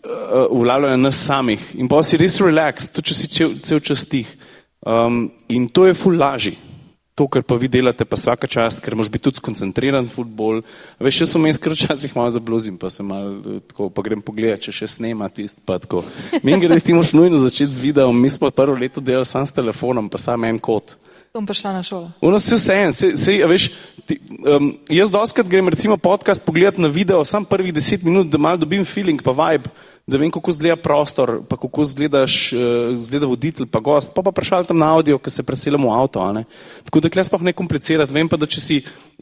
uh, 0.03 0.45
uveljavljanje 0.49 0.97
nas 0.97 1.25
samih 1.25 1.71
in 1.73 1.89
pa 1.89 2.03
si 2.03 2.17
res 2.17 2.39
relax, 2.39 2.93
tudi 2.93 3.09
če 3.09 3.15
si 3.15 3.27
cel, 3.27 3.57
cel 3.63 3.79
čas 3.79 4.05
tih. 4.05 4.29
Um, 4.85 5.31
in 5.49 5.67
to 5.67 5.87
je 5.87 5.93
ful 5.93 6.15
lažji 6.19 6.55
to, 7.15 7.27
kar 7.27 7.43
pa 7.45 7.55
vi 7.55 7.69
delate, 7.69 8.05
pa 8.05 8.17
vsaka 8.17 8.49
čast, 8.49 8.81
ker 8.81 8.97
moš 8.97 9.11
biti 9.13 9.29
tudi 9.29 9.37
skoncentriran 9.37 10.09
v 10.09 10.13
futbol. 10.13 10.61
Veš, 10.97 11.23
jaz 11.23 11.35
sem 11.35 11.45
kar 11.61 11.75
včasih 11.77 12.15
malo 12.17 12.33
zabluzim, 12.33 12.77
pa 12.81 12.89
se 12.89 13.05
malo 13.05 13.37
eh, 13.37 13.61
tako, 13.69 13.89
pa 13.93 14.01
grem 14.05 14.21
pogledat, 14.25 14.65
če 14.65 14.73
še 14.73 14.89
snema 14.97 15.29
tist, 15.29 15.61
pa 15.65 15.77
tako. 15.81 16.01
Mi 16.45 16.57
gre, 16.57 16.79
ti 16.81 16.97
moš 16.97 17.13
nujno 17.13 17.41
začeti 17.43 17.73
z 17.73 17.85
videom, 17.85 18.17
mi 18.17 18.29
smo 18.33 18.49
prvo 18.49 18.77
leto 18.77 19.01
delali 19.01 19.29
sam 19.29 19.45
s 19.45 19.53
telefonom, 19.53 20.09
pa 20.09 20.17
sam 20.17 20.49
en 20.49 20.57
kot. 20.57 20.97
Bom 21.33 21.47
pa 21.49 21.53
šla 21.57 21.71
na 21.73 21.81
šolo. 21.81 22.11
V 22.21 22.29
nas 22.29 22.45
je 22.45 22.57
vse 22.59 22.73
en, 22.77 22.91
se, 22.93 23.07
se, 23.17 23.33
veš, 23.49 23.71
ti, 24.05 24.19
um, 24.45 24.67
jaz 24.93 25.09
doskrat 25.09 25.47
grem 25.49 25.71
recimo 25.73 25.97
podcast 25.97 26.43
pogledat 26.45 26.77
na 26.77 26.91
video, 26.93 27.23
sam 27.25 27.45
prvih 27.45 27.73
deset 27.73 28.05
minut, 28.05 28.29
da 28.29 28.37
malo 28.37 28.61
dobim 28.61 28.85
feeling, 28.85 29.21
pa 29.21 29.33
vibe 29.33 29.69
da 30.07 30.19
vem, 30.19 30.31
kako 30.31 30.51
izgleda 30.51 30.75
prostor, 30.75 31.37
pa 31.47 31.55
kako 31.57 31.81
izgledaš, 31.81 32.35
uh, 32.53 32.59
izgleda 32.95 33.27
voditelj, 33.29 33.69
pa 33.71 33.79
gost, 33.79 34.11
pa 34.15 34.21
pa 34.21 34.33
prešal 34.35 34.65
tam 34.67 34.77
na 34.77 34.89
audio, 34.91 35.15
ki 35.17 35.31
se 35.31 35.45
preselimo 35.47 35.87
v 35.87 35.95
avto. 35.95 36.25
Ne? 36.35 36.43
Tako 36.83 36.99
da 36.99 37.11
klej 37.13 37.29
sploh 37.29 37.45
ne 37.47 37.53
komplicirati. 37.55 38.11
Vem 38.13 38.27
pa, 38.27 38.35
da 38.37 38.49
če 38.49 38.59
si 38.59 38.81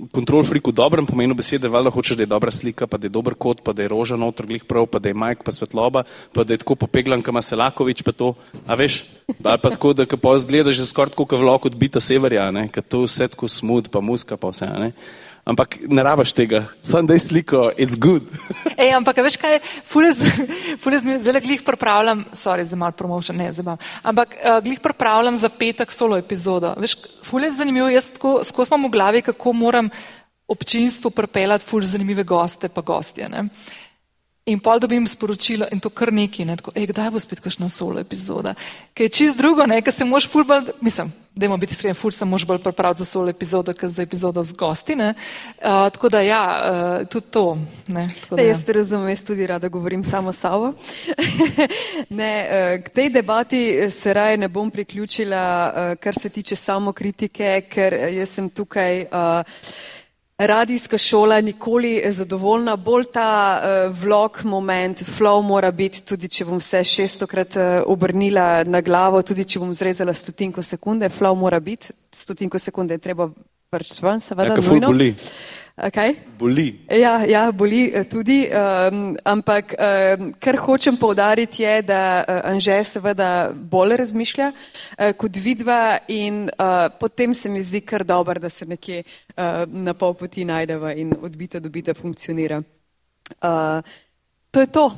kontrol 0.09 0.41
frik 0.47 0.71
v 0.71 0.73
dobrem 0.73 1.05
pomenu 1.05 1.37
besede, 1.37 1.69
valjda 1.69 1.93
hočeš, 1.93 2.17
da 2.17 2.25
je 2.25 2.31
dobra 2.33 2.51
slika, 2.51 2.89
pa 2.89 2.97
da 2.97 3.05
je 3.05 3.13
dober 3.13 3.37
kot, 3.37 3.61
pa 3.61 3.77
da 3.77 3.85
je 3.85 3.93
roža 3.93 4.17
noter 4.17 4.49
glih 4.49 4.65
prav, 4.65 4.89
pa 4.89 4.97
da 4.97 5.13
je 5.13 5.21
majk, 5.21 5.45
pa 5.45 5.53
svetloba, 5.53 6.07
pa 6.33 6.43
da 6.43 6.57
je 6.57 6.65
tako 6.65 6.79
popeglan, 6.81 7.21
kama 7.21 7.45
se 7.45 7.55
Lakovič, 7.55 8.01
pa 8.01 8.17
to, 8.17 8.33
a 8.65 8.73
veš, 8.73 9.03
ali 9.37 9.61
pa 9.61 9.69
tako, 9.69 9.93
da 9.93 10.09
pa 10.09 10.33
izgledaš 10.35 10.81
že 10.81 10.89
skoraj 10.89 11.13
tako, 11.13 11.29
kot 11.29 11.45
vlak 11.45 11.69
odbita 11.69 12.01
severja, 12.01 12.49
ker 12.73 12.81
to 12.81 13.05
vse 13.05 13.29
tako 13.29 13.45
smud, 13.45 13.93
pa 13.93 14.01
muska, 14.01 14.33
pa 14.33 14.49
vse. 14.49 14.65
Ne? 14.81 14.95
Ampak 15.45 15.79
ne 15.89 16.03
rabaš 16.05 16.35
tega, 16.37 16.67
samo 16.85 17.09
da 17.09 17.15
je 17.17 17.19
sliko, 17.19 17.71
it's 17.73 17.97
good. 17.97 18.23
Ej, 18.81 18.93
ampak 18.93 19.17
veš 19.25 19.39
kaj, 19.41 19.57
fulez 19.89 21.03
mi 21.05 21.17
zdaj 21.19 21.41
glih 21.41 21.63
pripravljam, 21.65 22.23
sorry, 22.37 22.65
zdaj 22.67 22.77
malo 22.77 22.93
promotion, 22.97 23.37
ne, 23.37 23.49
zdaj 23.49 23.65
imam, 23.65 23.81
ampak 24.03 24.37
uh, 24.37 24.59
glih 24.63 24.79
pripravljam 24.79 25.37
za 25.41 25.49
petek 25.49 25.91
solo 25.91 26.17
epizodo. 26.21 26.75
Veš, 26.77 26.95
fulez 27.25 27.57
zanimivo, 27.57 27.89
jaz 27.89 28.11
tako, 28.13 28.39
skozi 28.45 28.69
imam 28.69 28.85
v 28.85 28.93
glavi, 28.93 29.21
kako 29.25 29.53
moram 29.53 29.89
občinstvu 30.47 31.09
pripeljati 31.09 31.65
fulez 31.65 31.95
zanimive 31.95 32.23
goste 32.23 32.69
pa 32.69 32.81
gostje. 32.81 33.29
Ne. 33.29 33.47
In 34.45 34.57
pol 34.57 34.79
dobim 34.81 35.05
sporočilo 35.07 35.67
in 35.69 35.79
to 35.79 35.91
kar 35.93 36.09
neki, 36.09 36.47
ne, 36.49 36.55
tako, 36.57 36.71
ej, 36.73 36.87
kdaj 36.89 37.11
bo 37.13 37.19
spet 37.21 37.43
kakšna 37.45 37.67
solo 37.69 38.01
epizoda. 38.01 38.55
Ker 38.97 39.05
je 39.05 39.13
čist 39.13 39.37
drugo, 39.37 39.67
ne, 39.69 39.77
ker 39.85 39.93
se 39.93 40.01
moš 40.05 40.25
ful 40.33 40.47
bolj, 40.49 40.71
mislim, 40.81 41.11
dajmo 41.37 41.59
biti 41.61 41.77
iskreni, 41.77 41.93
ful 41.93 42.09
se 42.09 42.25
moš 42.25 42.47
bolj 42.49 42.57
pripraviti 42.65 43.03
za 43.03 43.11
solo 43.11 43.29
epizodo, 43.29 43.75
ker 43.77 43.93
za 43.93 44.01
epizodo 44.01 44.41
z 44.41 44.57
gosti, 44.57 44.97
ne. 44.97 45.11
Uh, 45.13 45.85
tako 45.93 46.09
da 46.09 46.23
ja, 46.25 46.41
uh, 46.41 47.05
tudi 47.05 47.29
to, 47.29 47.45
ne. 47.85 48.07
Da, 48.31 48.41
ja. 48.41 48.47
Jaz 48.47 48.65
te 48.65 48.73
razumem, 48.73 49.13
jaz 49.13 49.23
tudi 49.29 49.47
rada 49.47 49.69
govorim 49.69 50.03
samo 50.03 50.33
savo. 50.33 50.73
ne, 52.21 52.33
uh, 52.41 52.81
k 52.81 52.89
tej 52.97 53.13
debati 53.13 53.63
se 53.93 54.13
raje 54.13 54.41
ne 54.41 54.49
bom 54.49 54.73
priključila, 54.73 55.45
uh, 55.69 55.95
kar 56.01 56.17
se 56.17 56.33
tiče 56.33 56.55
samo 56.55 56.97
kritike, 56.97 57.59
ker 57.69 57.93
jaz 58.09 58.39
sem 58.41 58.49
tukaj. 58.49 59.05
Uh, 59.05 59.99
radijska 60.47 60.97
šola 60.97 61.41
nikoli 61.41 62.01
zadovoljna, 62.05 62.75
bolj 62.75 63.05
ta 63.13 63.61
uh, 63.61 63.97
vlog 64.03 64.39
moment, 64.43 65.03
flow 65.17 65.41
mora 65.43 65.71
biti, 65.71 66.01
tudi 66.01 66.27
če 66.27 66.45
bom 66.45 66.57
vse 66.57 66.83
šestokrat 66.83 67.55
uh, 67.55 67.63
obrnila 67.85 68.63
na 68.63 68.81
glavo, 68.81 69.21
tudi 69.21 69.45
če 69.45 69.59
bom 69.59 69.73
zrezala 69.73 70.13
stotinko 70.13 70.63
sekunde, 70.63 71.09
flow 71.09 71.35
mora 71.37 71.59
biti, 71.59 71.93
stotinko 72.15 72.59
sekunde 72.59 72.97
je 72.97 73.03
treba 73.05 73.29
vrč 73.71 74.01
ven, 74.03 74.19
seveda. 74.19 74.57
Ja, 74.57 75.13
nujno. 75.81 76.15
Boli. 76.37 76.79
Ja, 76.89 77.25
ja, 77.25 77.51
boli 77.51 77.91
eh, 77.93 78.03
tudi, 78.09 78.49
um, 78.49 79.17
ampak 79.25 79.73
um, 79.73 80.33
kar 80.39 80.57
hočem 80.57 80.97
povdariti 80.97 81.63
je, 81.63 81.81
da 81.81 82.23
uh, 82.27 82.49
Anže 82.49 82.83
seveda 82.83 83.51
bolj 83.53 83.97
razmišlja 83.97 84.51
uh, 84.51 85.11
kot 85.17 85.37
vidva 85.37 85.99
in 86.07 86.49
uh, 86.49 86.89
potem 86.99 87.33
se 87.33 87.49
mi 87.49 87.61
zdi 87.61 87.81
kar 87.81 88.03
dober, 88.03 88.39
da 88.39 88.49
se 88.49 88.65
nekje 88.65 89.03
uh, 89.03 89.65
na 89.67 89.93
pol 89.93 90.13
poti 90.13 90.45
najdeva 90.45 90.93
in 90.93 91.13
odbita 91.21 91.59
dobita 91.59 91.93
funkcionira. 91.93 92.61
Uh, 93.41 93.81
to 94.51 94.59
je 94.59 94.67
to. 94.67 94.91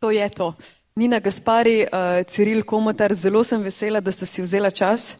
To 0.00 0.10
je 0.10 0.28
to. 0.28 0.54
Nina 0.96 1.20
Gaspari, 1.20 1.84
uh, 1.84 2.24
Ciril 2.28 2.64
Komotar, 2.64 3.14
zelo 3.14 3.44
sem 3.44 3.62
vesela, 3.62 4.00
da 4.00 4.12
ste 4.12 4.26
si 4.26 4.42
vzela 4.42 4.70
čas. 4.70 5.16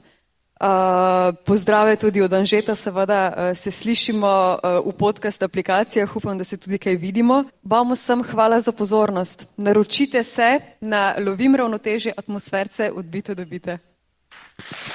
Uh, 0.61 1.37
pozdrave 1.45 1.97
tudi 1.97 2.23
od 2.23 2.33
Anžeta, 2.33 2.75
seveda 2.75 3.29
uh, 3.29 3.57
se 3.57 3.71
slišimo 3.71 4.57
uh, 4.57 4.89
v 4.89 4.97
podcast 4.97 5.43
aplikacijah, 5.43 6.17
upam, 6.17 6.39
da 6.39 6.45
se 6.45 6.57
tudi 6.57 6.79
kaj 6.79 6.97
vidimo. 6.97 7.45
Vam 7.63 7.93
vsem 7.93 8.23
hvala 8.23 8.61
za 8.61 8.73
pozornost. 8.73 9.47
Naročite 9.57 10.23
se 10.23 10.61
na 10.81 11.15
lovim 11.19 11.57
ravnotežje 11.57 12.13
atmosferce, 12.17 12.91
odbite, 12.95 13.35
da 13.35 13.45
bite. 13.45 13.79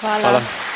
Hvala. 0.01 0.19
hvala. 0.19 0.70